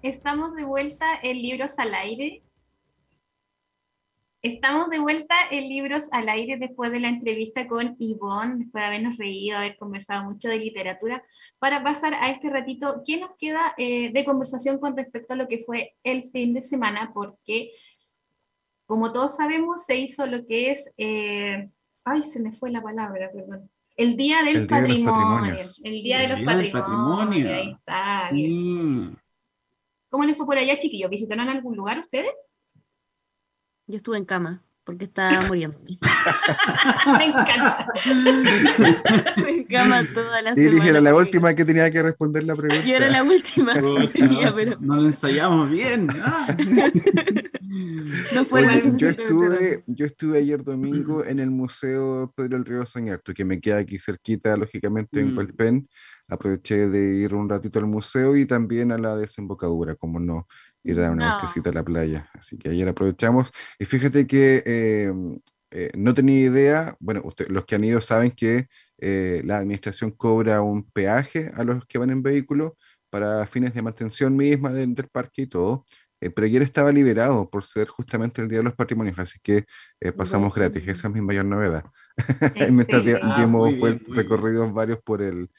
Estamos 0.09 0.54
de 0.54 0.64
vuelta 0.64 1.07
en 1.22 1.42
Libros 1.42 1.78
al 1.78 1.94
Aire. 1.94 2.42
Estamos 4.42 4.88
de 4.90 5.00
vuelta 5.00 5.34
en 5.50 5.68
Libros 5.68 6.09
al 6.12 6.28
Aire 6.28 6.57
después 6.57 6.92
de 6.92 7.00
la 7.00 7.09
entrevista 7.09 7.66
con 7.66 7.96
Yvonne, 7.98 8.57
después 8.59 8.82
de 8.82 8.86
habernos 8.86 9.16
reído, 9.16 9.59
haber 9.59 9.76
conversado 9.76 10.30
mucho 10.30 10.48
de 10.48 10.59
literatura, 10.59 11.24
para 11.59 11.82
pasar 11.82 12.14
a 12.14 12.30
este 12.30 12.50
ratito, 12.50 13.02
¿qué 13.04 13.18
nos 13.18 13.30
queda 13.36 13.74
eh, 13.76 14.12
de 14.12 14.24
conversación 14.24 14.78
con 14.78 14.96
respecto 14.96 15.34
a 15.34 15.36
lo 15.36 15.48
que 15.48 15.64
fue 15.64 15.96
el 16.04 16.30
fin 16.30 16.54
de 16.54 16.62
semana? 16.62 17.11
Porque, 17.12 17.72
como 18.86 19.11
todos 19.11 19.36
sabemos, 19.36 19.84
se 19.84 19.96
hizo 19.96 20.26
lo 20.26 20.46
que 20.46 20.70
es, 20.70 20.92
eh, 20.98 21.68
ay, 22.04 22.22
se 22.22 22.40
me 22.40 22.52
fue 22.52 22.70
la 22.70 22.82
palabra, 22.82 23.32
perdón. 23.32 23.68
El 23.96 24.16
Día 24.16 24.44
del 24.44 24.59
El 24.59 24.66
Día 24.68 24.80
de 24.80 24.88
los 24.88 25.02
Patrimonio. 25.02 25.12
Patrimonios. 25.12 25.80
el 25.82 26.02
Día 26.02 26.18
de 26.18 26.24
El 26.24 26.30
los 26.30 26.40
Día 26.40 26.57
del 26.57 26.70
Patrimonios. 26.70 27.50
Patrimonio. 27.50 27.54
Ahí 27.54 27.70
está. 27.72 28.30
bien. 28.30 29.26
¿Cómo 30.11 30.24
les 30.24 30.36
fue 30.36 30.46
por 30.46 30.57
allá, 30.59 30.78
chiquillos? 30.78 31.11
¿Visitaron 31.11 31.48
algún 31.48 31.76
lugar 31.76 31.98
ustedes? 31.98 32.30
Yo 33.88 33.96
estuve 33.96 34.16
en 34.18 34.24
cama 34.24 34.62
porque 34.84 35.04
estaba 35.07 35.42
muriendo. 35.48 35.76
Me 37.18 37.24
encanta. 37.26 37.86
en 39.48 39.64
cama 39.64 40.04
toda 40.14 40.42
la 40.42 40.52
Y 40.52 40.54
dije, 40.54 40.70
semana. 40.70 40.88
era 40.90 41.00
la 41.00 41.14
última 41.16 41.54
que 41.54 41.64
tenía 41.64 41.90
que 41.90 42.02
responder 42.02 42.44
la 42.44 42.54
pregunta. 42.54 42.84
Yo 42.86 42.94
era 42.94 43.11
la 43.11 43.24
última 43.24 43.74
que 43.74 43.80
Pucha, 43.80 44.12
tenía, 44.12 44.54
pero 44.54 44.76
No 44.80 44.96
lo 44.96 45.07
ensayamos 45.07 45.70
bien. 45.70 46.07
no 48.32 48.44
fue 48.44 48.66
Oye, 48.66 48.92
yo 48.96 49.09
estuve, 49.09 49.82
yo 49.86 50.07
estuve 50.07 50.38
ayer 50.38 50.62
domingo 50.62 51.24
en 51.24 51.40
el 51.40 51.50
Museo 51.50 52.32
Pedro 52.36 52.57
el 52.57 52.64
Río 52.64 52.86
Soñarto, 52.86 53.34
que 53.34 53.44
me 53.44 53.61
queda 53.61 53.78
aquí 53.78 53.98
cerquita, 53.98 54.57
lógicamente, 54.57 55.20
en 55.20 55.32
Mm. 55.32 55.34
Aproveché 56.29 56.89
de 56.89 57.14
ir 57.16 57.35
un 57.35 57.49
ratito 57.49 57.79
al 57.79 57.87
museo 57.87 58.37
y 58.37 58.47
también 58.47 58.91
a 58.93 58.99
la 58.99 59.16
desembocadura, 59.16 59.95
como 59.95 60.18
no 60.20 60.47
ir 60.83 60.99
a 60.99 61.03
dar 61.03 61.11
una 61.12 61.24
No. 61.24 61.31
vueltecita 61.31 61.70
a 61.70 61.72
la 61.72 61.85
playa. 61.85 62.29
Así 62.35 62.59
que 62.59 62.68
ayer 62.70 62.89
aprovechamos. 62.89 63.51
Y 63.79 63.85
fíjate 63.85 64.27
que 64.27 64.62
eh, 64.66 65.12
eh, 65.70 65.91
no 65.97 66.14
tenía 66.14 66.41
idea, 66.41 66.97
bueno, 67.01 67.22
usted- 67.24 67.49
los 67.49 67.64
que 67.64 67.74
han 67.77 67.85
ido 67.85 68.01
saben 68.01 68.31
que 68.31 68.66
eh, 68.99 69.43
la 69.45 69.59
administración 69.59 70.11
cobra 70.11 70.62
un 70.62 70.85
peaje 70.91 71.51
a 71.55 71.64
los 71.64 71.85
que 71.87 71.99
van 71.99 72.11
en 72.11 72.22
vehículo 72.22 72.77
para 73.11 73.47
fines 73.47 73.74
de 73.74 73.83
mantención 73.83 74.37
misma 74.37 74.72
del, 74.72 74.95
del 74.95 75.09
parque 75.09 75.43
y 75.43 75.47
todo. 75.47 75.85
eh, 76.20 76.31
pero 76.31 76.47
ayer 76.47 76.62
estaba 76.62 76.91
liberado 76.93 77.51
por 77.51 77.62
ser 77.62 77.89
justamente 77.89 78.41
el 78.41 78.49
Día 78.49 78.59
de 78.59 78.64
los 78.64 78.74
Patrimonios, 78.74 79.18
así 79.18 79.39
que 79.43 79.66
eh, 80.01 80.12
pasamos 80.12 80.55
gratis. 80.55 80.83
Esa 80.89 81.09
es 81.09 81.14
mi 81.14 81.20
mayor 81.20 81.45
novedad. 81.45 81.85
Mientras 82.72 83.05
di- 83.05 83.11
Excelente. 83.11 83.20
Ah, 83.22 83.37
dimos 83.39 83.70
recorridos 84.09 84.72
varios 84.72 84.99
por 85.05 85.20
el, 85.20 85.51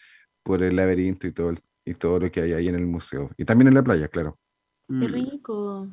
por 0.48 0.64
el 0.64 0.78
laberinto 0.78 1.28
y 1.28 1.34
todo, 1.34 1.50
el- 1.50 1.60
y 1.84 1.94
todo 1.94 2.20
lo 2.22 2.32
que 2.32 2.40
hay 2.42 2.54
ahí 2.54 2.68
en 2.70 2.76
el 2.76 2.88
museo. 2.88 3.30
Y 3.38 3.44
también 3.44 3.68
en 3.68 3.74
la 3.74 3.84
playa, 3.84 4.08
claro. 4.08 4.40
Qué 4.88 4.94
Mm, 4.94 5.14
rico. 5.14 5.90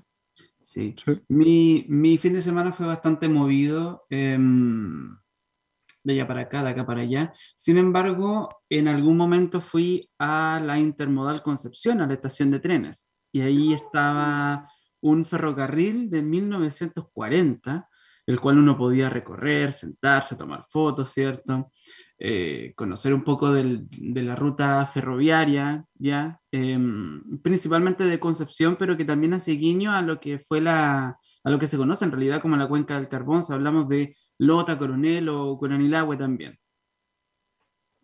Sí. 0.61 0.95
Sí. 0.97 1.21
Mi, 1.29 1.85
mi 1.89 2.17
fin 2.19 2.33
de 2.35 2.41
semana 2.41 2.73
fue 2.73 2.87
bastante 2.87 3.29
movido, 3.29 4.07
em, 4.11 5.11
de 6.05 6.13
allá 6.13 6.27
para 6.29 6.41
acá, 6.43 6.63
de 6.63 6.71
acá 6.71 6.87
para 6.87 7.01
allá. 7.01 7.33
Sin 7.57 7.79
embargo, 7.79 8.49
en 8.71 8.87
algún 8.87 9.17
momento 9.17 9.61
fui 9.61 10.09
a 10.21 10.61
la 10.65 10.79
Intermodal 10.79 11.43
Concepción, 11.43 12.01
a 12.01 12.07
la 12.07 12.15
estación 12.15 12.51
de 12.53 12.61
trenes, 12.61 13.09
y 13.33 13.41
ahí 13.41 13.73
estaba 13.75 14.69
un 15.03 15.25
ferrocarril 15.25 16.09
de 16.11 16.23
1940, 16.23 17.89
el 18.27 18.41
cual 18.41 18.59
uno 18.59 18.77
podía 18.79 19.11
recorrer, 19.11 19.73
sentarse, 19.73 20.37
tomar 20.37 20.65
fotos, 20.71 21.11
¿cierto? 21.11 21.71
Eh, 22.27 22.73
conocer 22.77 23.13
un 23.13 23.23
poco 23.23 23.53
del- 23.53 23.87
de 23.91 24.23
la 24.23 24.35
ruta 24.37 24.87
ferroviaria, 24.87 25.85
¿ya? 25.95 26.41
Em, 26.51 27.23
principalmente 27.43 28.05
de 28.05 28.19
Concepción, 28.21 28.77
pero 28.79 28.97
que 28.97 29.05
también 29.05 29.35
hace 29.35 29.53
guiño 29.53 29.93
a 29.93 30.01
lo 30.03 30.21
que 30.21 30.39
fue 30.39 30.61
la, 30.63 31.19
a 31.45 31.51
lo 31.51 31.59
que 31.59 31.67
se 31.67 31.77
conoce 31.77 32.05
en 32.07 32.13
realidad 32.13 32.41
como 32.41 32.57
la 32.57 32.69
cuenca 32.69 32.97
del 32.97 33.09
carbón, 33.11 33.45
si 33.45 33.53
hablamos 33.53 33.89
de 33.89 34.17
Lota, 34.39 34.79
Coronel 34.79 35.29
o 35.29 35.59
Coronilagüe 35.59 36.17
también. 36.17 36.59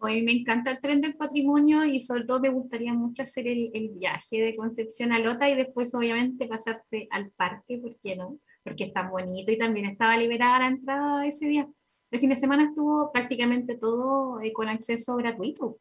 Hoy 0.02 0.22
me 0.22 0.32
encanta 0.32 0.70
el 0.70 0.80
tren 0.80 1.00
del 1.00 1.14
patrimonio 1.16 1.84
y 1.84 2.00
sobre 2.00 2.24
todo 2.24 2.40
me 2.40 2.48
gustaría 2.50 2.92
mucho 2.94 3.22
hacer 3.22 3.46
el, 3.46 3.70
el 3.74 3.90
viaje 3.90 4.40
de 4.40 4.56
Concepción 4.56 5.12
a 5.12 5.18
Lota 5.18 5.48
y 5.48 5.56
después 5.56 5.94
obviamente 5.94 6.46
pasarse 6.46 7.06
al 7.10 7.30
parque, 7.32 7.78
¿por 7.78 7.98
qué 8.00 8.16
no? 8.16 8.38
Porque 8.64 8.84
es 8.84 8.92
tan 8.94 9.10
bonito 9.10 9.52
y 9.52 9.58
también 9.58 9.86
estaba 9.86 10.16
liberada 10.16 10.60
la 10.60 10.66
entrada 10.68 11.26
ese 11.26 11.48
día. 11.48 11.68
El 12.10 12.20
fin 12.20 12.30
de 12.30 12.36
semana 12.36 12.64
estuvo 12.64 13.12
prácticamente 13.12 13.76
todo 13.76 14.40
eh, 14.40 14.52
con 14.52 14.68
acceso 14.68 15.16
gratuito. 15.16 15.78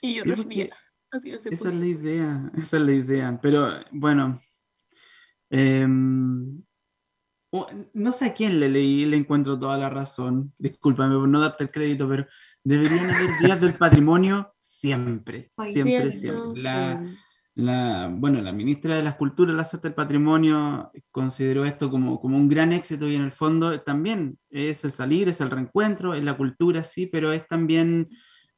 Y 0.00 0.14
yo 0.14 0.24
Sí. 0.36 0.70
Así 1.10 1.30
no 1.30 1.38
se 1.38 1.52
Esa 1.52 1.68
es 1.68 1.74
la 1.74 1.86
idea, 1.86 2.50
esa 2.56 2.76
es 2.78 2.82
la 2.82 2.92
idea. 2.92 3.38
Pero 3.42 3.68
bueno, 3.90 4.40
o- 7.50 7.68
no 7.92 8.12
sé 8.12 8.24
a 8.26 8.32
quién 8.34 8.58
le 8.58 8.68
leí, 8.70 9.04
le 9.04 9.18
encuentro 9.18 9.58
toda 9.58 9.76
la 9.76 9.90
razón. 9.90 10.54
Discúlpame 10.58 11.14
por 11.16 11.28
no 11.28 11.40
darte 11.40 11.64
el 11.64 11.70
crédito, 11.70 12.08
pero 12.08 12.26
deberían 12.64 13.10
haber 13.10 13.28
días 13.40 13.60
del 13.60 13.74
patrimonio 13.74 14.54
siempre, 14.58 15.52
Ay, 15.56 15.72
siempre, 15.74 16.12
Cierto, 16.12 16.40
siempre. 16.44 16.62
La, 16.62 16.98
sí. 17.00 17.16
La, 17.54 18.08
bueno, 18.10 18.40
la 18.40 18.52
ministra 18.52 18.96
de 18.96 19.02
las 19.02 19.16
Culturas, 19.16 19.54
las 19.54 19.74
Artes 19.74 19.90
del 19.90 19.94
Patrimonio, 19.94 20.90
consideró 21.10 21.64
esto 21.64 21.90
como, 21.90 22.20
como 22.20 22.36
un 22.36 22.48
gran 22.48 22.72
éxito 22.72 23.08
y 23.08 23.16
en 23.16 23.22
el 23.22 23.32
fondo 23.32 23.80
también 23.82 24.38
es 24.50 24.84
el 24.84 24.92
salir, 24.92 25.28
es 25.28 25.40
el 25.40 25.50
reencuentro, 25.50 26.14
es 26.14 26.24
la 26.24 26.36
cultura, 26.36 26.82
sí, 26.82 27.06
pero 27.06 27.32
es 27.32 27.46
también 27.46 28.08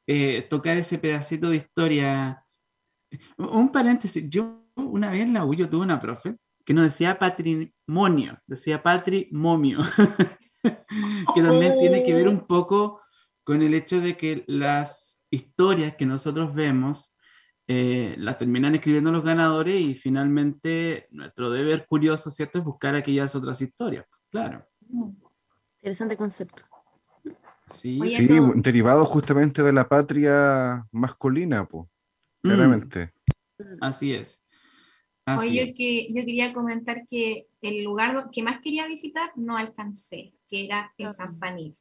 eh, 0.07 0.47
tocar 0.49 0.77
ese 0.77 0.97
pedacito 0.97 1.49
de 1.49 1.57
historia. 1.57 2.45
Un 3.37 3.71
paréntesis, 3.71 4.23
yo 4.29 4.65
una 4.75 5.11
vez 5.11 5.21
en 5.21 5.33
la 5.33 5.45
U 5.45 5.53
yo 5.53 5.69
tuve 5.69 5.83
una 5.83 5.99
profe 5.99 6.37
que 6.63 6.73
no 6.73 6.81
decía 6.81 7.19
patrimonio, 7.19 8.39
decía 8.47 8.81
patrimomio, 8.81 9.79
que 11.35 11.41
también 11.41 11.77
tiene 11.77 12.03
que 12.03 12.13
ver 12.13 12.27
un 12.27 12.47
poco 12.47 13.01
con 13.43 13.61
el 13.61 13.73
hecho 13.73 13.99
de 13.99 14.17
que 14.17 14.43
las 14.47 15.23
historias 15.29 15.95
que 15.95 16.05
nosotros 16.05 16.55
vemos 16.55 17.14
eh, 17.67 18.15
las 18.17 18.37
terminan 18.37 18.75
escribiendo 18.75 19.11
los 19.11 19.23
ganadores 19.23 19.79
y 19.81 19.95
finalmente 19.95 21.07
nuestro 21.11 21.49
deber 21.49 21.85
curioso, 21.87 22.29
¿cierto?, 22.29 22.59
es 22.59 22.63
buscar 22.65 22.93
aquellas 22.95 23.35
otras 23.35 23.61
historias. 23.61 24.05
Claro. 24.29 24.65
Interesante 25.81 26.15
concepto. 26.17 26.63
Sí. 27.71 27.99
Oye, 27.99 28.07
Sí, 28.11 28.27
todo- 28.27 28.53
derivado 28.55 29.05
justamente 29.05 29.63
de 29.63 29.73
la 29.73 29.87
patria 29.89 30.85
masculina, 30.91 31.65
pues, 31.65 31.85
Mm, 32.43 32.47
claramente. 32.47 33.11
así 33.81 34.13
es. 34.13 34.41
Así 35.25 35.47
Hoy 35.47 35.55
yo, 35.55 35.63
es. 35.63 35.75
que, 35.75 36.07
yo 36.13 36.21
quería 36.21 36.53
comentar 36.53 37.03
que 37.07 37.47
el 37.61 37.83
lugar 37.83 38.29
que 38.31 38.43
más 38.43 38.61
quería 38.61 38.85
visitar 38.85 39.31
no 39.35 39.57
alcancé, 39.57 40.35
que 40.47 40.65
era 40.65 40.93
el 40.99 41.07
Ah. 41.07 41.15
campanil. 41.17 41.75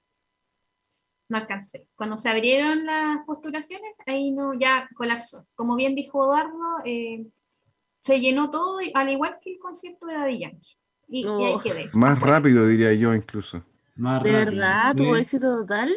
No 1.29 1.39
alcancé. 1.39 1.89
Cuando 1.95 2.16
se 2.16 2.29
abrieron 2.29 2.85
las 2.85 3.18
postulaciones, 3.27 3.93
ahí 4.07 4.31
no, 4.31 4.53
ya 4.55 4.89
colapsó. 4.95 5.47
Como 5.55 5.75
bien 5.77 5.95
dijo 5.95 6.22
Eduardo, 6.25 6.79
eh, 6.85 7.27
se 8.01 8.20
llenó 8.20 8.51
todo, 8.51 8.81
y- 8.83 8.93
al 8.95 9.09
igual 9.11 9.39
que 9.41 9.53
el 9.53 9.59
concierto 9.59 10.07
de 10.07 10.14
Daddy 10.14 10.39
Yankee. 10.41 10.77
Y, 11.09 11.20
y 11.22 11.27
ahí 11.27 11.55
Oh. 11.57 11.61
quedé. 11.61 11.91
Más 11.95 12.20
rápido, 12.20 12.66
diría 12.66 12.93
yo, 12.93 13.14
incluso. 13.14 13.64
Más 13.97 14.22
¿De 14.22 14.33
rápido. 14.33 14.51
verdad? 14.61 14.95
¿Tuvo 14.97 15.16
éxito 15.16 15.57
total? 15.61 15.95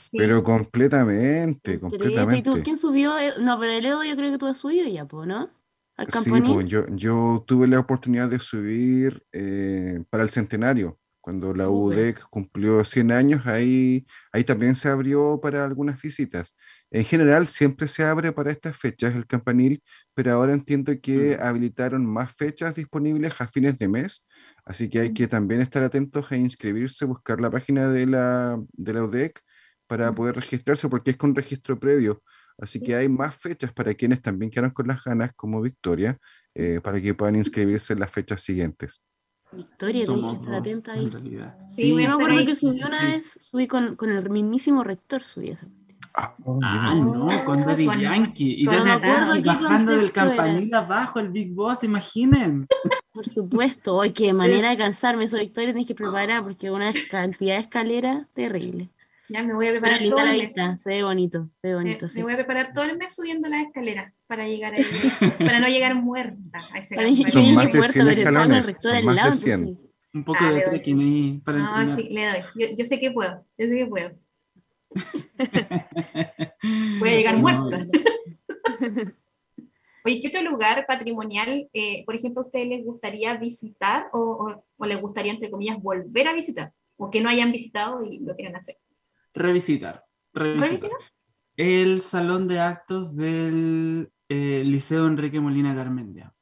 Sí. 0.00 0.16
Pero 0.16 0.44
completamente, 0.44 1.72
Increíble. 1.72 1.88
¿Y 1.96 1.98
tú, 1.98 2.04
completamente. 2.04 2.62
quién 2.62 2.76
subió? 2.76 3.18
Eh, 3.18 3.32
No, 3.40 3.58
pero 3.58 3.72
el 3.72 3.84
Edo 3.84 4.04
yo 4.04 4.14
creo 4.16 4.30
que 4.30 4.38
tú 4.38 4.46
has 4.46 4.58
subido 4.58 4.86
ya, 4.88 5.04
po, 5.06 5.26
¿no? 5.26 5.50
Al 5.96 6.08
Sí, 6.10 6.30
pues 6.30 6.68
yo, 6.68 6.86
yo 6.90 7.42
tuve 7.48 7.66
la 7.66 7.80
oportunidad 7.80 8.28
de 8.28 8.38
subir 8.38 9.24
eh, 9.32 10.04
para 10.10 10.22
el 10.22 10.30
centenario, 10.30 10.96
cuando 11.28 11.52
la. 11.54 11.68
UDEC 11.68 12.20
cumplió 12.30 12.82
100 12.86 13.12
años, 13.12 13.46
ahí, 13.46 14.06
ahí 14.32 14.44
también 14.44 14.74
se 14.74 14.88
abrió 14.88 15.38
para 15.42 15.62
algunas 15.66 16.00
visitas. 16.00 16.56
En 16.90 17.04
general 17.04 17.46
siempre 17.48 17.86
se 17.86 18.02
abre 18.02 18.32
para 18.32 18.50
estas 18.50 18.78
fechas 18.78 19.14
el 19.14 19.26
campanil, 19.26 19.82
pero 20.14 20.32
ahora 20.32 20.54
entiendo 20.54 20.92
que 21.02 21.36
Mm. 21.36 21.42
habilitaron 21.46 22.06
más 22.06 22.32
fechas 22.34 22.74
disponibles 22.76 23.38
a 23.40 23.46
fines 23.48 23.76
de 23.78 23.88
mes, 23.88 24.26
así 24.64 24.88
que 24.88 25.00
hay 25.00 25.12
que 25.12 25.28
también 25.28 25.60
estar 25.60 25.82
atentos 25.82 26.32
a 26.32 26.36
inscribirse, 26.38 27.04
buscar 27.04 27.40
la 27.42 27.50
página 27.50 27.88
de 27.90 28.06
la, 28.06 28.58
de 28.72 28.92
la 28.94 29.04
UDEC 29.04 29.38
para 29.86 30.10
Mm. 30.10 30.14
poder 30.14 30.34
registrarse, 30.36 30.88
porque 30.88 31.10
es 31.10 31.18
con 31.18 31.34
registro 31.34 31.78
previo. 31.78 32.22
Así 32.56 32.80
que 32.80 32.94
hay 32.96 33.08
más 33.10 33.36
fechas 33.36 33.70
para 33.74 33.92
quienes 33.94 34.22
también 34.22 34.50
quedaron 34.50 34.70
con 34.72 34.86
las 34.88 35.04
ganas, 35.04 35.32
como 35.36 35.60
Victoria, 35.60 36.18
eh, 36.54 36.80
para 36.82 37.00
que 37.02 37.12
puedan 37.14 37.36
inscribirse 37.36 37.92
en 37.92 38.00
las 38.00 38.10
fechas 38.10 38.42
siguientes. 38.42 39.02
Victoria, 39.52 40.04
tenés 40.04 40.26
que 40.26 40.32
estar 40.34 40.54
atenta 40.54 40.92
en 40.94 40.98
ahí. 41.00 41.10
realidad. 41.10 41.56
Sí, 41.68 41.88
Yo 41.90 41.94
me 41.96 42.06
acuerdo 42.06 42.38
ahí. 42.38 42.46
que 42.46 42.54
subí 42.54 42.82
una 42.82 43.00
Sí. 43.00 43.06
vez, 43.06 43.32
subí 43.50 43.66
con, 43.66 43.96
con 43.96 44.10
el 44.10 44.28
mismísimo 44.30 44.84
rector, 44.84 45.22
subí 45.22 45.50
esa. 45.50 45.66
Ah, 46.14 46.34
oh, 46.44 46.58
Ah, 46.64 46.94
no, 46.94 47.28
con 47.44 47.60
Daddy 47.64 47.86
Con- 47.86 48.00
Yankee. 48.00 48.54
Y 48.58 48.64
con- 48.66 48.74
Daddy 48.84 49.42
Yankee 49.42 49.48
bajando 49.48 49.92
del 49.96 50.10
campanil 50.12 50.74
abajo, 50.74 51.20
el 51.20 51.28
Big 51.30 51.54
Boss, 51.54 51.84
imaginen. 51.84 52.66
Por 53.12 53.28
supuesto, 53.28 54.00
ay, 54.00 54.10
qué 54.12 54.32
manera 54.32 54.70
de 54.70 54.76
cansarme, 54.76 55.24
eso 55.24 55.38
Victoria, 55.38 55.72
tenés 55.72 55.86
que 55.86 55.94
preparar 55.94 56.42
porque 56.42 56.70
una 56.70 56.92
cantidad 57.10 57.54
de 57.56 57.60
escalera 57.62 58.26
terrible. 58.34 58.90
Ya 59.30 59.42
me 59.42 59.52
voy 59.54 59.66
a 59.68 59.72
preparar 59.72 60.00
todo 60.08 60.20
la 60.24 60.32
el 60.32 60.38
mes. 60.38 60.46
vista, 60.46 60.74
se 60.76 60.90
ve 60.90 61.02
bonito, 61.02 61.50
se 61.60 61.68
ve 61.68 61.74
Me, 61.74 61.80
bonito, 61.82 62.06
me 62.06 62.10
sí. 62.10 62.22
voy 62.22 62.32
a 62.32 62.36
preparar 62.36 62.72
todo 62.72 62.84
el 62.84 62.96
mes 62.96 63.14
subiendo 63.14 63.46
las 63.48 63.66
escaleras 63.66 64.12
para 64.26 64.46
llegar 64.48 64.72
ahí, 64.74 64.84
para 65.38 65.60
no 65.60 65.68
llegar 65.68 65.94
muerta 65.94 66.64
a 66.72 66.78
ese. 66.78 66.94
Son 67.30 67.54
más 67.54 67.70
de 67.70 67.78
muerta, 67.78 67.92
100 67.92 68.06
pero 68.06 68.20
estaba 68.20 68.42
con 68.44 68.52
el 68.52 68.58
escalones, 68.58 68.76
son 68.80 69.04
más 69.04 69.14
de 69.14 69.20
lado, 69.20 69.32
100. 69.34 69.54
entonces- 69.60 69.84
Un 70.14 70.24
poco 70.24 70.38
Ah, 70.40 70.48
de 70.48 70.54
le 70.56 70.60
doy. 70.62 70.70
trekking 70.70 71.00
ahí 71.00 71.40
para 71.44 71.58
No, 71.58 71.64
entrenar. 71.68 71.96
sí, 71.96 72.08
le 72.08 72.26
doy. 72.26 72.40
Yo, 72.54 72.66
yo 72.76 72.84
sé 72.86 72.98
que 72.98 73.10
puedo, 73.10 73.44
yo 73.58 73.66
sé 73.66 73.76
que 73.76 73.86
puedo. 73.86 74.10
Voy 76.98 77.08
a 77.10 77.14
llegar 77.14 77.34
No. 77.34 77.40
muerta. 77.42 77.86
Oye, 80.04 80.20
¿qué 80.22 80.28
otro 80.28 80.42
lugar 80.50 80.86
patrimonial, 80.86 81.68
eh, 81.74 82.04
por 82.06 82.14
ejemplo, 82.14 82.42
a 82.42 82.46
ustedes 82.46 82.68
les 82.68 82.84
gustaría 82.84 83.34
visitar 83.36 84.06
o, 84.12 84.18
o- 84.20 84.64
o 84.78 84.86
les 84.86 85.00
gustaría, 85.00 85.32
entre 85.32 85.50
comillas, 85.50 85.80
volver 85.82 86.28
a 86.28 86.32
visitar? 86.32 86.72
O 86.96 87.10
que 87.10 87.20
no 87.20 87.28
hayan 87.28 87.52
visitado 87.52 88.02
y 88.04 88.18
lo 88.20 88.34
quieran 88.34 88.56
hacer. 88.56 88.76
Revisitar. 89.34 90.04
El 91.56 92.00
salón 92.00 92.46
de 92.46 92.60
actos 92.60 93.16
del 93.16 94.10
eh, 94.28 94.62
Liceo 94.64 95.06
Enrique 95.06 95.40
Molina 95.40 95.74
Garmendia. 95.74 96.32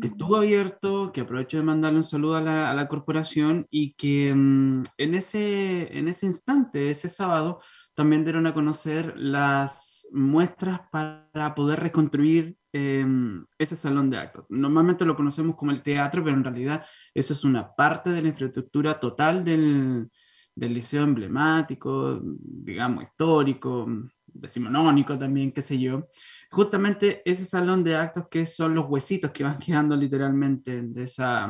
que 0.00 0.08
estuvo 0.08 0.36
abierto, 0.36 1.10
que 1.12 1.22
aprovecho 1.22 1.56
de 1.56 1.62
mandarle 1.62 1.98
un 1.98 2.04
saludo 2.04 2.36
a 2.36 2.40
la, 2.40 2.70
a 2.70 2.74
la 2.74 2.88
corporación 2.88 3.66
y 3.70 3.94
que 3.94 4.32
mm, 4.34 4.82
en, 4.98 5.14
ese, 5.14 5.98
en 5.98 6.08
ese 6.08 6.26
instante, 6.26 6.90
ese 6.90 7.08
sábado, 7.08 7.60
también 7.96 8.24
dieron 8.24 8.46
a 8.46 8.52
conocer 8.52 9.14
las 9.16 10.06
muestras 10.12 10.80
para 10.92 11.54
poder 11.54 11.80
reconstruir 11.80 12.56
em, 12.72 13.46
ese 13.58 13.74
salón 13.74 14.10
de 14.10 14.18
actos. 14.18 14.44
Normalmente 14.50 15.06
lo 15.06 15.16
conocemos 15.16 15.56
como 15.56 15.72
el 15.72 15.82
teatro, 15.82 16.22
pero 16.22 16.36
en 16.36 16.44
realidad 16.44 16.84
eso 17.14 17.32
es 17.32 17.42
una 17.42 17.74
parte 17.74 18.10
de 18.10 18.20
la 18.20 18.28
infraestructura 18.28 19.00
total 19.00 19.44
del, 19.44 20.10
del 20.56 20.74
liceo 20.74 21.04
emblemático, 21.04 22.20
digamos, 22.22 23.04
histórico, 23.04 23.86
decimonónico 24.26 25.16
también, 25.16 25.52
qué 25.52 25.62
sé 25.62 25.78
yo 25.78 26.08
justamente 26.50 27.22
ese 27.24 27.44
salón 27.44 27.84
de 27.84 27.96
actos 27.96 28.28
que 28.30 28.46
son 28.46 28.74
los 28.74 28.86
huesitos 28.88 29.30
que 29.30 29.44
van 29.44 29.58
quedando 29.60 29.96
literalmente 29.96 30.82
de 30.82 31.02
esa, 31.02 31.48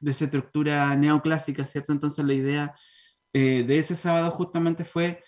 de 0.00 0.10
esa 0.10 0.24
estructura 0.24 0.94
neoclásica, 0.96 1.64
¿cierto? 1.64 1.92
Entonces 1.92 2.24
la 2.24 2.34
idea 2.34 2.74
eh, 3.32 3.64
de 3.66 3.78
ese 3.78 3.96
sábado 3.96 4.30
justamente 4.30 4.84
fue 4.84 5.22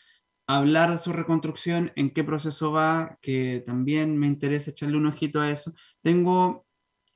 hablar 0.46 0.92
de 0.92 0.98
su 0.98 1.12
reconstrucción, 1.12 1.92
en 1.96 2.12
qué 2.12 2.22
proceso 2.22 2.70
va, 2.70 3.18
que 3.20 3.64
también 3.66 4.16
me 4.16 4.28
interesa 4.28 4.70
echarle 4.70 4.96
un 4.96 5.06
ojito 5.06 5.40
a 5.40 5.50
eso. 5.50 5.72
Tengo 6.02 6.66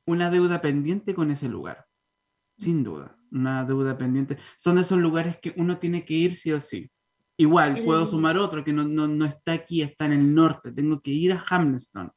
una 0.04 0.30
deuda 0.30 0.60
pendiente 0.60 1.14
con 1.14 1.30
ese 1.30 1.48
lugar, 1.48 1.86
sin 2.58 2.82
duda, 2.82 3.16
una 3.30 3.64
deuda 3.64 3.96
pendiente. 3.96 4.36
Son 4.56 4.76
de 4.76 4.82
esos 4.82 4.98
lugares 4.98 5.38
que 5.38 5.54
uno 5.56 5.78
tiene 5.78 6.04
que 6.04 6.14
ir 6.14 6.32
sí 6.32 6.52
o 6.52 6.60
sí. 6.60 6.90
Igual, 7.36 7.78
El- 7.78 7.84
puedo 7.84 8.04
sumar 8.04 8.36
otro 8.38 8.62
que 8.64 8.72
no, 8.72 8.84
no, 8.84 9.08
no 9.08 9.24
está 9.24 9.52
aquí, 9.52 9.82
está 9.82 10.04
en 10.06 10.12
el 10.12 10.34
norte. 10.34 10.72
Tengo 10.72 11.00
que 11.00 11.10
ir 11.10 11.32
a 11.32 11.44
Hamilton. 11.48 12.12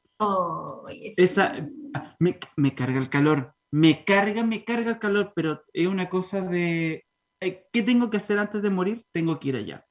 Sí. 0.88 1.14
Esa, 1.18 1.68
ah, 1.94 2.16
me, 2.20 2.40
me 2.56 2.74
carga 2.76 3.00
el 3.00 3.10
calor, 3.10 3.54
me 3.72 4.06
carga, 4.06 4.44
me 4.44 4.64
carga 4.64 4.92
el 4.92 5.00
calor, 5.00 5.34
pero 5.36 5.62
es 5.74 5.88
una 5.88 6.10
cosa 6.10 6.42
de, 6.42 7.06
eh, 7.42 7.66
¿qué 7.72 7.84
tengo 7.84 8.10
que 8.10 8.18
hacer 8.18 8.40
antes 8.40 8.62
de 8.62 8.70
morir? 8.70 9.04
Tengo 9.12 9.40
que 9.40 9.50
ir 9.50 9.56
allá, 9.58 9.86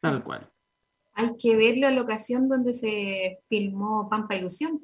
tal 0.00 0.22
cual. 0.22 0.50
Hay 1.12 1.30
que 1.38 1.56
ver 1.56 1.76
la 1.78 1.90
locación 1.90 2.48
donde 2.48 2.72
se 2.72 3.38
filmó 3.48 4.08
Pampa 4.08 4.34
Ilusión. 4.36 4.80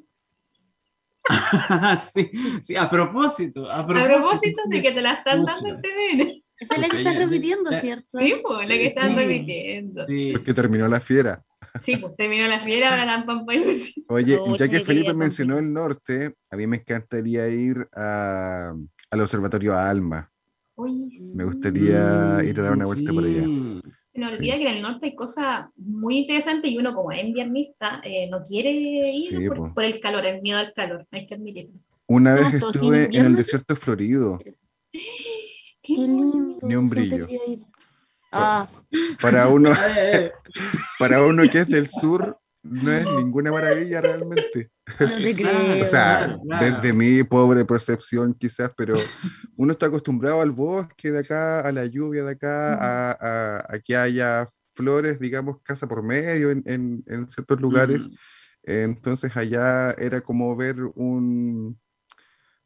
sí, 2.13 2.31
sí, 2.63 2.77
a 2.77 2.89
propósito, 2.89 3.71
a 3.71 3.81
A 3.81 3.85
propósito. 3.85 4.63
de 4.69 4.83
que 4.83 4.93
te 4.93 5.03
la 5.03 5.13
están 5.15 5.45
dando 5.45 5.69
en 5.69 5.81
TVN. 5.81 6.45
Esa 6.59 6.75
es 6.75 6.81
la 6.81 6.89
que 6.89 7.03
ya, 7.03 7.13
repitiendo. 7.13 7.73
¿cierto? 7.73 8.19
Sí, 8.19 8.35
pues, 8.43 8.69
la 8.69 8.75
que 8.75 8.85
están 8.87 9.09
Sí, 9.11 9.15
repitiendo. 9.17 10.07
Sí, 10.07 10.31
Porque 10.33 10.55
terminó 10.55 10.89
la 10.89 11.01
fiera. 11.01 11.43
Sí, 11.81 11.97
pues 11.97 12.15
terminó 12.17 12.47
la 12.49 12.61
fiera, 12.61 12.91
ahora 12.91 13.07
la 13.07 13.25
Pampa 13.25 13.55
Ilusión. 13.55 14.05
Oye, 14.09 14.37
No, 14.45 14.57
ya 14.57 14.69
que 14.69 14.81
Felipe 14.81 15.15
mencionó 15.15 15.59
el 15.59 15.73
norte, 15.73 16.35
a 16.51 16.57
mí 16.57 16.67
me 16.67 16.77
encantaría 16.79 17.49
ir 17.49 17.89
a- 17.95 18.75
al 19.11 19.21
Observatorio 19.21 19.77
Alma. 19.77 20.31
Oye, 20.75 21.11
sí. 21.11 21.37
Me 21.39 21.45
gustaría 21.45 22.39
Mm, 22.43 22.49
ir 22.49 22.61
a 22.61 22.63
dar 22.63 22.73
una 22.73 22.87
vuelta 22.87 23.13
por 23.13 23.25
allá. 23.25 23.47
Se 24.13 24.19
nos 24.21 24.31
Sí. 24.31 24.37
olvida 24.39 24.57
que 24.59 24.69
en 24.69 24.77
el 24.77 24.83
norte 24.83 25.07
hay 25.07 25.15
cosas 25.15 25.67
muy 25.77 26.19
interesantes 26.19 26.71
y 26.71 26.79
uno 26.79 26.93
como 26.95 27.13
es 27.13 27.25
invernista 27.25 28.01
eh, 28.03 28.29
no 28.29 28.43
quiere 28.43 28.73
ir 28.73 29.07
Sí, 29.41 29.49
por, 29.49 29.57
po. 29.57 29.75
por 29.75 29.85
el 29.85 30.01
calor, 30.01 30.27
el 30.27 30.43
miedo 30.43 30.59
al 30.59 30.73
calor, 30.73 31.07
hay 31.13 31.27
que 31.27 31.35
admitirlo. 31.35 31.73
Una 32.09 32.37
Somos 32.37 32.53
vez 32.53 32.63
estuve 32.63 33.09
en 33.13 33.25
el 33.25 33.37
desierto 33.37 33.77
florido. 33.77 34.41
Qué 35.83 35.95
lindo. 35.95 36.59
Ni 36.63 36.75
un 36.77 36.89
brillo. 36.89 37.27
Ah, 38.33 38.69
Para 39.21 39.49
uno, 39.49 39.71
para 40.99 41.23
uno 41.25 41.43
que 41.51 41.59
es 41.61 41.69
del 41.69 41.89
sur, 41.89 42.39
no 42.63 42.93
es 42.93 43.05
ninguna 43.07 43.51
maravilla 43.53 44.01
realmente. 44.01 44.71
No 45.01 45.17
te 45.23 45.35
creo. 45.37 45.81
O 45.81 45.85
sea, 45.85 46.19
Claro, 46.19 46.41
claro. 46.43 46.65
desde 46.65 46.93
mi 46.93 47.23
pobre 47.25 47.65
percepción 47.65 48.35
quizás, 48.35 48.71
pero 48.77 48.97
uno 49.57 49.73
está 49.73 49.87
acostumbrado 49.87 50.41
al 50.41 50.51
bosque 50.53 51.11
de 51.11 51.21
acá, 51.21 51.61
a 51.61 51.73
la 51.73 51.85
lluvia 51.87 52.25
de 52.25 52.33
acá, 52.33 52.75
a, 52.75 53.11
a- 53.13 53.67
a 53.75 53.79
que 53.81 53.97
haya 53.97 54.47
flores, 54.73 55.19
digamos, 55.21 55.61
casa 55.63 55.87
por 55.87 56.03
medio 56.03 56.51
en, 56.51 56.63
en- 56.67 57.05
en 57.07 57.31
ciertos 57.31 57.61
lugares. 57.61 58.09
Entonces 58.63 59.37
allá 59.37 59.93
era 59.93 60.21
como 60.21 60.55
ver 60.55 60.77
un, 60.95 61.79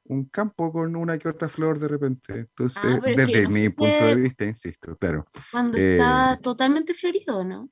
un 0.04 0.24
campo 0.26 0.72
con 0.72 0.94
una 0.96 1.16
que 1.18 1.28
otra 1.28 1.48
flor 1.48 1.78
de 1.78 1.88
repente. 1.88 2.32
Entonces, 2.40 3.00
Ah, 3.02 3.12
desde 3.14 3.48
mi 3.48 3.68
punto 3.68 4.06
de 4.06 4.16
vista, 4.16 4.44
insisto, 4.44 4.96
claro. 4.96 5.26
Cuando 5.50 5.78
eh, 5.78 5.96
estaba 5.98 6.36
totalmente 6.38 6.94
florido, 6.94 7.44
¿no? 7.44 7.70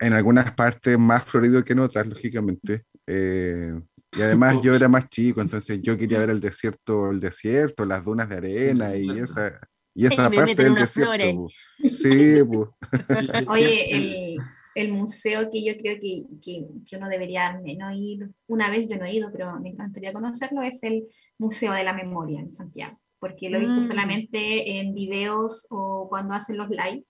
En 0.00 0.12
algunas 0.12 0.52
partes 0.52 0.96
más 0.98 1.24
florido 1.24 1.64
que 1.64 1.72
en 1.72 1.80
otras, 1.80 2.06
lógicamente. 2.06 2.82
Eh, 3.08 3.72
y 4.12 4.20
además 4.22 4.60
yo 4.62 4.74
era 4.74 4.88
más 4.88 5.08
chico, 5.08 5.40
entonces 5.40 5.80
yo 5.82 5.96
quería 5.96 6.18
ver 6.18 6.30
el 6.30 6.40
desierto, 6.40 7.10
el 7.10 7.20
desierto, 7.20 7.84
las 7.86 8.04
dunas 8.04 8.28
de 8.28 8.36
arena 8.36 8.94
y 8.96 9.08
esa, 9.18 9.58
y 9.94 10.06
esa 10.06 10.28
me 10.30 10.36
parte 10.36 10.62
del 10.62 10.74
desierto. 10.74 11.12
flores. 11.12 11.34
po. 11.34 11.48
Sí, 11.84 12.44
po. 12.44 12.76
Oye, 13.48 13.96
el, 13.96 14.36
el 14.74 14.92
museo 14.92 15.50
que 15.50 15.64
yo 15.64 15.76
creo 15.76 15.96
que, 16.00 16.24
que, 16.44 16.66
que 16.88 16.96
uno 16.96 17.08
debería 17.08 17.58
menos 17.60 17.92
ir, 17.96 18.30
una 18.46 18.70
vez 18.70 18.88
yo 18.88 18.96
no 18.96 19.04
he 19.06 19.14
ido, 19.14 19.30
pero 19.32 19.58
me 19.60 19.70
encantaría 19.70 20.12
conocerlo, 20.12 20.62
es 20.62 20.82
el 20.84 21.06
Museo 21.38 21.72
de 21.72 21.84
la 21.84 21.92
Memoria 21.94 22.40
en 22.40 22.52
Santiago, 22.52 23.00
porque 23.18 23.50
lo 23.50 23.56
he 23.58 23.60
visto 23.60 23.80
Mm. 23.80 23.84
solamente 23.84 24.78
en 24.78 24.94
videos 24.94 25.66
o 25.70 26.08
cuando 26.08 26.34
hacen 26.34 26.56
los 26.58 26.68
live, 26.70 27.02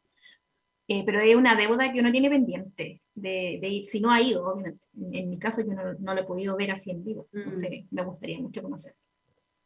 eh, 0.89 1.05
pero 1.05 1.21
es 1.21 1.37
una 1.37 1.55
deuda 1.55 1.93
que 1.93 2.01
uno 2.01 2.11
tiene 2.11 2.31
pendiente 2.31 3.03
de, 3.15 3.59
de 3.61 3.69
ir, 3.69 3.85
si 3.85 4.01
no 4.01 4.11
ha 4.11 4.21
ido, 4.23 4.45
obviamente. 4.47 4.87
En, 4.97 5.15
en 5.15 5.31
mi 5.31 5.39
caso 5.39 5.61
yo 5.63 5.75
no, 5.75 5.93
no 5.99 6.15
lo 6.15 6.21
he 6.23 6.25
podido 6.25 6.57
ver 6.57 6.71
así 6.73 6.91
en 6.91 7.05
vivo, 7.05 7.29
Mm. 7.33 7.39
entonces 7.41 7.85
me 7.91 8.03
gustaría 8.05 8.41
mucho 8.41 8.63
conocer. 8.63 8.95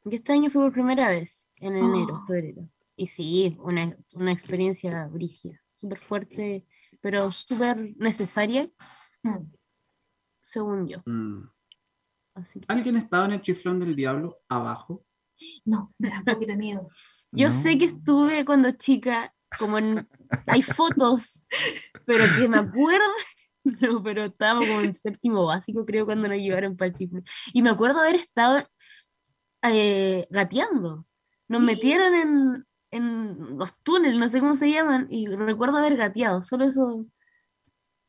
Yo 0.04 0.10
este 0.10 0.32
año 0.32 0.50
fui 0.50 0.62
por 0.62 0.72
primera 0.72 1.08
vez, 1.08 1.48
en 1.60 1.76
enero, 1.76 2.20
Oh. 2.22 2.26
febrero. 2.26 2.68
Y 2.96 3.06
sí, 3.06 3.56
una, 3.60 3.96
una 4.14 4.32
experiencia 4.32 5.06
brígida, 5.06 5.60
súper 5.74 5.98
fuerte, 5.98 6.66
pero 7.00 7.30
súper 7.32 7.94
necesaria, 7.96 8.68
Mm. 9.22 9.44
según 10.42 10.88
yo. 10.88 11.02
mm. 11.06 11.48
Así 12.34 12.60
que- 12.60 12.66
¿Alguien 12.68 12.96
ha 12.96 13.00
estado 13.00 13.26
en 13.26 13.32
el 13.32 13.42
chiflón 13.42 13.78
del 13.78 13.94
diablo 13.94 14.38
abajo? 14.48 15.04
No, 15.64 15.94
me 15.98 16.08
da 16.08 16.18
un 16.18 16.24
poquito 16.24 16.52
de 16.52 16.58
miedo. 16.58 16.88
Yo 17.30 17.48
No. 17.48 17.52
sé 17.52 17.78
que 17.78 17.84
estuve 17.86 18.44
cuando 18.44 18.70
chica, 18.72 19.34
como 19.58 19.78
en... 19.78 20.06
Hay 20.46 20.62
fotos, 20.62 21.44
pero 22.06 22.24
que 22.38 22.48
me 22.48 22.58
acuerdo... 22.58 23.04
No, 23.80 24.02
pero 24.02 24.24
estábamos 24.24 24.66
como 24.66 24.80
en 24.80 24.92
séptimo 24.92 25.46
básico, 25.46 25.86
creo, 25.86 26.04
cuando 26.04 26.26
nos 26.26 26.36
llevaron 26.38 26.76
para 26.76 26.88
el 26.88 26.94
chifle. 26.94 27.22
Y 27.52 27.62
me 27.62 27.70
acuerdo 27.70 28.00
haber 28.00 28.16
estado 28.16 28.68
eh, 29.62 30.26
gateando. 30.30 31.06
Nos 31.46 31.62
metieron 31.62 32.12
en, 32.12 32.66
en 32.90 33.58
los 33.58 33.72
túneles, 33.84 34.18
no 34.18 34.28
sé 34.28 34.40
cómo 34.40 34.56
se 34.56 34.68
llaman, 34.68 35.06
y 35.10 35.28
recuerdo 35.28 35.76
haber 35.78 35.96
gateado. 35.96 36.42
Solo 36.42 36.64
eso, 36.64 37.06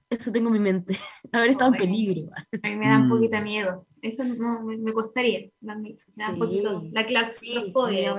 eso 0.09 0.31
tengo 0.31 0.47
en 0.47 0.53
mi 0.53 0.59
mente. 0.59 0.97
haber 1.31 1.51
estado 1.51 1.71
en 1.73 1.77
peligro. 1.79 2.31
A 2.63 2.67
mí 2.69 2.75
me 2.75 2.87
da 2.87 2.97
un 2.97 3.05
Mm. 3.05 3.09
poquito 3.09 3.35
de 3.37 3.41
miedo. 3.43 3.87
Eso 4.01 4.23
no, 4.23 4.63
me, 4.63 4.77
me 4.77 4.91
costaría. 4.91 5.51
Me 5.61 5.95
da 6.15 6.29
un 6.31 6.39
poquito. 6.39 6.83
La 6.91 7.05
claustrofobia. 7.05 8.15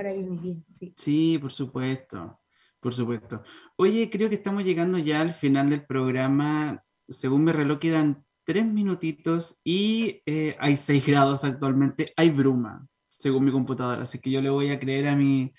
sí. 0.71 0.93
Sí, 0.97 1.39
por 1.41 1.51
supuesto, 1.51 2.39
por 2.85 2.93
supuesto. 2.93 3.43
Oye, 3.77 4.11
creo 4.11 4.29
que 4.29 4.35
estamos 4.35 4.63
llegando 4.63 4.99
ya 4.99 5.23
al 5.23 5.33
final 5.33 5.71
del 5.71 5.87
programa. 5.87 6.85
Según 7.09 7.45
mi 7.45 7.51
reloj 7.51 7.79
quedan 7.79 8.27
tres 8.45 8.67
minutitos 8.67 9.59
y 9.65 10.21
eh, 10.27 10.55
hay 10.61 10.77
seis 10.77 11.07
grados 11.07 11.45
actualmente. 11.45 12.13
Hay 12.15 12.29
bruma, 12.29 12.87
según 13.09 13.47
mi 13.47 13.51
computadora, 13.53 14.03
así 14.03 14.19
que 14.19 14.31
yo 14.31 14.43
le 14.43 14.51
voy 14.51 14.71
a 14.71 14.79
creer 14.79 15.09
a 15.09 15.17
mi, 15.17 15.55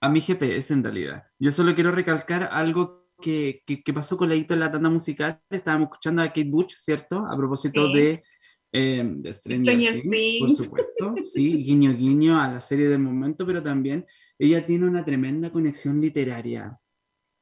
a 0.00 0.08
mi 0.08 0.20
GPS 0.20 0.72
en 0.72 0.84
realidad. 0.84 1.24
Yo 1.40 1.50
solo 1.50 1.74
quiero 1.74 1.90
recalcar 1.90 2.48
algo 2.52 3.08
que, 3.20 3.60
que, 3.66 3.82
que 3.82 3.92
pasó 3.92 4.16
con 4.16 4.28
la 4.28 4.36
en 4.36 4.60
la 4.60 4.70
tanda 4.70 4.88
musical. 4.88 5.40
Estábamos 5.50 5.86
escuchando 5.86 6.22
a 6.22 6.28
Kate 6.28 6.44
Bush, 6.48 6.74
¿cierto? 6.76 7.26
A 7.28 7.36
propósito 7.36 7.88
Sí. 7.88 7.94
de, 7.94 8.22
eh, 8.72 9.02
de 9.02 9.32
Stranger, 9.32 9.64
Stranger 9.64 10.02
Things, 10.02 10.10
Things. 10.10 10.68
por 10.68 10.80
supuesto. 10.80 11.14
Sí, 11.22 11.62
guiño, 11.62 11.94
guiño 11.94 12.40
a 12.40 12.52
la 12.52 12.60
serie 12.60 12.88
del 12.88 12.98
momento, 12.98 13.46
pero 13.46 13.62
también 13.62 14.04
ella 14.38 14.64
tiene 14.66 14.86
una 14.86 15.04
tremenda 15.04 15.50
conexión 15.50 16.00
literaria, 16.00 16.78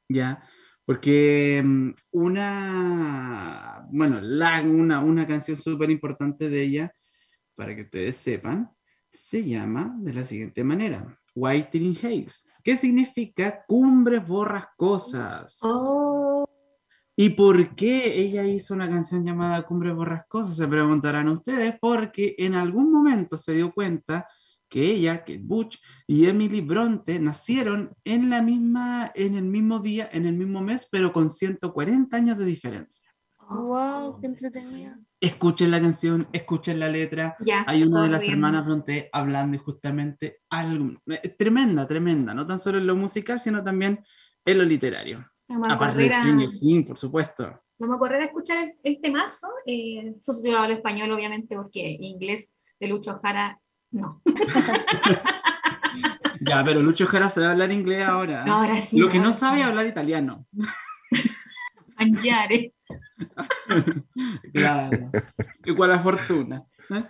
¿ya? 0.08 0.42
Porque 0.84 1.60
mm, 1.64 1.90
una, 2.12 3.86
bueno, 3.90 4.20
la, 4.20 4.62
una, 4.62 5.00
una 5.00 5.26
canción 5.26 5.56
súper 5.56 5.90
importante 5.90 6.48
de 6.48 6.62
ella, 6.62 6.94
para 7.56 7.74
que 7.74 7.82
ustedes 7.82 8.16
sepan, 8.16 8.70
se 9.10 9.42
llama 9.44 9.96
de 9.98 10.12
la 10.12 10.24
siguiente 10.24 10.62
manera, 10.62 11.18
Whiting 11.34 11.96
Haze, 11.96 12.48
que 12.62 12.76
significa 12.76 13.64
cumbres 13.66 14.26
borrascosas. 14.26 15.58
Oh, 15.62 16.25
¿Y 17.18 17.30
por 17.30 17.74
qué 17.74 18.20
ella 18.20 18.44
hizo 18.44 18.74
una 18.74 18.90
canción 18.90 19.24
llamada 19.24 19.62
Cumbres 19.62 19.94
Borrascosas? 19.94 20.54
Se 20.54 20.68
preguntarán 20.68 21.28
ustedes, 21.28 21.74
porque 21.80 22.34
en 22.36 22.54
algún 22.54 22.92
momento 22.92 23.38
se 23.38 23.54
dio 23.54 23.72
cuenta 23.72 24.28
que 24.68 24.90
ella, 24.90 25.20
Kate 25.20 25.40
Butch 25.42 25.80
y 26.06 26.26
Emily 26.26 26.60
Bronte 26.60 27.18
nacieron 27.18 27.96
en, 28.04 28.28
la 28.28 28.42
misma, 28.42 29.12
en 29.14 29.34
el 29.34 29.44
mismo 29.44 29.78
día, 29.78 30.10
en 30.12 30.26
el 30.26 30.34
mismo 30.34 30.60
mes, 30.60 30.86
pero 30.90 31.14
con 31.14 31.30
140 31.30 32.14
años 32.14 32.36
de 32.36 32.44
diferencia. 32.44 33.10
Wow, 33.48 34.20
qué 34.20 34.26
entretenido. 34.26 34.96
Escuchen 35.18 35.70
la 35.70 35.80
canción, 35.80 36.26
escuchen 36.32 36.78
la 36.78 36.88
letra. 36.88 37.36
ya. 37.40 37.64
Hay 37.66 37.82
una 37.82 38.02
de 38.02 38.10
las 38.10 38.20
bien. 38.20 38.34
hermanas 38.34 38.66
Bronte 38.66 39.08
hablando 39.10 39.58
justamente 39.58 40.40
algo, 40.50 41.00
eh, 41.06 41.34
tremenda, 41.38 41.86
tremenda, 41.86 42.34
no 42.34 42.46
tan 42.46 42.58
solo 42.58 42.76
en 42.76 42.86
lo 42.86 42.96
musical, 42.96 43.40
sino 43.40 43.64
también 43.64 44.04
en 44.44 44.58
lo 44.58 44.64
literario. 44.64 45.24
Vamos 45.48 45.68
a 45.68 45.72
Aparte 45.74 45.98
de 45.98 46.04
correr 46.04 46.14
a, 46.14 46.20
Stranger 46.20 46.50
Things, 46.58 46.86
por 46.88 46.98
supuesto. 46.98 47.60
vamos 47.78 47.96
a 47.96 47.98
correr 47.98 48.22
a 48.22 48.24
escuchar 48.24 48.64
el, 48.64 48.72
el 48.82 49.00
temazo. 49.00 49.48
Eh, 49.66 50.14
subtitulado 50.20 50.64
al 50.64 50.72
español, 50.72 51.12
obviamente, 51.12 51.54
porque 51.56 51.96
inglés 52.00 52.52
de 52.80 52.88
Lucho 52.88 53.18
Jara, 53.18 53.60
no. 53.90 54.22
Ya, 56.40 56.62
pero 56.64 56.82
Lucho 56.82 57.06
Jara 57.06 57.28
sabe 57.28 57.46
hablar 57.46 57.72
inglés 57.72 58.06
ahora. 58.06 58.44
No, 58.44 58.54
ahora 58.56 58.78
sí. 58.80 58.98
Lo 58.98 59.08
que 59.08 59.18
no 59.18 59.32
sabe 59.32 59.56
sí. 59.56 59.62
es 59.62 59.66
hablar 59.66 59.86
italiano. 59.86 60.46
Mangiare. 61.98 62.72
Claro. 64.52 65.10
Igual 65.64 65.92
a 65.92 65.98
fortuna. 65.98 66.64
¿eh? 66.90 67.04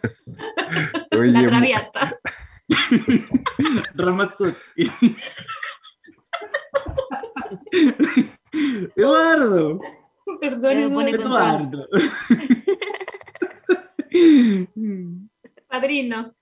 Oye, 1.18 1.32
La 1.32 1.46
traviata. 1.46 2.18
Ramazzotti. 3.94 4.90
Eduardo. 8.96 9.80
Me 10.88 10.94
pone 10.94 11.10
Eduardo. 11.10 11.88
Eduardo. 11.92 12.46
padrino. 15.68 16.34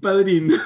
Padrino. 0.00 0.56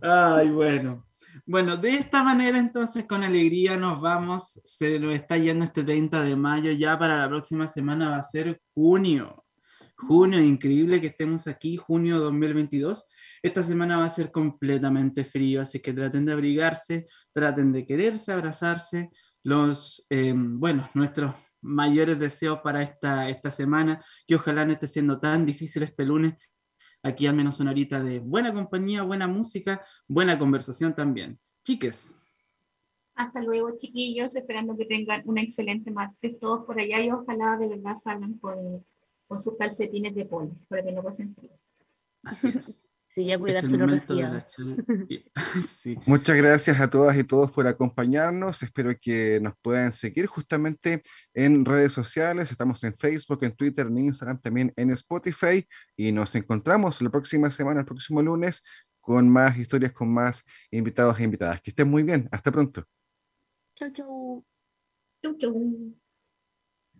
Ay, 0.00 0.50
bueno. 0.50 1.06
Bueno, 1.46 1.76
de 1.78 1.94
esta 1.94 2.22
manera 2.22 2.58
entonces 2.58 3.04
con 3.04 3.22
alegría 3.22 3.76
nos 3.76 4.00
vamos. 4.00 4.60
Se 4.64 4.98
nos 4.98 5.14
está 5.14 5.36
yendo 5.36 5.64
este 5.64 5.82
30 5.82 6.22
de 6.22 6.36
mayo. 6.36 6.72
Ya 6.72 6.98
para 6.98 7.18
la 7.18 7.28
próxima 7.28 7.66
semana 7.66 8.10
va 8.10 8.16
a 8.16 8.22
ser 8.22 8.60
junio. 8.74 9.44
Junio, 9.96 10.40
increíble 10.40 11.00
que 11.00 11.08
estemos 11.08 11.48
aquí, 11.48 11.76
junio 11.76 12.20
2022. 12.20 13.06
Esta 13.42 13.62
semana 13.62 13.96
va 13.96 14.04
a 14.04 14.10
ser 14.10 14.30
completamente 14.30 15.24
frío, 15.24 15.60
así 15.60 15.80
que 15.80 15.92
traten 15.92 16.24
de 16.24 16.32
abrigarse, 16.32 17.06
traten 17.32 17.72
de 17.72 17.84
quererse, 17.84 18.30
abrazarse. 18.30 19.10
Los, 19.42 20.06
eh, 20.10 20.34
bueno, 20.36 20.88
nuestros 20.94 21.34
mayores 21.60 22.18
deseos 22.18 22.60
para 22.62 22.82
esta, 22.82 23.28
esta 23.28 23.50
semana, 23.50 24.02
que 24.26 24.36
ojalá 24.36 24.64
no 24.64 24.72
esté 24.72 24.88
siendo 24.88 25.18
tan 25.18 25.46
difícil 25.46 25.82
este 25.82 26.04
lunes. 26.04 26.34
Aquí 27.02 27.26
al 27.26 27.34
menos 27.34 27.60
una 27.60 27.70
horita 27.70 28.02
de 28.02 28.18
buena 28.18 28.52
compañía, 28.52 29.02
buena 29.02 29.28
música, 29.28 29.84
buena 30.06 30.38
conversación 30.38 30.94
también. 30.94 31.38
Chiques, 31.64 32.14
Hasta 33.14 33.42
luego, 33.42 33.76
chiquillos, 33.76 34.34
esperando 34.36 34.76
que 34.76 34.86
tengan 34.86 35.22
una 35.26 35.42
excelente 35.42 35.90
martes 35.90 36.38
todos 36.38 36.64
por 36.64 36.78
allá 36.80 37.00
y 37.00 37.10
ojalá 37.10 37.56
de 37.56 37.68
verdad 37.68 37.96
salgan 37.96 38.34
con, 38.38 38.84
con 39.26 39.42
sus 39.42 39.56
calcetines 39.56 40.14
de 40.14 40.24
polo 40.24 40.56
para 40.68 40.82
que 40.82 40.92
no 40.92 41.02
pasen 41.02 41.34
frío. 41.34 41.52
así 42.24 42.48
es. 42.48 42.87
Sí, 43.18 43.36
cuidarse 43.36 43.76
los. 43.76 44.00
Sí. 45.66 45.98
Muchas 46.06 46.36
gracias 46.36 46.80
a 46.80 46.88
todas 46.88 47.16
y 47.16 47.24
todos 47.24 47.50
por 47.50 47.66
acompañarnos. 47.66 48.62
Espero 48.62 48.92
que 49.00 49.40
nos 49.42 49.54
puedan 49.60 49.92
seguir 49.92 50.26
justamente 50.26 51.02
en 51.34 51.64
redes 51.64 51.92
sociales. 51.92 52.52
Estamos 52.52 52.84
en 52.84 52.96
Facebook, 52.96 53.42
en 53.42 53.56
Twitter, 53.56 53.88
en 53.88 53.98
Instagram, 53.98 54.40
también 54.40 54.72
en 54.76 54.90
Spotify. 54.90 55.66
Y 55.96 56.12
nos 56.12 56.32
encontramos 56.36 57.02
la 57.02 57.10
próxima 57.10 57.50
semana, 57.50 57.80
el 57.80 57.86
próximo 57.86 58.22
lunes, 58.22 58.62
con 59.00 59.28
más 59.28 59.58
historias, 59.58 59.90
con 59.90 60.14
más 60.14 60.44
invitados 60.70 61.18
e 61.18 61.24
invitadas. 61.24 61.60
Que 61.60 61.70
estén 61.70 61.90
muy 61.90 62.04
bien. 62.04 62.28
Hasta 62.30 62.52
pronto. 62.52 62.84
Chau, 63.74 63.90
chau. 63.90 64.44
Chau, 65.22 65.36
chau. 65.36 66.07